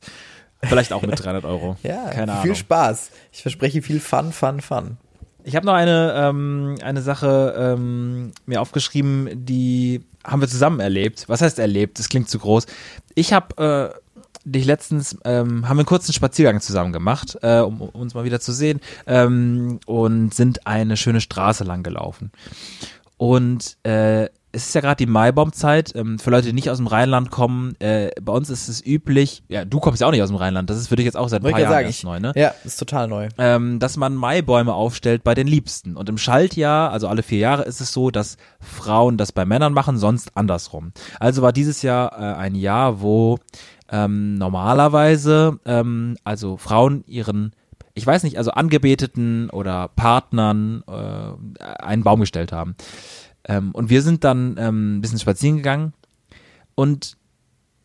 Vielleicht 0.62 0.92
auch 0.92 1.02
mit 1.02 1.24
300 1.24 1.46
Euro. 1.46 1.78
Ja, 1.84 2.10
keine 2.10 2.34
viel 2.34 2.42
Ahnung. 2.42 2.56
Spaß. 2.56 3.12
Ich 3.32 3.42
verspreche 3.42 3.82
viel 3.82 4.02
Fun, 4.02 4.34
Fun, 4.34 4.60
Fun. 4.60 4.98
Ich 5.44 5.56
habe 5.56 5.66
noch 5.66 5.74
eine, 5.74 6.14
ähm, 6.16 6.76
eine 6.84 7.02
Sache 7.02 7.56
ähm, 7.58 8.32
mir 8.46 8.62
aufgeschrieben, 8.62 9.30
die 9.34 10.04
haben 10.24 10.42
wir 10.42 10.48
zusammen 10.48 10.80
erlebt. 10.80 11.26
Was 11.28 11.42
heißt 11.42 11.60
erlebt? 11.60 11.98
Das 11.98 12.10
klingt 12.10 12.30
zu 12.30 12.40
groß. 12.40 12.66
Ich 13.16 13.34
habe 13.34 13.94
äh, 13.96 14.00
dich 14.50 14.66
letztens, 14.66 15.18
ähm, 15.24 15.68
haben 15.68 15.78
wir 15.78 15.82
einen 15.82 15.86
kurzen 15.86 16.14
Spaziergang 16.14 16.60
zusammen 16.62 16.94
gemacht, 16.94 17.38
äh, 17.42 17.60
um, 17.60 17.82
um 17.82 18.02
uns 18.02 18.14
mal 18.14 18.24
wieder 18.24 18.40
zu 18.40 18.52
sehen 18.52 18.80
ähm, 19.08 19.80
und 19.86 20.34
sind 20.34 20.68
eine 20.68 20.98
schöne 20.98 21.22
Straße 21.22 21.64
lang 21.64 21.84
gelaufen. 21.84 22.32
Und 23.18 23.78
äh, 23.84 24.30
es 24.52 24.68
ist 24.68 24.76
ja 24.76 24.82
gerade 24.82 24.98
die 24.98 25.10
Maibaumzeit. 25.10 25.96
Ähm, 25.96 26.20
für 26.20 26.32
Leute, 26.32 26.48
die 26.48 26.54
nicht 26.54 26.70
aus 26.70 26.78
dem 26.78 26.88
Rheinland 26.88 27.30
kommen, 27.30 27.80
äh, 27.80 28.10
bei 28.22 28.34
uns 28.34 28.50
ist 28.50 28.68
es 28.68 28.86
üblich, 28.86 29.44
ja, 29.48 29.66
du 29.66 29.80
kommst 29.80 30.02
ja 30.02 30.08
auch 30.08 30.12
nicht 30.12 30.22
aus 30.22 30.30
dem 30.30 30.38
Rheinland, 30.38 30.70
das 30.70 30.78
ist 30.78 30.88
für 30.88 30.96
dich 30.96 31.06
jetzt 31.06 31.18
auch 31.18 31.30
seit 31.30 31.42
ein 31.44 31.52
paar 31.52 31.60
Jahren 31.60 31.72
ja 31.72 31.78
sagen, 31.78 31.88
erst 31.88 32.04
neu, 32.04 32.20
ne? 32.20 32.32
ja, 32.36 32.54
ist 32.64 32.78
total 32.78 33.08
neu. 33.08 33.30
ähm, 33.38 33.80
dass 33.80 33.98
man 33.98 34.16
Maibäume 34.16 34.74
aufstellt 34.74 35.24
bei 35.24 35.36
den 35.36 35.48
Liebsten. 35.48 35.96
Und 35.96 36.10
im 36.10 36.18
Schaltjahr, 36.18 36.92
also 36.92 37.08
alle 37.08 37.24
vier 37.24 37.40
Jahre, 37.40 37.64
ist 37.64 37.82
es 37.82 37.94
so, 37.94 38.12
dass 38.12 38.38
Frauen 38.60 39.18
das 39.18 39.32
bei 39.32 39.46
Männern 39.46 39.74
machen, 39.74 39.98
sonst 39.98 40.36
andersrum. 40.36 40.94
Also 41.20 41.42
war 41.42 41.54
dieses 41.54 41.82
Jahr 41.82 42.14
äh, 42.14 42.38
ein 42.38 42.56
Jahr, 42.56 43.02
wo 43.02 43.38
ähm, 43.92 44.36
normalerweise 44.36 45.60
ähm, 45.66 46.18
also 46.24 46.58
Frauen 46.58 47.04
ihren 47.08 47.54
ich 47.96 48.08
weiß 48.08 48.24
nicht, 48.24 48.38
also 48.38 48.52
Angebeteten 48.52 49.50
oder 49.50 49.90
Partnern 49.90 50.84
äh, 50.88 51.64
einen 51.82 52.04
Baum 52.04 52.22
gestellt 52.22 52.54
haben. 52.54 52.76
Ähm, 53.46 53.72
und 53.72 53.90
wir 53.90 54.02
sind 54.02 54.24
dann 54.24 54.56
ähm, 54.60 54.98
ein 54.98 55.02
bisschen 55.02 55.20
spazieren 55.20 55.58
gegangen 55.58 55.94
und 56.76 57.18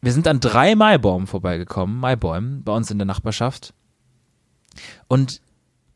wir 0.01 0.13
sind 0.13 0.29
an 0.29 0.41
drei 0.41 0.75
Maibäumen 0.75 1.27
vorbeigekommen, 1.27 1.99
Maibäumen, 1.99 2.63
bei 2.65 2.73
uns 2.73 2.91
in 2.91 2.99
der 2.99 3.07
Nachbarschaft. 3.07 3.73
Und 5.09 5.41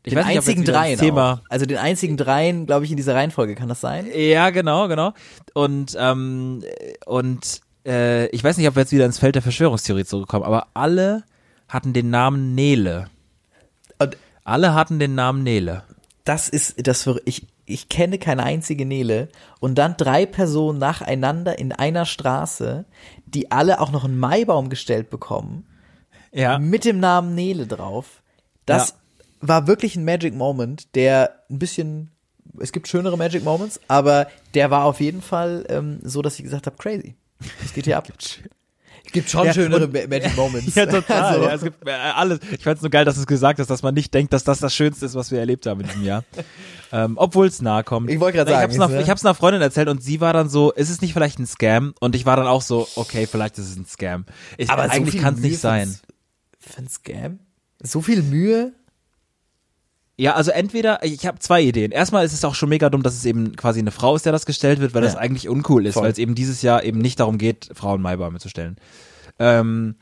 Ich 0.03 0.13
den 0.13 0.19
weiß 0.19 0.25
einzigen 0.37 0.63
dreien. 0.65 0.97
Thema 0.97 1.33
Auch. 1.33 1.49
Also 1.49 1.65
den 1.65 1.77
einzigen 1.77 2.17
dreien, 2.17 2.65
glaube 2.65 2.85
ich, 2.85 2.91
in 2.91 2.97
dieser 2.97 3.13
Reihenfolge. 3.15 3.55
Kann 3.55 3.69
das 3.69 3.81
sein? 3.81 4.07
Ja, 4.15 4.49
genau, 4.49 4.87
genau. 4.87 5.13
Und 5.53 5.95
ähm, 5.99 6.63
und 7.05 7.61
äh, 7.85 8.27
ich 8.29 8.43
weiß 8.43 8.57
nicht, 8.57 8.67
ob 8.67 8.75
wir 8.75 8.81
jetzt 8.81 8.91
wieder 8.91 9.05
ins 9.05 9.19
Feld 9.19 9.35
der 9.35 9.41
Verschwörungstheorie 9.41 10.05
zurückkommen, 10.05 10.43
aber 10.45 10.67
alle 10.73 11.23
hatten 11.67 11.93
den 11.93 12.09
Namen 12.09 12.55
Nele. 12.55 13.07
Und 13.99 14.17
Alle 14.43 14.73
hatten 14.73 14.97
den 14.97 15.13
Namen 15.13 15.43
Nele. 15.43 15.83
das 16.23 16.49
ist 16.49 16.87
das 16.87 17.07
ich 17.25 17.45
ich 17.69 17.89
kenne 17.89 18.17
keine 18.19 18.43
einzige 18.43 18.85
Nele 18.85 19.29
und 19.59 19.75
dann 19.77 19.95
drei 19.97 20.25
Personen 20.25 20.79
nacheinander 20.79 21.57
in 21.59 21.71
einer 21.71 22.05
Straße, 22.05 22.85
die 23.25 23.51
alle 23.51 23.79
auch 23.81 23.91
noch 23.91 24.03
einen 24.05 24.19
Maibaum 24.19 24.69
gestellt 24.69 25.09
bekommen 25.09 25.65
Ja. 26.31 26.59
mit 26.59 26.85
dem 26.85 26.99
Namen 26.99 27.35
Nele 27.35 27.67
drauf. 27.67 28.21
Das 28.65 28.89
Ja. 28.89 28.95
war 29.47 29.67
wirklich 29.67 29.95
ein 29.95 30.05
Magic 30.05 30.33
Moment, 30.35 30.95
der 30.95 31.43
ein 31.49 31.59
bisschen 31.59 32.11
es 32.59 32.71
gibt 32.71 32.87
schönere 32.87 33.15
Magic 33.15 33.43
Moments, 33.43 33.79
aber 33.87 34.27
der 34.55 34.71
war 34.71 34.85
auf 34.85 34.99
jeden 34.99 35.21
Fall 35.21 35.65
ähm, 35.69 35.99
so, 36.03 36.21
dass 36.23 36.37
ich 36.39 36.43
gesagt 36.43 36.65
habe, 36.65 36.77
crazy. 36.77 37.15
Was 37.61 37.73
geht 37.73 37.85
hier 37.85 37.97
ab? 37.99 38.07
Es 39.09 39.13
gibt 39.13 39.27
schon 39.31 39.43
Ja, 39.43 39.53
schönere 39.55 39.87
Magic 39.87 40.37
Moments. 40.37 40.75
Ja, 40.75 40.85
total. 40.85 41.19
Also, 41.29 41.43
ja, 41.43 41.53
es 41.55 41.63
gibt 41.63 41.87
äh, 41.87 41.91
alles. 41.91 42.39
Ich 42.51 42.63
fand 42.63 42.77
es 42.77 42.83
nur 42.83 42.91
geil, 42.91 43.05
dass 43.05 43.15
du 43.15 43.21
es 43.21 43.27
gesagt 43.27 43.59
hast, 43.59 43.67
dass 43.67 43.81
man 43.81 43.95
nicht 43.95 44.13
denkt, 44.13 44.33
dass 44.33 44.43
das 44.43 44.59
das 44.59 44.75
Schönste 44.75 45.03
ist, 45.03 45.15
was 45.15 45.31
wir 45.31 45.39
erlebt 45.39 45.65
haben 45.65 45.81
in 45.81 45.87
diesem 45.87 46.03
Jahr. 46.03 46.23
ähm, 46.91 47.13
Obwohl 47.15 47.47
es 47.47 47.59
nahe 47.59 47.83
kommt. 47.83 48.11
Ich 48.11 48.19
wollte 48.19 48.37
gerade 48.37 48.51
sagen, 48.51 48.61
hab's, 48.61 48.75
ist, 48.75 48.95
ne? 48.95 49.01
ich 49.01 49.09
hab's 49.09 49.25
einer 49.25 49.33
Freundin 49.33 49.63
erzählt 49.63 49.87
und 49.87 50.03
sie 50.03 50.21
war 50.21 50.31
dann 50.33 50.47
so, 50.47 50.71
ist 50.71 50.91
es 50.91 51.01
nicht 51.01 51.13
vielleicht 51.13 51.39
ein 51.39 51.47
Scam? 51.47 51.95
Und 51.99 52.15
ich 52.15 52.27
war 52.27 52.35
dann 52.35 52.45
auch 52.45 52.61
so, 52.61 52.87
okay, 52.97 53.25
vielleicht 53.25 53.57
ist 53.57 53.71
es 53.71 53.77
ein 53.77 53.87
Scam. 53.87 54.27
Ich, 54.57 54.69
aber 54.69 54.83
so 54.83 54.91
eigentlich 54.91 55.13
viel 55.13 55.21
kann 55.23 55.33
es 55.33 55.39
nicht 55.39 55.57
sein. 55.57 55.97
Für 56.59 56.77
ein 56.77 56.87
Scam? 56.87 57.39
So 57.81 58.01
viel 58.01 58.21
Mühe? 58.21 58.73
Ja, 60.19 60.33
also 60.35 60.51
entweder, 60.51 61.01
ich 61.03 61.25
habe 61.25 61.39
zwei 61.39 61.61
Ideen. 61.61 61.91
Erstmal 61.91 62.25
ist 62.25 62.33
es 62.33 62.43
auch 62.43 62.53
schon 62.53 62.67
mega 62.67 62.89
dumm, 62.89 63.03
dass 63.03 63.13
es 63.13 63.23
eben 63.23 63.55
quasi 63.55 63.79
eine 63.79 63.91
Frau 63.91 64.17
ist, 64.17 64.25
der 64.25 64.33
das 64.33 64.45
gestellt 64.45 64.81
wird, 64.81 64.93
weil 64.93 65.01
das 65.01 65.13
Ja. 65.13 65.19
eigentlich 65.19 65.47
uncool 65.47 65.85
ist, 65.85 65.95
weil 65.95 66.11
es 66.11 66.17
eben 66.17 66.35
dieses 66.35 66.61
Jahr 66.61 66.83
eben 66.83 66.99
nicht 66.99 67.21
darum 67.21 67.37
geht, 67.37 67.69
Frauen 67.73 68.01
Maibäume 68.01 68.37
zu 68.39 68.49
stellen. 68.49 68.75
Ähm, 69.39 69.95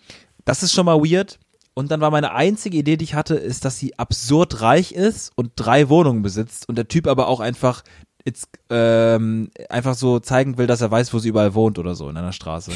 das 0.44 0.64
ist 0.64 0.74
schon 0.74 0.88
mal 0.88 0.98
weird. 1.02 1.38
Und 1.76 1.92
dann 1.92 2.02
war 2.02 2.10
meine 2.10 2.32
einzige 2.34 2.78
Idee, 2.78 2.98
die 2.98 3.04
ich 3.04 3.14
hatte, 3.14 3.36
ist, 3.36 3.64
dass 3.64 3.78
sie 3.78 4.00
absurd 4.00 4.62
reich 4.62 4.92
ist 4.94 5.32
und 5.36 5.52
drei 5.56 5.88
Wohnungen 5.90 6.24
besitzt 6.24 6.68
und 6.68 6.80
der 6.80 6.88
Typ 6.88 7.06
aber 7.06 7.28
auch 7.28 7.40
einfach 7.40 7.84
jetzt, 8.26 8.48
ähm, 8.72 9.52
einfach 9.70 9.94
so 9.94 10.20
zeigen 10.20 10.58
will, 10.58 10.66
dass 10.66 10.82
er 10.82 10.90
weiß, 10.90 11.14
wo 11.14 11.20
sie 11.20 11.30
überall 11.30 11.54
wohnt 11.54 11.78
oder 11.78 11.94
so 11.94 12.10
in 12.10 12.18
einer 12.18 12.34
Straße. 12.34 12.72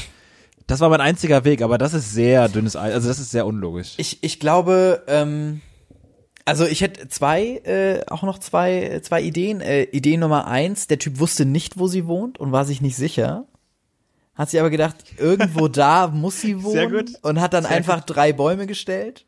Das 0.67 0.79
war 0.79 0.89
mein 0.89 1.01
einziger 1.01 1.43
Weg, 1.43 1.63
aber 1.63 1.79
das 1.79 1.95
ist 1.95 2.13
sehr 2.13 2.47
dünnes 2.49 2.75
Eis, 2.75 2.93
also 2.93 3.07
das 3.07 3.17
ist 3.17 3.31
sehr 3.31 3.47
unlogisch. 3.47 3.95
Ich, 3.97 4.19
ich 4.21 4.39
glaube, 4.39 5.01
ähm, 5.07 5.61
also 6.45 6.65
ich 6.65 6.81
hätte 6.81 7.07
zwei, 7.09 7.57
äh, 7.63 8.03
auch 8.07 8.23
noch 8.23 8.39
zwei, 8.39 8.99
zwei 9.03 9.21
Ideen. 9.21 9.61
Äh, 9.61 9.83
Idee 9.83 10.17
Nummer 10.17 10.47
eins, 10.47 10.87
der 10.87 10.99
Typ 10.99 11.19
wusste 11.19 11.45
nicht, 11.45 11.77
wo 11.77 11.87
sie 11.87 12.07
wohnt 12.07 12.39
und 12.39 12.51
war 12.51 12.65
sich 12.65 12.81
nicht 12.81 12.95
sicher. 12.95 13.45
Hat 14.35 14.49
sich 14.49 14.59
aber 14.59 14.69
gedacht, 14.69 14.95
irgendwo 15.17 15.67
da 15.67 16.07
muss 16.07 16.41
sie 16.41 16.63
wohnen 16.63 16.73
Sehr 16.73 16.89
gut. 16.89 17.11
und 17.21 17.39
hat 17.41 17.53
dann 17.53 17.63
Sehr 17.63 17.71
einfach 17.73 18.03
drei 18.03 18.33
Bäume 18.33 18.67
gestellt. 18.67 19.25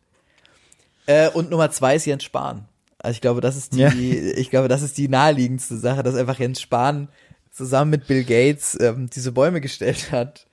Äh, 1.05 1.29
und 1.29 1.49
Nummer 1.49 1.69
zwei 1.71 1.95
ist 1.95 2.05
Jens 2.05 2.23
Spahn. 2.23 2.65
Also 2.99 3.15
ich 3.15 3.21
glaube, 3.21 3.41
das 3.41 3.57
ist 3.57 3.73
die, 3.73 3.79
Ja. 3.79 3.91
ich 3.93 4.49
glaube, 4.49 4.69
das 4.69 4.81
ist 4.81 4.97
die 4.97 5.09
naheliegendste 5.09 5.77
Sache, 5.77 6.03
dass 6.03 6.15
einfach 6.15 6.39
Jens 6.39 6.61
Spahn 6.61 7.09
zusammen 7.51 7.91
mit 7.91 8.07
Bill 8.07 8.23
Gates 8.23 8.77
ähm, 8.79 9.09
diese 9.13 9.31
Bäume 9.33 9.59
gestellt 9.61 10.11
hat. 10.11 10.47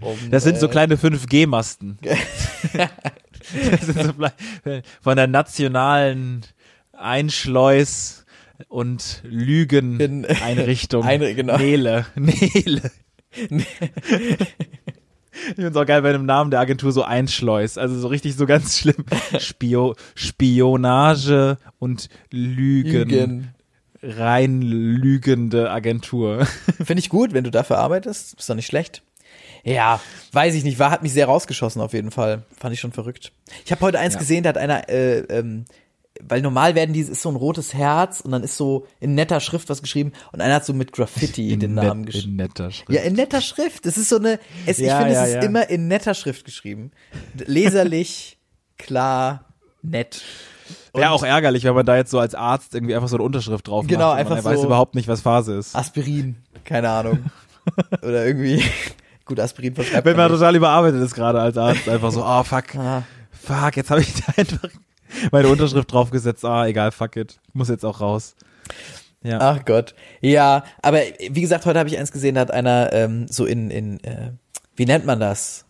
Um, 0.00 0.16
Das 0.30 0.44
sind 0.44 0.58
so 0.58 0.66
äh, 0.66 0.70
kleine 0.70 0.96
5G-Masten. 0.96 1.98
von 5.00 5.16
der 5.16 5.26
nationalen 5.26 6.42
Einschleus 6.92 8.24
und 8.68 9.22
Lügen-Einrichtung. 9.24 11.04
Eine- 11.04 11.34
genau. 11.34 11.56
Nele. 11.56 12.06
Nele. 12.14 12.90
Ich 15.48 15.54
find's 15.54 15.76
auch 15.76 15.86
geil 15.86 16.02
bei 16.02 16.12
dem 16.12 16.26
Namen 16.26 16.50
der 16.50 16.60
Agentur 16.60 16.92
so 16.92 17.02
Einschleus. 17.02 17.78
Also 17.78 17.98
so 17.98 18.08
richtig 18.08 18.36
so 18.36 18.46
ganz 18.46 18.78
schlimm. 18.78 19.04
Spio 19.38 19.94
Spionage 20.14 21.58
und 21.78 22.08
Lügen. 22.30 23.08
Lügen. 23.08 23.54
Rein 24.02 24.62
lügende 24.62 25.70
Agentur. 25.70 26.46
Finde 26.82 27.00
ich 27.00 27.08
gut, 27.10 27.32
wenn 27.34 27.44
du 27.44 27.50
dafür 27.50 27.78
arbeitest. 27.78 28.38
Ist 28.38 28.48
doch 28.48 28.54
nicht 28.54 28.66
schlecht. 28.66 29.02
Ja, 29.64 30.00
weiß 30.32 30.54
ich 30.54 30.64
nicht. 30.64 30.78
War, 30.78 30.90
hat 30.90 31.02
mich 31.02 31.12
sehr 31.12 31.26
rausgeschossen 31.26 31.82
auf 31.82 31.92
jeden 31.92 32.10
Fall. 32.10 32.44
Fand 32.58 32.72
ich 32.74 32.80
schon 32.80 32.92
verrückt. 32.92 33.32
Ich 33.64 33.70
habe 33.72 33.80
heute 33.82 33.98
eins 33.98 34.14
Ja. 34.14 34.20
gesehen, 34.20 34.42
da 34.42 34.48
hat 34.50 34.58
einer, 34.58 34.88
äh, 34.88 35.18
ähm, 35.20 35.64
weil 36.22 36.42
normal 36.42 36.74
werden 36.74 36.92
die, 36.92 37.00
ist 37.00 37.22
so 37.22 37.28
ein 37.30 37.36
rotes 37.36 37.72
Herz 37.72 38.20
und 38.20 38.30
dann 38.32 38.42
ist 38.42 38.56
so 38.56 38.86
in 39.00 39.14
netter 39.14 39.40
Schrift 39.40 39.68
was 39.70 39.80
geschrieben 39.82 40.12
und 40.32 40.40
einer 40.40 40.54
hat 40.54 40.64
so 40.66 40.72
mit 40.74 40.92
Graffiti 40.92 41.56
den 41.56 41.74
net- 41.74 41.84
Namen 41.84 42.04
geschrieben. 42.06 42.30
in 42.32 42.36
netter 42.36 42.70
Schrift. 42.70 42.90
Ja, 42.90 43.02
in 43.02 43.14
netter 43.14 43.40
Schrift. 43.40 43.86
Es 43.86 43.96
ist 43.96 44.08
so 44.08 44.16
eine, 44.16 44.38
es, 44.66 44.78
ich 44.78 44.86
Ja, 44.86 44.98
finde, 44.98 45.14
ja, 45.14 45.24
es 45.26 45.34
ist 45.36 45.44
immer 45.44 45.68
in 45.70 45.88
netter 45.88 46.14
Schrift 46.14 46.44
geschrieben. 46.44 46.90
Leserlich, 47.46 48.38
klar, 48.78 49.44
nett. 49.82 50.22
Wäre 50.94 51.10
auch 51.10 51.22
ärgerlich, 51.22 51.64
wenn 51.64 51.74
man 51.74 51.86
da 51.86 51.96
jetzt 51.96 52.10
so 52.10 52.18
als 52.18 52.34
Arzt 52.34 52.74
irgendwie 52.74 52.94
einfach 52.94 53.08
so 53.08 53.16
eine 53.16 53.24
Unterschrift 53.24 53.68
drauf 53.68 53.86
Genau, 53.86 54.06
macht. 54.08 54.12
und 54.14 54.18
einfach 54.20 54.36
man 54.36 54.44
weiß 54.44 54.60
so- 54.60 54.66
überhaupt 54.66 54.94
nicht, 54.94 55.08
was 55.08 55.20
Phase 55.20 55.54
ist. 55.54 55.74
Aspirin, 55.76 56.36
keine 56.64 56.88
Ahnung. 56.90 57.30
Oder 58.02 58.26
irgendwie, 58.26 58.62
gut, 59.30 59.40
Aspirin 59.40 59.74
verschreibt 59.74 60.04
wenn 60.04 60.16
man 60.16 60.28
total 60.30 60.54
überarbeitet 60.56 61.00
ist 61.02 61.14
gerade 61.14 61.40
als 61.40 61.56
Arzt, 61.56 61.88
einfach 61.88 62.12
so, 62.12 62.22
oh 62.24 62.42
fuck, 62.42 62.74
Ah. 62.76 63.04
fuck, 63.30 63.76
jetzt 63.76 63.90
habe 63.90 64.02
ich 64.02 64.12
da 64.14 64.32
einfach 64.36 64.68
meine 65.32 65.48
Unterschrift 65.48 65.90
draufgesetzt. 65.92 66.44
Ah, 66.44 66.66
egal, 66.66 66.90
fuck 66.92 67.16
it, 67.16 67.40
muss 67.54 67.68
jetzt 67.68 67.84
auch 67.84 68.00
raus. 68.00 68.34
Ja. 69.22 69.38
Ach 69.40 69.64
Gott. 69.64 69.94
Ja, 70.20 70.64
aber 70.82 71.00
wie 71.30 71.40
gesagt, 71.40 71.66
heute 71.66 71.78
habe 71.78 71.88
ich 71.88 71.98
eins 71.98 72.12
gesehen, 72.12 72.34
da 72.36 72.42
hat 72.42 72.50
einer 72.50 72.92
ähm, 72.92 73.26
so 73.28 73.44
in, 73.46 73.70
in 73.70 74.02
äh, 74.04 74.32
wie 74.76 74.86
nennt 74.86 75.04
man 75.06 75.20
das? 75.20 75.64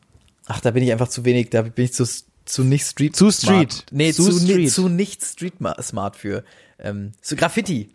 Ach, 0.47 0.61
da 0.61 0.71
bin 0.73 0.83
ich 0.83 0.93
einfach 0.93 1.09
zu 1.09 1.25
wenig, 1.25 1.51
da 1.51 1.63
bin 1.63 1.85
ich 1.85 1.93
zu, 1.93 2.05
zu 2.45 2.65
nicht 2.65 2.85
Street 2.87 3.15
Zu 3.17 3.31
smart. 3.31 3.73
Street. 3.73 3.87
Nee, 3.93 4.13
Zu 4.13 4.25
zu, 4.31 4.45
ni- 4.45 4.51
Street. 4.53 4.71
zu 4.73 4.89
nicht 4.89 5.25
Street 5.25 5.61
ma- 5.61 5.81
smart 5.83 6.17
für. 6.17 6.45
Ähm, 6.79 7.13
so 7.23 7.35
Graffiti. 7.37 7.91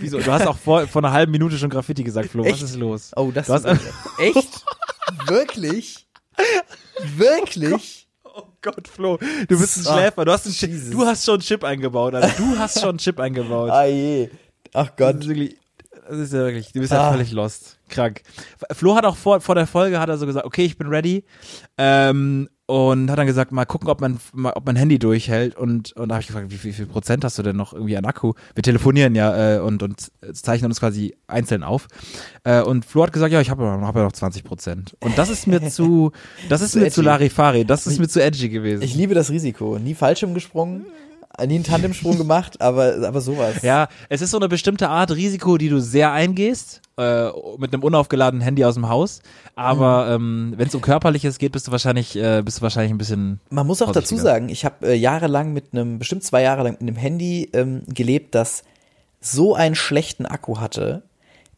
Wieso? 0.00 0.18
Du 0.18 0.32
hast 0.32 0.46
auch 0.46 0.56
vor, 0.58 0.86
vor 0.86 1.02
einer 1.04 1.12
halben 1.12 1.32
Minute 1.32 1.56
schon 1.58 1.70
Graffiti 1.70 2.02
gesagt, 2.02 2.30
Flo. 2.30 2.42
Was 2.44 2.52
Echt? 2.52 2.62
ist 2.62 2.76
los? 2.76 3.10
Oh, 3.16 3.30
das 3.32 3.48
ist 3.48 3.64
echt? 4.18 4.64
Wirklich? 5.26 6.06
Wirklich? 7.16 8.06
Oh 8.32 8.44
Gott, 8.62 8.86
Flo, 8.86 9.18
du 9.48 9.58
bist 9.58 9.78
ein 9.78 9.86
Ah, 9.88 9.98
Schläfer. 9.98 10.24
Du 10.24 10.30
hast, 10.32 10.46
einen 10.46 10.54
Chip, 10.54 10.70
du 10.92 11.04
hast 11.04 11.24
schon 11.24 11.34
einen 11.34 11.42
Chip 11.42 11.64
eingebaut. 11.64 12.14
Also 12.14 12.28
du 12.38 12.56
hast 12.58 12.78
schon 12.78 12.90
einen 12.90 12.98
Chip 12.98 13.18
eingebaut. 13.18 13.70
Ah 13.70 13.86
je. 13.86 14.30
Ach 14.72 14.88
Das 14.90 14.96
Gott. 14.96 15.16
ist 15.22 15.28
wirklich, 15.28 15.56
das 16.08 16.18
ist 16.20 16.32
ja 16.32 16.38
wirklich, 16.38 16.72
du 16.72 16.78
bist 16.78 16.92
ja 16.92 17.08
Ah. 17.08 17.10
völlig 17.10 17.32
lost. 17.32 17.76
Krank. 17.90 18.22
Flo 18.72 18.96
hat 18.96 19.04
auch 19.04 19.16
vor, 19.16 19.40
vor 19.40 19.54
der 19.54 19.66
Folge 19.66 20.00
hat 20.00 20.08
er 20.08 20.16
so 20.18 20.26
gesagt, 20.26 20.46
okay, 20.46 20.64
ich 20.64 20.78
bin 20.78 20.86
ready. 20.88 21.24
Ähm, 21.78 22.48
und 22.66 23.10
hat 23.10 23.18
dann 23.18 23.26
gesagt, 23.26 23.50
mal 23.50 23.64
gucken, 23.64 23.88
ob 23.88 24.00
mein, 24.00 24.20
mal, 24.32 24.52
ob 24.54 24.64
mein 24.64 24.76
Handy 24.76 25.00
durchhält. 25.00 25.56
Und, 25.56 25.92
und 25.96 26.08
da 26.08 26.14
habe 26.14 26.20
ich 26.22 26.28
gefragt, 26.28 26.50
wie, 26.50 26.56
viel- 26.56 26.70
wie 26.70 26.74
viel 26.76 26.86
Prozent 26.86 27.24
hast 27.24 27.36
du 27.36 27.42
denn 27.42 27.56
noch 27.56 27.72
irgendwie 27.72 27.96
an 27.96 28.04
Akku? 28.04 28.34
Wir 28.54 28.62
telefonieren 28.62 29.16
ja 29.16 29.56
äh, 29.56 29.58
und, 29.58 29.82
und 29.82 30.12
zeichnen 30.34 30.70
uns 30.70 30.78
quasi 30.78 31.16
einzeln 31.26 31.64
auf. 31.64 31.88
Äh, 32.44 32.62
und 32.62 32.84
Flo 32.84 33.02
hat 33.02 33.12
gesagt, 33.12 33.32
ja, 33.32 33.40
ich 33.40 33.50
habe 33.50 33.64
hab 33.68 33.96
ja 33.96 34.02
noch 34.04 34.12
20 34.12 34.44
Prozent. 34.44 34.96
Und 35.00 35.18
das 35.18 35.30
ist 35.30 35.48
mir 35.48 35.68
zu, 35.68 36.12
das 36.48 36.60
ist 36.60 36.72
Zu 36.72 36.78
mir 36.78 36.90
zu 36.92 37.00
edgy. 37.00 37.06
Larifari, 37.08 37.64
das 37.64 37.88
ist 37.88 37.98
mir 37.98 38.06
zu 38.08 38.22
edgy 38.22 38.48
gewesen. 38.50 38.82
Ich 38.82 38.94
liebe 38.94 39.14
das 39.14 39.30
Risiko. 39.30 39.76
Nie 39.80 39.94
Fallschirm 39.96 40.32
gesprungen, 40.34 40.86
nie 41.46 41.56
einen 41.56 41.64
Tandemsprung 41.64 42.18
gemacht, 42.18 42.60
aber, 42.60 43.06
aber 43.06 43.20
sowas. 43.20 43.62
Ja, 43.62 43.88
es 44.08 44.22
ist 44.22 44.30
so 44.30 44.38
eine 44.38 44.48
bestimmte 44.48 44.88
Art 44.88 45.10
Risiko, 45.12 45.58
die 45.58 45.68
du 45.68 45.80
sehr 45.80 46.12
eingehst, 46.12 46.82
äh, 46.96 47.30
mit 47.58 47.72
einem 47.72 47.82
unaufgeladenen 47.82 48.42
Handy 48.42 48.64
aus 48.64 48.74
dem 48.74 48.88
Haus. 48.88 49.22
Aber 49.54 50.08
ähm, 50.10 50.54
wenn 50.56 50.68
es 50.68 50.74
um 50.74 50.80
Körperliches 50.80 51.38
geht, 51.38 51.52
bist 51.52 51.66
du 51.66 51.72
wahrscheinlich, 51.72 52.16
äh, 52.16 52.42
bist 52.44 52.58
du 52.58 52.62
wahrscheinlich 52.62 52.92
ein 52.92 52.98
bisschen. 52.98 53.40
Man 53.50 53.66
muss 53.66 53.82
auch 53.82 53.92
dazu 53.92 54.16
sagen, 54.16 54.48
ich 54.48 54.64
habe 54.64 54.88
äh, 54.88 54.94
jahrelang 54.94 55.52
mit 55.52 55.72
einem, 55.72 55.98
bestimmt 55.98 56.24
zwei 56.24 56.42
Jahre 56.42 56.62
lang 56.62 56.72
mit 56.72 56.82
einem 56.82 56.96
Handy 56.96 57.50
ähm, 57.52 57.82
gelebt, 57.88 58.34
das 58.34 58.64
so 59.20 59.54
einen 59.54 59.74
schlechten 59.74 60.26
Akku 60.26 60.58
hatte, 60.58 61.02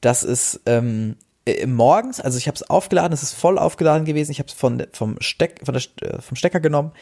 dass 0.01 0.25
es 0.25 0.61
ähm, 0.67 1.17
äh, 1.45 1.67
morgens, 1.67 2.21
also 2.21 2.39
ich 2.39 2.47
habe 2.47 2.57
es 2.57 2.69
aufgeladen, 2.69 3.13
es 3.13 3.23
ist 3.23 3.35
voll 3.35 3.59
aufgeladen 3.59 4.05
gewesen, 4.05 4.33
ich 4.33 4.39
habe 4.39 4.49
es 4.49 4.55
von, 4.55 4.85
vom, 4.93 5.17
Steck, 5.21 5.61
von 5.65 5.75
der, 5.75 5.83
äh, 6.09 6.21
vom 6.21 6.37
Stecker 6.37 6.61
genommen, 6.61 6.93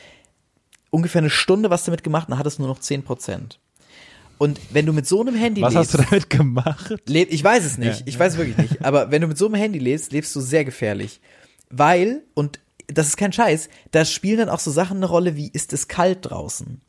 ungefähr 0.90 1.20
eine 1.20 1.30
Stunde 1.30 1.70
was 1.70 1.84
damit 1.84 2.02
gemacht 2.02 2.28
und 2.28 2.32
dann 2.32 2.38
hat 2.38 2.46
es 2.46 2.58
nur 2.58 2.68
noch 2.68 2.78
10 2.78 3.02
Prozent. 3.04 3.58
Und 4.38 4.58
wenn 4.70 4.86
du 4.86 4.92
mit 4.94 5.06
so 5.06 5.20
einem 5.20 5.34
Handy 5.34 5.60
Was 5.60 5.74
lebst, 5.74 5.92
hast 5.94 6.00
du 6.00 6.10
damit 6.10 6.30
gemacht? 6.30 6.94
Leb, 7.06 7.30
ich 7.30 7.44
weiß 7.44 7.64
es 7.64 7.76
nicht, 7.78 8.00
Ja. 8.00 8.06
ich 8.06 8.18
weiß 8.18 8.32
es 8.34 8.38
wirklich 8.38 8.56
nicht. 8.56 8.84
Aber 8.84 9.10
wenn 9.10 9.20
du 9.20 9.28
mit 9.28 9.36
so 9.36 9.46
einem 9.46 9.54
Handy 9.56 9.78
lebst, 9.78 10.12
lebst 10.12 10.34
du 10.34 10.40
sehr 10.40 10.64
gefährlich. 10.64 11.20
Weil, 11.68 12.22
und 12.34 12.58
das 12.86 13.08
ist 13.08 13.16
kein 13.16 13.32
Scheiß, 13.32 13.68
da 13.90 14.04
spielen 14.04 14.38
dann 14.38 14.48
auch 14.48 14.58
so 14.58 14.70
Sachen 14.70 14.96
eine 14.96 15.06
Rolle 15.06 15.36
wie, 15.36 15.48
ist 15.52 15.72
es 15.72 15.88
kalt 15.88 16.18
draußen? 16.22 16.80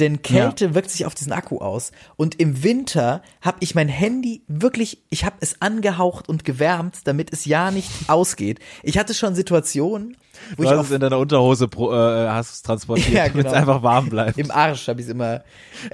Denn 0.00 0.22
Kälte 0.22 0.74
wirkt 0.74 0.90
sich 0.90 1.06
auf 1.06 1.14
diesen 1.14 1.32
Akku 1.32 1.58
aus. 1.58 1.92
Und 2.16 2.40
im 2.40 2.64
Winter 2.64 3.22
habe 3.40 3.58
ich 3.60 3.74
mein 3.74 3.88
Handy 3.88 4.42
wirklich, 4.48 5.04
ich 5.10 5.24
habe 5.24 5.36
es 5.40 5.60
angehaucht 5.62 6.28
und 6.28 6.44
gewärmt, 6.44 7.00
damit 7.04 7.32
es 7.32 7.44
ja 7.44 7.70
nicht 7.70 7.90
ausgeht. 8.08 8.58
Ich 8.82 8.98
hatte 8.98 9.14
schon 9.14 9.34
Situationen, 9.34 10.16
wo 10.56 10.62
Du 10.62 10.68
ich 10.68 10.76
hast 10.76 10.86
es 10.86 10.90
in 10.92 11.00
deiner 11.00 11.18
Unterhose 11.18 11.68
pro, 11.68 11.92
äh, 11.92 12.28
hast 12.28 12.52
es 12.52 12.62
transportiert, 12.62 13.08
Ja, 13.12 13.28
damit 13.28 13.46
es 13.46 13.52
genau. 13.52 13.60
einfach 13.60 13.82
warm 13.82 14.08
bleibt. 14.08 14.38
im 14.38 14.50
Arsch 14.50 14.88
habe 14.88 15.00
ich 15.00 15.06
es 15.06 15.12
immer. 15.12 15.42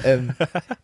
Ähm, 0.05 0.33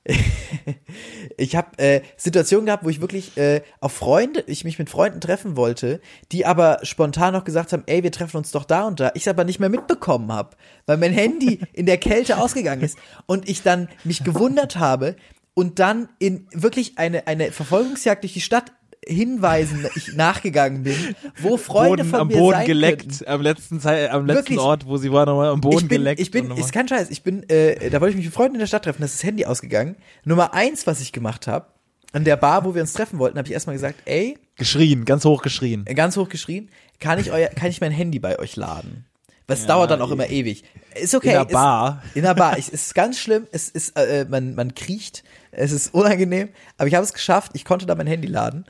ich 1.37 1.57
habe 1.57 1.79
äh, 1.79 2.03
Situationen 2.17 2.67
gehabt, 2.67 2.85
wo 2.85 2.89
ich 2.89 3.01
wirklich 3.01 3.37
äh, 3.37 3.63
auf 3.81 3.93
Freunde, 3.93 4.45
ich 4.47 4.65
mich 4.65 4.79
mit 4.79 4.91
Freunden 4.91 5.21
treffen 5.21 5.57
wollte, 5.57 6.01
die 6.33 6.47
aber 6.47 6.79
spontan 6.83 7.35
noch 7.35 7.45
gesagt 7.45 7.73
haben, 7.73 7.83
ey, 7.87 8.03
wir 8.03 8.13
treffen 8.13 8.37
uns 8.37 8.51
doch 8.51 8.65
da 8.65 8.87
und 8.87 9.01
da. 9.01 9.11
Ich 9.15 9.29
aber 9.29 9.45
nicht 9.45 9.61
mehr 9.61 9.69
mitbekommen 9.69 10.33
habe, 10.33 10.57
weil 10.87 10.97
mein 10.97 11.13
Handy 11.13 11.61
in 11.73 11.87
der 11.87 11.99
Kälte 11.99 12.39
ausgegangen 12.43 12.83
ist 12.83 12.99
und 13.27 13.49
ich 13.49 13.63
dann 13.63 13.89
mich 14.05 14.25
gewundert 14.25 14.77
habe 14.77 15.17
und 15.55 15.79
dann 15.79 16.09
in 16.19 16.47
wirklich 16.53 16.99
eine 16.99 17.27
eine 17.27 17.53
Verfolgungsjagd 17.53 18.25
durch 18.25 18.33
die 18.33 18.41
Stadt 18.41 18.73
Hinweisen 19.07 19.87
ich 19.95 20.15
nachgegangen 20.15 20.83
bin, 20.83 21.15
wo 21.41 21.57
Freunde 21.57 21.99
Boden, 21.99 22.11
von 22.11 22.21
am 22.21 22.29
mir 22.29 22.37
Boden 22.37 22.57
sein 22.59 22.67
geleckt, 22.67 23.03
könnten. 23.03 23.29
am 23.29 23.41
letzten, 23.43 23.81
Zeit, 23.81 24.11
am 24.11 24.27
letzten 24.27 24.39
Wirklich. 24.41 24.59
Ort, 24.59 24.87
wo 24.87 24.97
sie 24.97 25.13
war, 25.13 25.27
nochmal 25.27 25.51
am 25.51 25.61
Boden 25.61 25.77
ich 25.79 25.89
bin, 25.89 25.99
geleckt. 25.99 26.21
Ich 26.21 26.31
bin, 26.31 26.51
ist 26.53 26.73
kein 26.73 26.89
Scheiß, 26.89 27.11
ich 27.11 27.23
bin, 27.23 27.49
äh, 27.49 27.91
da 27.91 28.01
wollte 28.01 28.11
ich 28.11 28.17
mich 28.17 28.27
mit 28.27 28.35
Freunden 28.35 28.55
in 28.55 28.61
der 28.61 28.67
Stadt 28.67 28.85
treffen, 28.85 29.01
da 29.01 29.07
ist 29.07 29.15
das 29.15 29.25
Handy 29.25 29.45
ausgegangen. 29.45 29.97
Nummer 30.25 30.55
eins, 30.55 30.87
was 30.87 31.01
ich 31.01 31.13
gemacht 31.13 31.47
habe, 31.47 31.67
an 32.13 32.25
der 32.25 32.37
Bar, 32.37 32.65
wo 32.65 32.75
wir 32.75 32.83
uns 32.83 32.93
treffen 32.93 33.19
wollten, 33.19 33.39
habe 33.39 33.47
ich 33.49 33.53
erstmal 33.55 33.75
gesagt, 33.77 34.01
ey, 34.05 34.39
geschrien, 34.57 35.05
ganz 35.05 35.25
hoch 35.25 35.43
geschrien. 35.43 35.85
ganz 35.85 36.17
hoch 36.17 36.29
geschrien, 36.29 36.71
kann 37.01 37.19
ich 37.19 37.33
euer, 37.33 37.49
kann 37.49 37.71
ich 37.71 37.81
mein 37.81 37.93
Handy 37.93 38.19
bei 38.19 38.39
euch 38.39 38.57
laden? 38.57 39.05
Was 39.47 39.67
dauert 39.67 39.91
dann 39.91 40.01
auch 40.01 40.11
immer 40.11 40.31
ewig. 40.31 40.65
Ist 40.95 41.15
okay. 41.15 41.29
In 41.29 41.33
der 41.35 41.43
ist- 41.43 41.53
Bar. 41.53 42.03
In 42.15 42.23
der 42.23 42.35
Bar. 42.35 42.57
Ich, 42.57 42.69
es 42.69 42.87
ist 42.87 42.95
ganz 42.95 43.19
schlimm. 43.19 43.47
Es 43.53 43.69
ist, 43.69 43.95
äh, 43.97 44.25
man, 44.29 44.55
man 44.55 44.75
kriecht. 44.75 45.23
Es 45.57 45.73
ist 45.73 45.95
unangenehm. 45.95 46.49
Aber 46.79 46.89
ich 46.89 46.95
habe 46.95 47.05
es 47.05 47.13
geschafft. 47.13 47.53
Ich 47.55 47.65
konnte 47.65 47.87
da 47.87 47.95
mein 47.95 48.07
Handy 48.07 48.29
laden. 48.29 48.65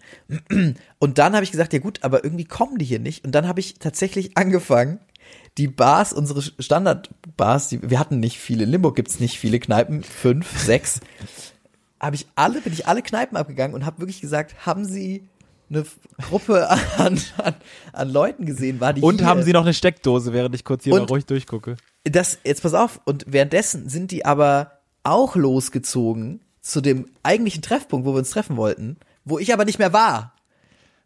Und 0.98 1.18
dann 1.18 1.34
habe 1.34 1.44
ich 1.44 1.50
gesagt, 1.50 1.72
ja 1.72 1.78
gut, 1.78 2.00
aber 2.02 2.24
irgendwie 2.24 2.44
kommen 2.44 2.78
die 2.78 2.84
hier 2.84 3.00
nicht. 3.00 3.24
Und 3.24 3.32
dann 3.34 3.46
habe 3.48 3.60
ich 3.60 3.74
tatsächlich 3.78 4.36
angefangen, 4.36 4.98
die 5.58 5.68
Bars, 5.68 6.12
unsere 6.12 6.42
Standardbars, 6.42 7.68
die, 7.68 7.88
wir 7.90 7.98
hatten 7.98 8.20
nicht 8.20 8.38
viele. 8.38 8.64
In 8.64 8.70
Limburg 8.70 8.96
gibt's 8.96 9.20
nicht 9.20 9.38
viele 9.38 9.58
Kneipen. 9.60 10.02
Fünf, 10.02 10.58
sechs. 10.64 11.00
Habe 12.00 12.16
ich 12.16 12.26
alle, 12.34 12.60
bin 12.60 12.72
ich 12.72 12.86
alle 12.86 13.02
Kneipen 13.02 13.36
abgegangen 13.36 13.74
und 13.74 13.86
habe 13.86 14.00
wirklich 14.00 14.20
gesagt, 14.20 14.66
haben 14.66 14.84
Sie 14.84 15.26
eine 15.70 15.84
Gruppe 16.28 16.68
an, 16.68 17.18
an, 17.38 17.54
an 17.92 18.10
Leuten 18.10 18.44
gesehen? 18.44 18.80
War 18.80 18.92
die 18.92 19.00
Und 19.00 19.18
hier? 19.20 19.26
haben 19.26 19.42
sie 19.42 19.52
noch 19.52 19.62
eine 19.62 19.72
Steckdose, 19.72 20.32
während 20.34 20.54
ich 20.54 20.64
kurz 20.64 20.84
hier 20.84 20.92
mal 20.92 21.00
Und- 21.00 21.10
ruhig 21.10 21.24
durchgucke. 21.24 21.76
das, 22.04 22.38
jetzt 22.44 22.62
pass 22.62 22.74
auf, 22.74 23.00
und 23.06 23.24
währenddessen 23.28 23.88
sind 23.88 24.10
die 24.10 24.26
aber 24.26 24.72
auch 25.04 25.36
losgezogen 25.36 26.40
zu 26.64 26.80
dem 26.80 27.08
eigentlichen 27.22 27.60
Treffpunkt, 27.62 28.06
wo 28.06 28.12
wir 28.14 28.18
uns 28.18 28.30
treffen 28.30 28.56
wollten, 28.56 28.96
wo 29.24 29.38
ich 29.38 29.52
aber 29.52 29.64
nicht 29.66 29.78
mehr 29.78 29.92
war, 29.92 30.32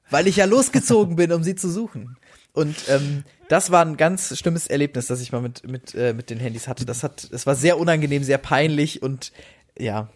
weil 0.09 0.27
ich 0.29 0.37
ja 0.37 0.45
losgezogen 0.45 1.17
bin, 1.17 1.33
um 1.33 1.43
sie 1.43 1.57
zu 1.57 1.69
suchen. 1.69 2.17
Und 2.53 2.77
ähm, 2.89 3.25
das 3.49 3.71
war 3.71 3.85
ein 3.85 3.97
ganz 3.97 4.37
schlimmes 4.39 4.67
Erlebnis, 4.69 5.09
das 5.09 5.21
ich 5.21 5.33
mal 5.33 5.43
mit 5.43 5.67
mit 5.69 5.95
äh, 5.95 6.13
mit 6.15 6.31
den 6.31 6.39
Handys 6.39 6.69
hatte. 6.69 6.85
Das 6.87 7.03
hat, 7.03 7.29
es 7.33 7.47
war 7.47 7.55
sehr 7.57 7.79
unangenehm, 7.79 8.23
sehr 8.23 8.39
peinlich 8.39 9.03
und 9.03 9.33
ja, 9.79 10.09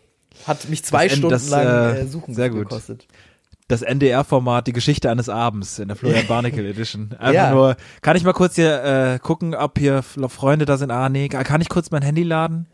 hat 0.46 0.68
mich 0.68 0.84
zwei 0.84 1.08
Das 1.08 1.18
Stunden 1.18 1.30
das, 1.32 1.48
lang 1.50 1.66
äh, 1.66 2.00
äh, 2.00 2.06
suchen 2.06 2.34
sehr 2.34 2.48
gut. 2.50 2.68
gekostet. 2.68 3.06
Das 3.68 3.82
NDR-Format, 3.82 4.66
die 4.66 4.72
Geschichte 4.72 5.10
eines 5.10 5.28
Abends 5.28 5.78
in 5.78 5.88
der 5.88 5.96
Florian 5.96 6.26
Barnacle 6.28 6.66
Edition. 6.68 7.10
Einfach 7.18 7.32
Ja. 7.34 7.50
nur, 7.52 7.76
kann 8.00 8.16
ich 8.16 8.24
mal 8.24 8.32
kurz 8.32 8.54
hier 8.56 8.82
äh, 8.84 9.18
gucken, 9.18 9.54
ob 9.54 9.78
hier 9.78 10.02
Freunde 10.02 10.66
da 10.66 10.76
sind? 10.76 10.90
Ah, 10.90 11.08
nee, 11.08 11.28
kann 11.28 11.60
ich 11.60 11.68
kurz 11.68 11.90
mein 11.90 12.02
Handy 12.02 12.22
laden? 12.22 12.66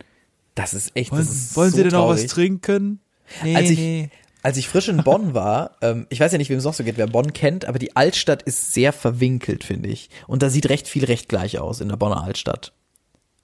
Das 0.55 0.73
ist 0.73 0.95
echt. 0.95 1.11
Wollen, 1.11 1.25
das 1.25 1.31
ist 1.31 1.55
wollen 1.55 1.71
so 1.71 1.77
Sie 1.77 1.83
denn 1.83 1.91
noch 1.91 2.07
was 2.07 2.17
traurig. 2.17 2.31
trinken? 2.31 2.99
Nee, 3.43 3.55
als 3.55 3.69
ich, 3.69 3.77
nee. 3.77 4.09
als 4.41 4.57
ich 4.57 4.67
frisch 4.67 4.87
in 4.87 5.03
Bonn 5.03 5.33
war, 5.33 5.77
ähm, 5.81 6.07
ich 6.09 6.19
weiß 6.19 6.31
ja 6.31 6.37
nicht, 6.37 6.49
wem 6.49 6.57
es 6.57 6.63
noch 6.63 6.73
so 6.73 6.83
geht, 6.83 6.97
wer 6.97 7.07
Bonn 7.07 7.33
kennt, 7.33 7.65
aber 7.65 7.79
die 7.79 7.95
Altstadt 7.95 8.41
ist 8.43 8.73
sehr 8.73 8.93
verwinkelt, 8.93 9.63
finde 9.63 9.89
ich. 9.89 10.09
Und 10.27 10.43
da 10.43 10.49
sieht 10.49 10.69
recht 10.69 10.87
viel 10.87 11.05
recht 11.05 11.29
gleich 11.29 11.59
aus 11.59 11.81
in 11.81 11.89
der 11.89 11.97
Bonner 11.97 12.23
Altstadt. 12.23 12.73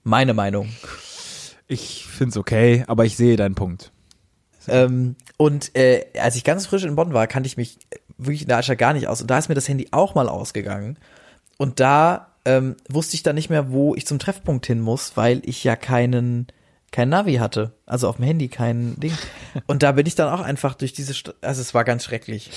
Meine 0.02 0.34
Meinung. 0.34 0.68
Ich 1.68 2.06
find's 2.06 2.36
okay, 2.36 2.84
aber 2.86 3.04
ich 3.04 3.16
sehe 3.16 3.36
deinen 3.36 3.56
Punkt. 3.56 3.92
Ähm, 4.68 5.16
und 5.36 5.76
äh, 5.76 6.06
als 6.20 6.36
ich 6.36 6.44
ganz 6.44 6.66
frisch 6.66 6.84
in 6.84 6.96
Bonn 6.96 7.12
war, 7.12 7.26
kannte 7.26 7.46
ich 7.46 7.56
mich 7.56 7.78
wirklich 8.18 8.42
in 8.42 8.48
der 8.48 8.58
Altstadt 8.58 8.78
gar 8.78 8.92
nicht 8.92 9.08
aus. 9.08 9.20
Und 9.20 9.30
da 9.30 9.38
ist 9.38 9.48
mir 9.48 9.54
das 9.54 9.68
Handy 9.68 9.88
auch 9.90 10.14
mal 10.14 10.28
ausgegangen. 10.28 10.98
Und 11.58 11.80
da 11.80 12.34
ähm, 12.44 12.76
wusste 12.88 13.14
ich 13.14 13.22
dann 13.22 13.34
nicht 13.34 13.50
mehr, 13.50 13.70
wo 13.70 13.94
ich 13.94 14.06
zum 14.06 14.18
Treffpunkt 14.18 14.66
hin 14.66 14.80
muss, 14.80 15.16
weil 15.16 15.42
ich 15.44 15.64
ja 15.64 15.76
keinen 15.76 16.46
kein 16.92 17.08
Navi 17.08 17.34
hatte, 17.34 17.72
also 17.84 18.08
auf 18.08 18.16
dem 18.16 18.24
Handy 18.24 18.48
kein 18.48 18.98
Ding. 19.00 19.12
Und 19.66 19.82
da 19.82 19.92
bin 19.92 20.06
ich 20.06 20.14
dann 20.14 20.32
auch 20.32 20.40
einfach 20.40 20.74
durch 20.74 20.92
diese, 20.92 21.12
St 21.14 21.34
also 21.42 21.60
es 21.60 21.74
war 21.74 21.84
ganz 21.84 22.04
schrecklich. 22.04 22.50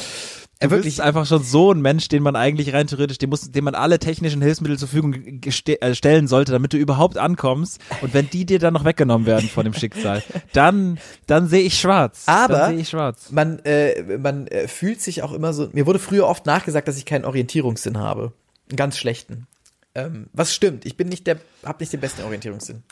Du 0.61 0.67
Äh, 0.67 0.71
wirklich 0.71 1.01
einfach 1.01 1.25
schon 1.25 1.41
so 1.41 1.71
ein 1.71 1.81
Mensch, 1.81 2.09
den 2.09 2.21
man 2.21 2.35
eigentlich 2.35 2.73
rein 2.73 2.85
theoretisch, 2.87 3.17
dem, 3.17 3.29
muss, 3.29 3.49
dem 3.49 3.63
man 3.63 3.75
alle 3.75 3.97
technischen 3.97 4.41
Hilfsmittel 4.41 4.77
zur 4.77 4.89
Verfügung 4.89 5.41
äh, 5.45 5.93
stellen 5.95 6.27
sollte, 6.27 6.51
damit 6.51 6.73
du 6.73 6.77
überhaupt 6.77 7.17
ankommst. 7.17 7.79
Und 8.01 8.13
wenn 8.13 8.29
die 8.29 8.45
dir 8.45 8.59
dann 8.59 8.73
noch 8.73 8.83
weggenommen 8.85 9.25
werden 9.25 9.47
von 9.49 9.63
dem 9.63 9.73
Schicksal, 9.73 10.21
dann, 10.53 10.99
dann 11.27 11.47
sehe 11.47 11.61
ich 11.61 11.79
schwarz. 11.79 12.23
Aber- 12.27 12.71
ich 12.73 12.89
schwarz. 12.89 13.31
man, 13.31 13.59
äh, 13.59 14.17
man 14.17 14.47
äh, 14.47 14.67
fühlt 14.67 15.01
sich 15.01 15.23
auch 15.23 15.31
immer 15.31 15.53
so. 15.53 15.69
Mir 15.71 15.85
wurde 15.85 15.99
früher 15.99 16.27
oft 16.27 16.45
nachgesagt, 16.45 16.87
dass 16.87 16.97
ich 16.97 17.05
keinen 17.05 17.25
Orientierungssinn 17.25 17.97
habe. 17.97 18.33
Einen 18.69 18.75
ganz 18.77 18.97
schlechten. 18.97 19.47
Ähm, 19.95 20.27
was 20.33 20.53
stimmt, 20.53 20.85
ich 20.85 20.97
bin 20.97 21.07
nicht 21.09 21.25
der, 21.25 21.37
hab 21.63 21.79
nicht 21.79 21.91
den 21.93 21.99
besten 21.99 22.23
Orientierungssinn. 22.23 22.83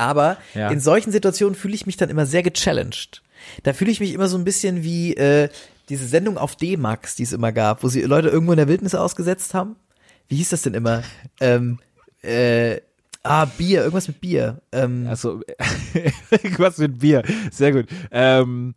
Aber 0.00 0.38
Ja. 0.54 0.70
in 0.70 0.80
solchen 0.80 1.12
Situationen 1.12 1.54
fühle 1.54 1.74
ich 1.74 1.86
mich 1.86 1.96
dann 1.96 2.08
immer 2.10 2.26
sehr 2.26 2.42
gechallenged. 2.42 3.22
Da 3.62 3.72
fühle 3.72 3.90
ich 3.90 4.00
mich 4.00 4.12
immer 4.14 4.28
so 4.28 4.36
ein 4.38 4.44
bisschen 4.44 4.82
wie 4.82 5.14
äh, 5.14 5.48
diese 5.88 6.06
Sendung 6.06 6.38
auf 6.38 6.56
D-Max, 6.56 7.16
die 7.16 7.22
es 7.24 7.32
immer 7.32 7.52
gab, 7.52 7.82
wo 7.82 7.88
sie 7.88 8.02
Leute 8.02 8.28
irgendwo 8.28 8.52
in 8.52 8.58
der 8.58 8.68
Wildnis 8.68 8.94
ausgesetzt 8.94 9.54
haben. 9.54 9.76
Wie 10.28 10.36
hieß 10.36 10.50
das 10.50 10.62
denn 10.62 10.74
immer? 10.74 11.02
ähm, 11.40 11.78
äh, 12.22 12.80
ah, 13.22 13.44
Bier, 13.44 13.80
irgendwas 13.80 14.08
mit 14.08 14.20
Bier. 14.20 14.60
Ähm, 14.72 15.06
Also, 15.08 15.40
was 16.58 16.78
mit 16.78 16.98
Bier. 16.98 17.22
Sehr 17.50 17.72
gut. 17.72 17.86
Ähm, 18.10 18.74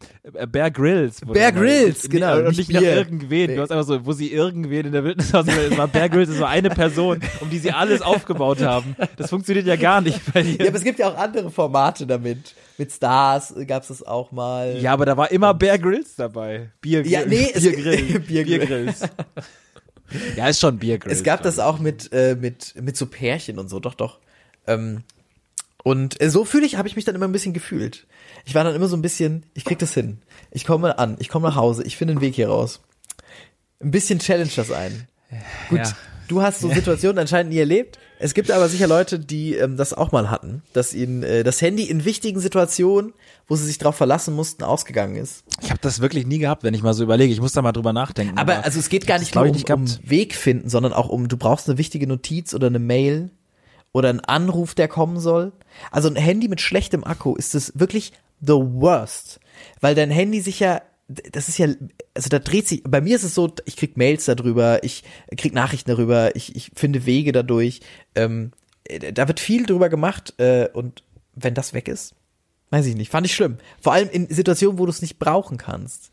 Bear 0.52 0.72
Grylls. 0.72 1.22
wurde 1.26 1.39
Bear 1.39 1.52
Grylls, 1.52 2.04
und- 2.06 2.10
genau, 2.12 2.38
Und 2.38 2.48
nicht 2.48 2.58
nicht 2.58 2.72
nach 2.74 2.82
irgendwen. 2.82 3.50
Nee. 3.50 3.56
Du 3.56 3.62
hast 3.62 3.72
einfach 3.72 3.86
so, 3.86 4.06
wo 4.06 4.12
sie 4.14 4.32
irgendwen 4.32 4.86
in 4.88 4.91
der 4.91 5.04
Wildnis 5.04 5.34
aus 5.34 5.46
war 5.78 5.88
Bear 5.88 6.10
Grylls 6.10 6.30
ist 6.30 6.38
so 6.38 6.46
eine 6.46 6.70
Person, 6.70 7.20
um 7.41 7.50
die 7.50 7.60
sie 7.60 7.72
alles 7.72 8.02
aufgebaut 8.02 8.62
haben. 8.62 8.96
Das 9.18 9.30
funktioniert 9.30 9.66
ja 9.68 9.76
gar 9.76 10.02
nicht 10.02 10.20
bei 10.34 10.44
dir. 10.44 10.58
Ja, 10.62 10.68
aber 10.68 10.78
es 10.78 10.84
gibt 10.84 11.00
ja 11.00 11.08
auch 11.10 11.18
andere 11.18 11.50
Formate 11.52 12.06
damit. 12.08 12.56
Mit 12.78 12.91
Stars 12.91 13.54
gab's 13.68 13.89
das 13.89 14.02
auch 14.04 14.32
mal. 14.32 14.78
Ja, 14.80 14.94
aber 14.94 15.06
da 15.06 15.16
war 15.16 15.32
immer 15.32 15.54
Bear 15.54 15.78
Grylls 15.78 16.16
dabei. 16.16 16.72
Bier, 16.82 17.06
Ja, 17.06 17.26
nee, 17.26 17.52
es- 17.54 17.62
Bier 17.62 17.72
Grills. 17.76 18.02
Bier 18.28 18.44
Bier 18.46 18.60
Grill. 18.60 18.66
Grills. 18.68 19.02
ja, 20.36 20.48
ist 20.48 20.60
schon 20.60 20.78
Bier 20.80 20.98
Grills. 20.98 21.18
es 21.20 21.24
gab 21.24 21.44
das 21.44 21.60
auch 21.60 21.80
mit, 21.80 22.12
äh, 22.14 22.36
mit, 22.39 22.74
mit 22.82 22.98
so 22.98 23.06
Pärchen 23.06 23.60
und 23.60 23.70
so, 23.70 23.80
doch, 23.80 23.94
doch. 23.94 24.20
Ähm, 24.68 25.03
und 25.84 26.22
äh, 26.22 26.30
so 26.30 26.45
fühle 26.45 26.66
ich, 26.66 26.78
habe 26.78 26.88
ich 26.88 26.95
mich 26.95 27.03
dann 27.05 27.16
immer 27.16 27.28
ein 27.28 27.32
bisschen 27.34 27.53
gefühlt. 27.53 28.07
Ich 28.45 28.55
war 28.55 28.64
dann 28.64 28.76
immer 28.76 28.88
so 28.88 28.95
ein 28.95 29.01
bisschen, 29.01 29.45
ich 29.53 29.66
krieg 29.66 29.80
das 29.80 29.93
hin. 29.93 30.20
Ich 30.51 30.66
komme 30.66 30.97
an, 30.97 31.18
ich 31.20 31.28
komme 31.30 31.47
nach 31.49 31.55
Hause, 31.55 31.84
ich 31.84 31.97
finde 31.97 32.14
einen 32.14 32.22
Weg 32.22 32.36
hier 32.36 32.47
raus. 32.49 32.80
Ein 33.82 33.91
bisschen 33.91 34.20
challenge 34.20 34.51
das 34.55 34.72
ein. 34.72 35.07
Gut, 35.70 35.80
Ja. 35.80 35.91
du 36.30 36.41
hast 36.41 36.61
so 36.61 36.70
Situationen 36.70 37.20
anscheinend 37.20 37.51
nie 37.51 37.59
erlebt. 37.59 37.99
Es 38.20 38.34
gibt 38.34 38.49
aber 38.51 38.70
sicher 38.70 38.88
Leute, 38.88 39.20
die 39.20 39.55
ähm, 39.55 39.76
das 39.76 39.93
auch 39.93 40.14
mal 40.14 40.30
hatten, 40.30 40.61
dass 40.72 40.93
ihnen 40.93 41.24
äh, 41.24 41.43
das 41.43 41.61
Handy 41.61 41.84
in 41.84 42.05
wichtigen 42.05 42.39
Situationen, 42.39 43.11
wo 43.49 43.57
sie 43.57 43.66
sich 43.66 43.78
darauf 43.78 43.95
verlassen 43.97 44.34
mussten, 44.34 44.64
ausgegangen 44.64 45.18
ist. 45.18 45.43
Ich 45.61 45.70
habe 45.70 45.82
das 45.82 45.99
wirklich 45.99 46.26
nie 46.26 46.38
gehabt, 46.39 46.64
wenn 46.64 46.74
ich 46.74 46.84
mal 46.84 46.93
so 46.93 47.03
überlege. 47.03 47.34
Ich 47.34 47.41
muss 47.41 47.51
da 47.51 47.61
mal 47.61 47.74
drüber 47.74 47.91
nachdenken. 47.91 48.38
Aber 48.38 48.64
also 48.64 48.80
es 48.80 48.88
geht 48.88 49.05
gar 49.05 49.20
nicht 49.20 49.36
nur 49.36 49.43
ich 49.45 49.49
um, 49.51 49.55
nicht 49.57 49.70
um 49.70 50.09
Weg 50.09 50.36
finden, 50.36 50.70
sondern 50.70 50.93
auch 50.93 51.09
um, 51.09 51.28
du 51.28 51.36
brauchst 51.36 51.68
eine 51.68 51.78
wichtige 51.78 52.07
Notiz 52.07 52.53
oder 52.53 52.68
eine 52.68 52.80
Mail 52.80 53.32
oder 53.94 54.10
einen 54.10 54.20
Anruf, 54.20 54.76
der 54.76 54.88
kommen 54.89 55.20
soll. 55.20 55.54
Also 55.91 56.10
ein 56.10 56.16
Handy 56.16 56.50
mit 56.50 56.60
schlechtem 56.60 57.04
Akku 57.04 57.36
ist 57.36 57.56
es 57.56 57.72
wirklich 57.76 58.12
the 58.41 58.54
worst. 58.54 59.39
Weil 59.80 59.96
dein 59.96 60.12
Handy 60.12 60.41
sich 60.41 60.60
ja, 60.60 60.82
das 61.08 61.48
ist 61.48 61.60
ja, 61.60 61.68
also 62.14 62.30
da 62.30 62.39
dreht 62.39 62.68
sich, 62.68 62.84
bei 62.84 63.00
mir 63.02 63.16
ist 63.16 63.24
es 63.24 63.36
so, 63.36 63.54
ich 63.66 63.78
krieg 63.78 63.96
Mails 63.96 64.26
darüber, 64.26 64.84
ich 64.84 65.04
krieg 65.38 65.54
Nachrichten 65.54 65.91
darüber, 65.91 66.36
ich, 66.36 66.56
ich 66.56 66.72
finde 66.76 67.06
Wege 67.06 67.32
dadurch. 67.32 67.82
Ähm, 68.16 68.52
da 69.14 69.28
wird 69.28 69.39
viel 69.39 69.66
drüber 69.66 69.89
gemacht 69.89 70.34
äh, 70.39 70.68
und 70.74 71.04
wenn 71.36 71.54
das 71.54 71.74
weg 71.74 71.88
ist, 71.88 72.16
weiß 72.72 72.86
ich 72.88 72.96
nicht, 72.96 73.12
fand 73.12 73.26
ich 73.26 73.36
schlimm. 73.36 73.58
Vor 73.80 73.94
allem 73.94 74.10
in 74.10 74.28
Situationen, 74.28 74.80
wo 74.80 74.86
du 74.86 74.91
es 74.91 75.02
nicht 75.02 75.20
brauchen 75.20 75.58
kannst. 75.58 76.12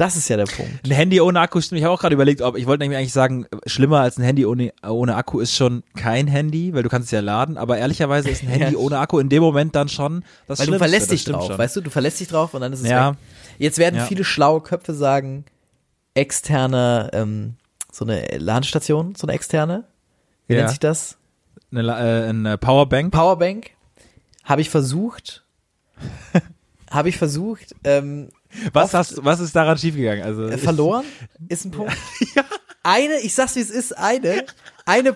Das 0.00 0.16
ist 0.16 0.28
ja 0.28 0.36
der 0.38 0.46
Punkt. 0.46 0.72
Ein 0.84 0.92
Handy 0.92 1.20
ohne 1.20 1.40
Akku 1.40 1.60
stimmt. 1.60 1.78
Ich 1.78 1.84
habe 1.84 1.92
auch 1.92 2.00
gerade 2.00 2.14
überlegt, 2.14 2.40
ob 2.40 2.56
ich 2.56 2.66
wollte 2.66 2.84
nämlich 2.84 2.98
eigentlich 2.98 3.12
sagen, 3.12 3.46
schlimmer 3.66 4.00
als 4.00 4.16
ein 4.18 4.22
Handy 4.22 4.46
ohne, 4.46 4.72
ohne 4.82 5.14
Akku 5.16 5.40
ist 5.40 5.54
schon 5.54 5.82
kein 5.94 6.26
Handy, 6.26 6.72
weil 6.72 6.82
du 6.82 6.88
kannst 6.88 7.06
es 7.06 7.10
ja 7.10 7.20
laden. 7.20 7.58
Aber 7.58 7.76
ehrlicherweise 7.76 8.30
ist 8.30 8.42
ein 8.42 8.48
Handy 8.48 8.72
Ja. 8.74 8.78
ohne 8.78 8.98
Akku 8.98 9.18
in 9.18 9.28
dem 9.28 9.42
Moment 9.42 9.74
dann 9.76 9.88
schon 9.90 10.24
das 10.46 10.58
Weil 10.58 10.66
du 10.66 10.70
Schlimmste, 10.72 10.78
verlässt 10.78 11.10
das 11.12 11.16
dich 11.16 11.24
drauf, 11.26 11.46
schon. 11.48 11.58
weißt 11.58 11.76
du, 11.76 11.80
du 11.82 11.90
verlässt 11.90 12.18
dich 12.20 12.28
drauf 12.28 12.54
und 12.54 12.62
dann 12.62 12.72
ist 12.72 12.80
es 12.80 12.88
Ja. 12.88 13.10
weg. 13.10 13.18
Jetzt 13.58 13.76
werden 13.78 13.96
Ja. 13.96 14.06
viele 14.06 14.24
schlaue 14.24 14.62
Köpfe 14.62 14.94
sagen, 14.94 15.44
externe, 16.14 17.10
ähm, 17.12 17.54
so 17.92 18.04
eine 18.04 18.26
Ladestation, 18.38 19.14
so 19.16 19.26
eine 19.26 19.34
externe, 19.34 19.84
wie 20.46 20.54
Ja. 20.54 20.60
nennt 20.60 20.70
sich 20.70 20.80
das? 20.80 21.16
Eine, 21.72 21.82
äh, 21.82 22.28
eine 22.28 22.58
Powerbank. 22.58 23.12
Powerbank. 23.12 23.70
Habe 24.44 24.60
ich 24.62 24.70
versucht, 24.70 25.44
habe 26.90 27.08
ich 27.08 27.16
versucht, 27.18 27.74
ähm, 27.84 28.30
Was 28.72 28.94
hast, 28.94 29.24
was 29.24 29.40
ist 29.40 29.54
daran 29.54 29.78
schiefgegangen? 29.78 30.24
Also 30.24 30.46
äh, 30.46 30.58
verloren, 30.58 31.04
ist 31.48 31.64
ein 31.64 31.70
Punkt. 31.70 31.92
Eine, 32.82 33.20
ich 33.20 33.34
sag's 33.34 33.56
wie 33.56 33.60
es 33.60 33.68
ist, 33.70 33.96
eine, 33.98 34.46
eine, 34.86 35.14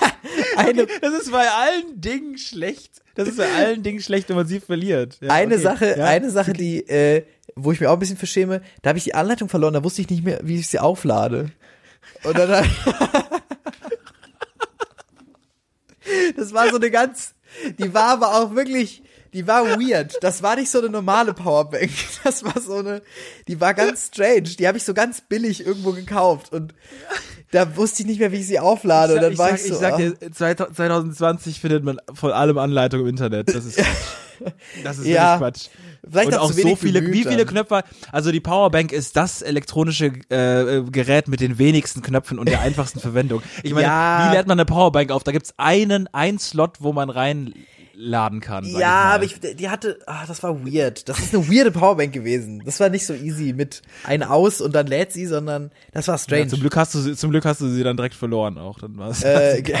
eine, 0.56 0.86
Das 1.00 1.14
ist 1.14 1.30
bei 1.30 1.48
allen 1.48 2.00
Dingen 2.00 2.36
schlecht. 2.36 3.00
Das 3.14 3.28
ist 3.28 3.36
bei 3.38 3.48
allen 3.52 3.84
Dingen 3.84 4.00
schlecht, 4.00 4.28
wenn 4.28 4.34
man 4.36 4.48
sie 4.48 4.58
verliert. 4.58 5.16
Ja, 5.20 5.30
eine 5.30 5.54
okay. 5.54 5.62
Sache, 5.62 5.94
Ja. 5.98 6.04
eine 6.06 6.30
Sache, 6.30 6.52
die, 6.52 6.80
äh, 6.88 7.22
wo 7.54 7.70
ich 7.70 7.80
mir 7.80 7.90
auch 7.90 7.94
ein 7.94 8.00
bisschen 8.00 8.16
verschäme, 8.16 8.60
da 8.82 8.88
habe 8.88 8.98
ich 8.98 9.04
die 9.04 9.14
Anleitung 9.14 9.48
verloren, 9.48 9.72
da 9.74 9.84
wusste 9.84 10.02
ich 10.02 10.10
nicht 10.10 10.24
mehr, 10.24 10.40
wie 10.42 10.58
ich 10.58 10.66
sie 10.66 10.80
auflade. 10.80 11.52
Und 12.24 12.36
dann, 12.36 12.50
das 16.36 16.52
war 16.52 16.68
so 16.70 16.76
eine 16.76 16.90
ganz, 16.90 17.34
die 17.78 17.94
war 17.94 18.08
aber 18.08 18.34
auch 18.34 18.54
wirklich, 18.54 19.02
die 19.36 19.46
war 19.46 19.64
weird. 19.78 20.16
Das 20.22 20.42
war 20.42 20.56
nicht 20.56 20.70
so 20.70 20.78
eine 20.78 20.88
normale 20.88 21.34
Powerbank. 21.34 21.90
Das 22.24 22.42
war 22.42 22.58
so 22.60 22.76
eine, 22.76 23.02
die 23.46 23.60
war 23.60 23.74
ganz 23.74 24.08
strange. 24.08 24.42
Die 24.58 24.66
habe 24.66 24.78
ich 24.78 24.84
so 24.84 24.94
ganz 24.94 25.20
billig 25.20 25.64
irgendwo 25.64 25.92
gekauft 25.92 26.52
und 26.52 26.74
da 27.52 27.76
wusste 27.76 28.02
ich 28.02 28.08
nicht 28.08 28.18
mehr, 28.18 28.32
wie 28.32 28.38
ich 28.38 28.46
sie 28.46 28.58
auflade. 28.58 29.14
Und 29.14 29.22
dann 29.22 29.32
ich 29.32 29.38
war 29.38 29.50
sag, 29.50 29.56
ich 29.58 29.62
so, 29.66 29.74
ich 29.74 29.78
sag 29.78 29.92
ah. 29.94 29.96
dir, 29.98 30.32
2020 30.32 31.60
findet 31.60 31.84
man 31.84 32.00
von 32.14 32.32
allem 32.32 32.58
Anleitung 32.58 33.02
im 33.02 33.06
Internet. 33.06 33.54
Das 33.54 33.64
ist 33.64 33.76
Quatsch. 33.76 33.86
Das 34.84 34.98
ist 34.98 35.06
Ja, 35.06 35.38
Quatsch. 35.38 35.68
vielleicht 36.06 36.28
Und 36.28 36.34
auch 36.34 36.52
so 36.52 36.76
viele, 36.76 37.00
bemüht 37.00 37.14
wie 37.14 37.22
viele 37.22 37.44
dann. 37.44 37.54
Knöpfe, 37.54 37.84
also 38.12 38.32
die 38.32 38.40
Powerbank 38.40 38.92
ist 38.92 39.16
das 39.16 39.40
elektronische 39.40 40.06
äh, 40.28 40.82
Gerät 40.90 41.28
mit 41.28 41.40
den 41.40 41.58
wenigsten 41.58 42.02
Knöpfen 42.02 42.38
und 42.38 42.48
der 42.48 42.60
einfachsten 42.60 43.00
Verwendung. 43.00 43.40
Ich 43.62 43.72
meine, 43.72 43.86
Ja. 43.86 44.28
wie 44.30 44.36
lädt 44.36 44.46
man 44.46 44.58
eine 44.58 44.66
Powerbank 44.66 45.10
auf? 45.10 45.24
Da 45.24 45.32
gibt's 45.32 45.54
einen, 45.56 46.08
ein 46.12 46.38
Slot, 46.38 46.78
wo 46.80 46.92
man 46.92 47.08
reinladen 47.96 48.40
kann. 48.40 48.64
Ja, 48.64 49.14
aber 49.14 49.24
ich, 49.24 49.38
die 49.40 49.68
hatte, 49.68 49.98
ah, 50.06 50.24
das 50.26 50.42
war 50.42 50.64
weird. 50.64 51.08
Das 51.08 51.18
ist 51.18 51.34
eine 51.34 51.48
weirde 51.48 51.70
Powerbank 51.70 52.12
gewesen. 52.12 52.62
Das 52.64 52.80
war 52.80 52.88
nicht 52.88 53.06
so 53.06 53.14
easy 53.14 53.52
mit 53.52 53.82
ein 54.04 54.22
aus 54.22 54.60
und 54.60 54.74
dann 54.74 54.86
lädt 54.86 55.12
sie, 55.12 55.26
sondern 55.26 55.70
das 55.92 56.08
war 56.08 56.18
strange. 56.18 56.44
Ja, 56.44 56.48
zum 56.48 56.60
Glück 56.60 56.76
hast 56.76 56.94
du 56.94 57.00
sie, 57.00 57.16
zum 57.16 57.30
Glück 57.30 57.44
hast 57.44 57.60
du 57.60 57.68
sie 57.68 57.82
dann 57.82 57.96
direkt 57.96 58.14
verloren 58.14 58.58
auch. 58.58 58.78
Dann 58.78 58.96
war's. 58.96 59.22
äh, 59.22 59.62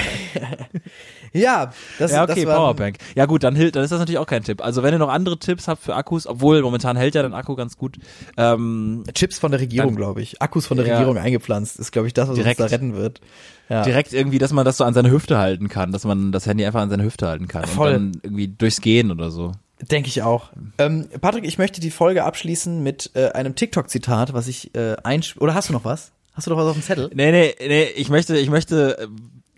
ja, 1.32 1.72
das, 1.98 2.12
ja, 2.12 2.24
okay, 2.24 2.44
das 2.44 2.46
war, 2.46 2.56
Powerbank. 2.56 2.98
Ja 3.14 3.26
gut, 3.26 3.42
dann, 3.42 3.54
dann 3.54 3.84
ist 3.84 3.90
das 3.90 3.98
natürlich 3.98 4.18
auch 4.18 4.26
kein 4.26 4.42
Tipp. 4.42 4.62
Also 4.62 4.82
wenn 4.82 4.92
ihr 4.94 4.98
noch 4.98 5.08
andere 5.08 5.38
Tipps 5.38 5.68
habt 5.68 5.82
für 5.82 5.94
Akkus, 5.94 6.26
obwohl 6.26 6.62
momentan 6.62 6.96
hält 6.96 7.14
ja 7.14 7.22
dein 7.22 7.34
Akku 7.34 7.54
ganz 7.56 7.76
gut, 7.76 7.96
ähm, 8.36 9.04
Chips 9.14 9.38
von 9.38 9.50
der 9.50 9.60
Regierung, 9.60 9.94
glaube 9.96 10.22
ich. 10.22 10.40
Akkus 10.42 10.66
von 10.66 10.76
der 10.76 10.86
Ja. 10.86 10.94
Regierung 10.94 11.18
eingepflanzt, 11.18 11.78
ist, 11.78 11.92
glaube 11.92 12.08
ich, 12.08 12.14
das, 12.14 12.28
was 12.28 12.36
Direkt. 12.36 12.60
uns 12.60 12.70
da 12.70 12.74
retten 12.74 12.94
wird. 12.94 13.20
Ja. 13.68 13.82
direkt 13.82 14.12
irgendwie, 14.12 14.38
dass 14.38 14.52
man 14.52 14.64
das 14.64 14.76
so 14.76 14.84
an 14.84 14.94
seine 14.94 15.10
Hüfte 15.10 15.38
halten 15.38 15.68
kann, 15.68 15.90
dass 15.90 16.04
man 16.04 16.30
das 16.30 16.46
Handy 16.46 16.64
einfach 16.64 16.82
an 16.82 16.88
seine 16.88 17.02
Hüfte 17.02 17.26
halten 17.26 17.48
kann 17.48 17.64
Voll. 17.64 17.88
und 17.88 17.94
dann 17.94 18.20
irgendwie 18.22 18.46
durchs 18.46 18.80
Gehen 18.80 19.10
oder 19.10 19.32
so. 19.32 19.50
Denke 19.90 20.08
ich 20.08 20.22
auch. 20.22 20.50
Ähm, 20.78 21.08
Patrick, 21.20 21.44
ich 21.44 21.58
möchte 21.58 21.80
die 21.80 21.90
Folge 21.90 22.22
abschließen 22.24 22.82
mit 22.82 23.10
äh, 23.14 23.30
einem 23.30 23.56
TikTok-Zitat, 23.56 24.32
was 24.32 24.46
ich 24.46 24.74
äh, 24.76 24.94
einsp... 25.02 25.40
Oder 25.40 25.54
hast 25.54 25.68
du 25.68 25.72
noch 25.72 25.84
was? 25.84 26.12
Hast 26.32 26.46
du 26.46 26.50
noch 26.52 26.58
was 26.58 26.66
auf 26.66 26.74
dem 26.74 26.82
Zettel? 26.82 27.10
Nee, 27.12 27.32
nee, 27.32 27.54
nee, 27.58 27.84
ich 27.96 28.08
möchte, 28.08 28.38
ich 28.38 28.50
möchte, 28.50 28.98
äh, 28.98 29.06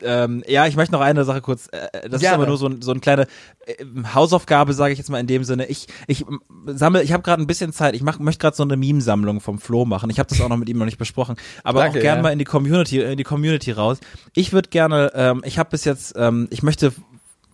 ähm, 0.03 0.43
ja, 0.47 0.67
ich 0.67 0.77
möchte 0.77 0.93
noch 0.93 1.01
eine 1.01 1.25
Sache 1.25 1.41
kurz, 1.41 1.69
äh, 1.69 2.09
das 2.09 2.21
Gerne. 2.21 2.25
ist 2.25 2.33
aber 2.33 2.47
nur 2.47 2.57
so, 2.57 2.67
ein, 2.67 2.83
so 2.83 2.91
eine 2.91 3.01
kleine 3.01 3.27
äh, 3.67 3.85
Hausaufgabe, 4.15 4.73
sage 4.73 4.93
ich 4.93 4.99
jetzt 4.99 5.11
mal 5.11 5.19
in 5.19 5.27
dem 5.27 5.45
Sinne. 5.45 5.67
Ich, 5.67 5.87
ich 6.07 6.25
sammle, 6.67 7.03
ich 7.03 7.13
habe 7.13 7.23
gerade 7.23 7.43
ein 7.43 7.47
bisschen 7.47 7.73
Zeit, 7.73 7.95
ich 7.95 8.03
mach, 8.03 8.19
möchte 8.19 8.41
gerade 8.41 8.57
so 8.57 8.63
eine 8.63 8.77
Meme-Sammlung 8.77 9.41
vom 9.41 9.59
Flo 9.59 9.85
machen. 9.85 10.11
Ich 10.11 10.19
habe 10.19 10.29
das 10.29 10.41
auch 10.41 10.49
noch 10.49 10.57
mit 10.57 10.69
ihm 10.69 10.79
noch 10.79 10.85
nicht 10.85 10.99
besprochen, 10.99 11.37
aber 11.65 11.81
Danke, 11.81 11.99
auch 11.99 12.03
gerne 12.03 12.19
ja. 12.19 12.23
mal 12.23 12.33
in 12.33 12.39
die 12.39 12.45
Community, 12.45 13.01
in 13.01 13.17
die 13.17 13.25
Community 13.25 13.73
raus. 13.73 13.99
Ich 14.35 14.53
würde 14.53 14.69
gerne, 14.69 15.13
ähm, 15.15 15.43
ich 15.45 15.59
habe 15.59 15.71
bis 15.71 15.85
jetzt, 15.85 16.15
ähm, 16.17 16.49
ich 16.51 16.63
möchte 16.63 16.93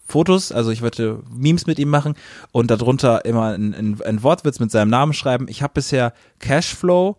Fotos, 0.07 0.53
also 0.53 0.71
ich 0.71 0.83
würde 0.83 1.23
Memes 1.35 1.67
mit 1.67 1.79
ihm 1.79 1.89
machen 1.89 2.15
und 2.53 2.71
darunter 2.71 3.25
immer 3.25 3.55
ein, 3.55 3.75
ein, 3.75 4.03
ein 4.05 4.23
Wortwitz 4.23 4.61
mit 4.61 4.71
seinem 4.71 4.91
Namen 4.91 5.15
schreiben. 5.15 5.47
Ich 5.49 5.63
habe 5.63 5.73
bisher 5.75 6.13
Cashflow, 6.41 7.17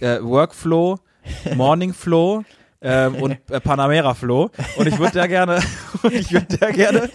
äh, 0.00 0.20
Workflow, 0.20 0.98
Morningflow 1.54 2.44
ähm, 2.80 3.16
und 3.16 3.32
äh, 3.50 3.60
Panamera 3.60 4.14
Flow 4.14 4.50
und 4.76 4.86
ich 4.86 4.98
würde 4.98 5.14
da 5.14 5.26
gerne 5.26 5.60
ich 6.10 6.32
würde 6.32 6.56
da 6.58 6.70
gerne 6.70 7.10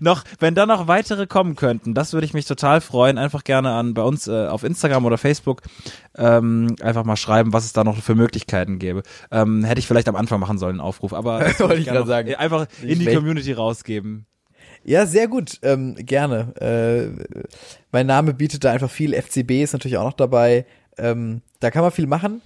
noch, 0.00 0.24
wenn 0.38 0.54
da 0.54 0.66
noch 0.66 0.88
weitere 0.88 1.26
kommen 1.26 1.56
könnten, 1.56 1.94
das 1.94 2.12
würde 2.12 2.24
ich 2.24 2.34
mich 2.34 2.46
total 2.46 2.80
freuen. 2.80 3.18
Einfach 3.18 3.44
gerne 3.44 3.72
an 3.72 3.94
bei 3.94 4.02
uns 4.02 4.26
äh, 4.26 4.46
auf 4.46 4.64
Instagram 4.64 5.04
oder 5.04 5.18
Facebook 5.18 5.62
ähm, 6.16 6.76
einfach 6.80 7.04
mal 7.04 7.16
schreiben, 7.16 7.52
was 7.52 7.64
es 7.64 7.72
da 7.72 7.84
noch 7.84 7.96
für 7.96 8.14
Möglichkeiten 8.14 8.78
gäbe. 8.78 9.02
Ähm, 9.30 9.64
hätte 9.64 9.78
ich 9.78 9.86
vielleicht 9.86 10.08
am 10.08 10.16
Anfang 10.16 10.40
machen 10.40 10.58
sollen, 10.58 10.76
einen 10.76 10.80
Aufruf, 10.80 11.12
aber 11.12 11.40
das 11.44 11.60
Wollte 11.60 11.76
ich 11.76 11.86
gerade 11.86 12.06
sagen. 12.06 12.34
einfach 12.34 12.66
in 12.82 12.98
die. 12.98 13.06
Community 13.14 13.52
rausgeben. 13.52 14.26
Ja, 14.84 15.06
sehr 15.06 15.26
gut. 15.26 15.58
Ähm, 15.62 15.96
gerne. 15.96 16.54
Äh, 16.60 17.48
mein 17.92 18.06
Name 18.06 18.34
bietet 18.34 18.64
da 18.64 18.72
einfach 18.72 18.90
viel. 18.90 19.14
FCB 19.14 19.62
ist 19.62 19.72
natürlich 19.72 19.96
auch 19.96 20.04
noch 20.04 20.12
dabei. 20.12 20.64
Ähm, 20.98 21.42
da 21.60 21.70
kann 21.70 21.82
man 21.82 21.90
viel 21.90 22.06
machen. 22.06 22.40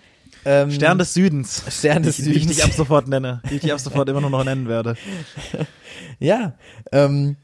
Ähm, 0.45 0.70
Stern 0.70 0.99
des 0.99 1.14
Südens. 1.14 1.62
Stern 1.68 2.03
des 2.03 2.16
die, 2.16 2.22
Die 2.22 2.30
ich 2.30 2.43
Südens. 2.43 2.57
dich 2.57 2.64
ab 2.64 2.72
sofort 2.72 3.09
nenne. 3.09 3.43
Die 3.51 3.57
ich 3.57 3.61
dich 3.61 3.72
ab 3.72 3.80
sofort 3.80 4.09
immer 4.09 4.20
nur 4.20 4.30
noch 4.30 4.45
nennen 4.45 4.68
werde. 4.68 4.97
Ja, 6.18 6.55
ähm, 6.93 7.36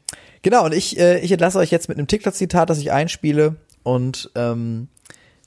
genau. 0.43 0.65
Und 0.65 0.73
ich, 0.73 0.99
äh, 0.99 1.19
ich 1.19 1.31
entlasse 1.31 1.57
euch 1.57 1.71
jetzt 1.71 1.89
mit 1.89 1.97
einem 1.97 2.07
TikTok-Zitat, 2.07 2.69
das 2.69 2.77
ich 2.77 2.91
einspiele. 2.91 3.55
Und 3.83 4.29
ähm, 4.35 4.87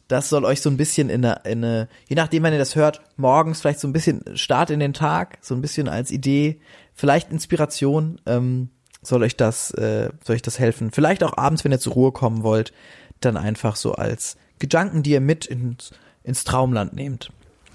das 0.09 0.29
soll 0.29 0.45
euch 0.45 0.61
so 0.61 0.71
ein 0.71 0.77
bisschen 0.77 1.09
in 1.11 1.25
eine, 1.25 1.41
in 1.45 1.65
eine, 1.65 1.89
je 2.09 2.17
nachdem, 2.17 2.43
wenn 2.43 2.53
ihr 2.53 2.59
das 2.59 2.75
hört, 2.75 3.01
morgens 3.17 3.61
vielleicht 3.61 3.81
so 3.81 3.87
ein 3.89 3.93
bisschen 3.93 4.23
Start 4.37 4.71
in 4.71 4.81
den 4.81 4.93
Tag, 4.93 5.39
so 5.41 5.55
ein 5.55 5.61
bisschen 5.61 5.89
als 5.89 6.11
Idee, 6.11 6.61
vielleicht 6.95 7.31
Inspiration, 7.31 8.21
ähm, 8.27 8.71
soll 9.03 9.23
euch 9.23 9.37
das, 9.37 9.71
äh, 9.73 10.11
soll 10.25 10.37
euch 10.37 10.43
das 10.43 10.59
helfen. 10.59 10.91
Vielleicht 10.91 11.23
auch 11.23 11.37
abends, 11.37 11.65
wenn 11.65 11.73
ihr 11.73 11.81
zur 11.81 11.93
Ruhe 11.93 12.13
kommen 12.13 12.43
wollt, 12.43 12.73
dann 13.21 13.37
einfach 13.37 13.77
so 13.77 13.93
als 13.93 14.37
Gedanken, 14.59 15.03
die 15.03 15.13
ihr 15.13 15.21
mit 15.21 15.47
ins, 15.47 15.93
ins 16.25 16.45
Traumland 16.45 16.95
nehmt. 16.95 17.31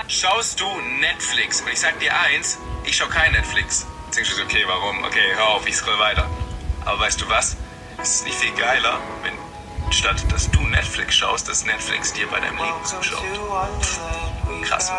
Schaust 0.07 0.59
du 0.59 0.65
Netflix? 0.99 1.61
Und 1.61 1.69
ich 1.71 1.79
sag 1.79 1.99
dir 1.99 2.11
eins, 2.17 2.59
ich 2.83 2.95
schau 2.95 3.07
kein 3.07 3.31
Netflix. 3.31 3.87
Jetzt 4.05 4.17
denkst 4.17 4.35
du 4.35 4.43
okay, 4.43 4.63
warum? 4.67 5.03
Okay, 5.03 5.33
hör 5.35 5.47
auf, 5.47 5.67
ich 5.67 5.75
scroll 5.75 5.97
weiter. 5.99 6.29
Aber 6.85 6.99
weißt 6.99 7.21
du 7.21 7.29
was? 7.29 7.57
Es 8.01 8.15
ist 8.15 8.25
nicht 8.25 8.37
viel 8.37 8.51
geiler, 8.53 8.99
wenn 9.23 9.33
statt 9.91 10.23
dass 10.31 10.49
du 10.51 10.61
Netflix 10.61 11.15
schaust, 11.15 11.49
dass 11.49 11.65
Netflix 11.65 12.13
dir 12.13 12.27
bei 12.27 12.39
deinem 12.39 12.57
Leben 12.57 12.85
zuschaut. 12.85 13.23
Krass. 14.63 14.91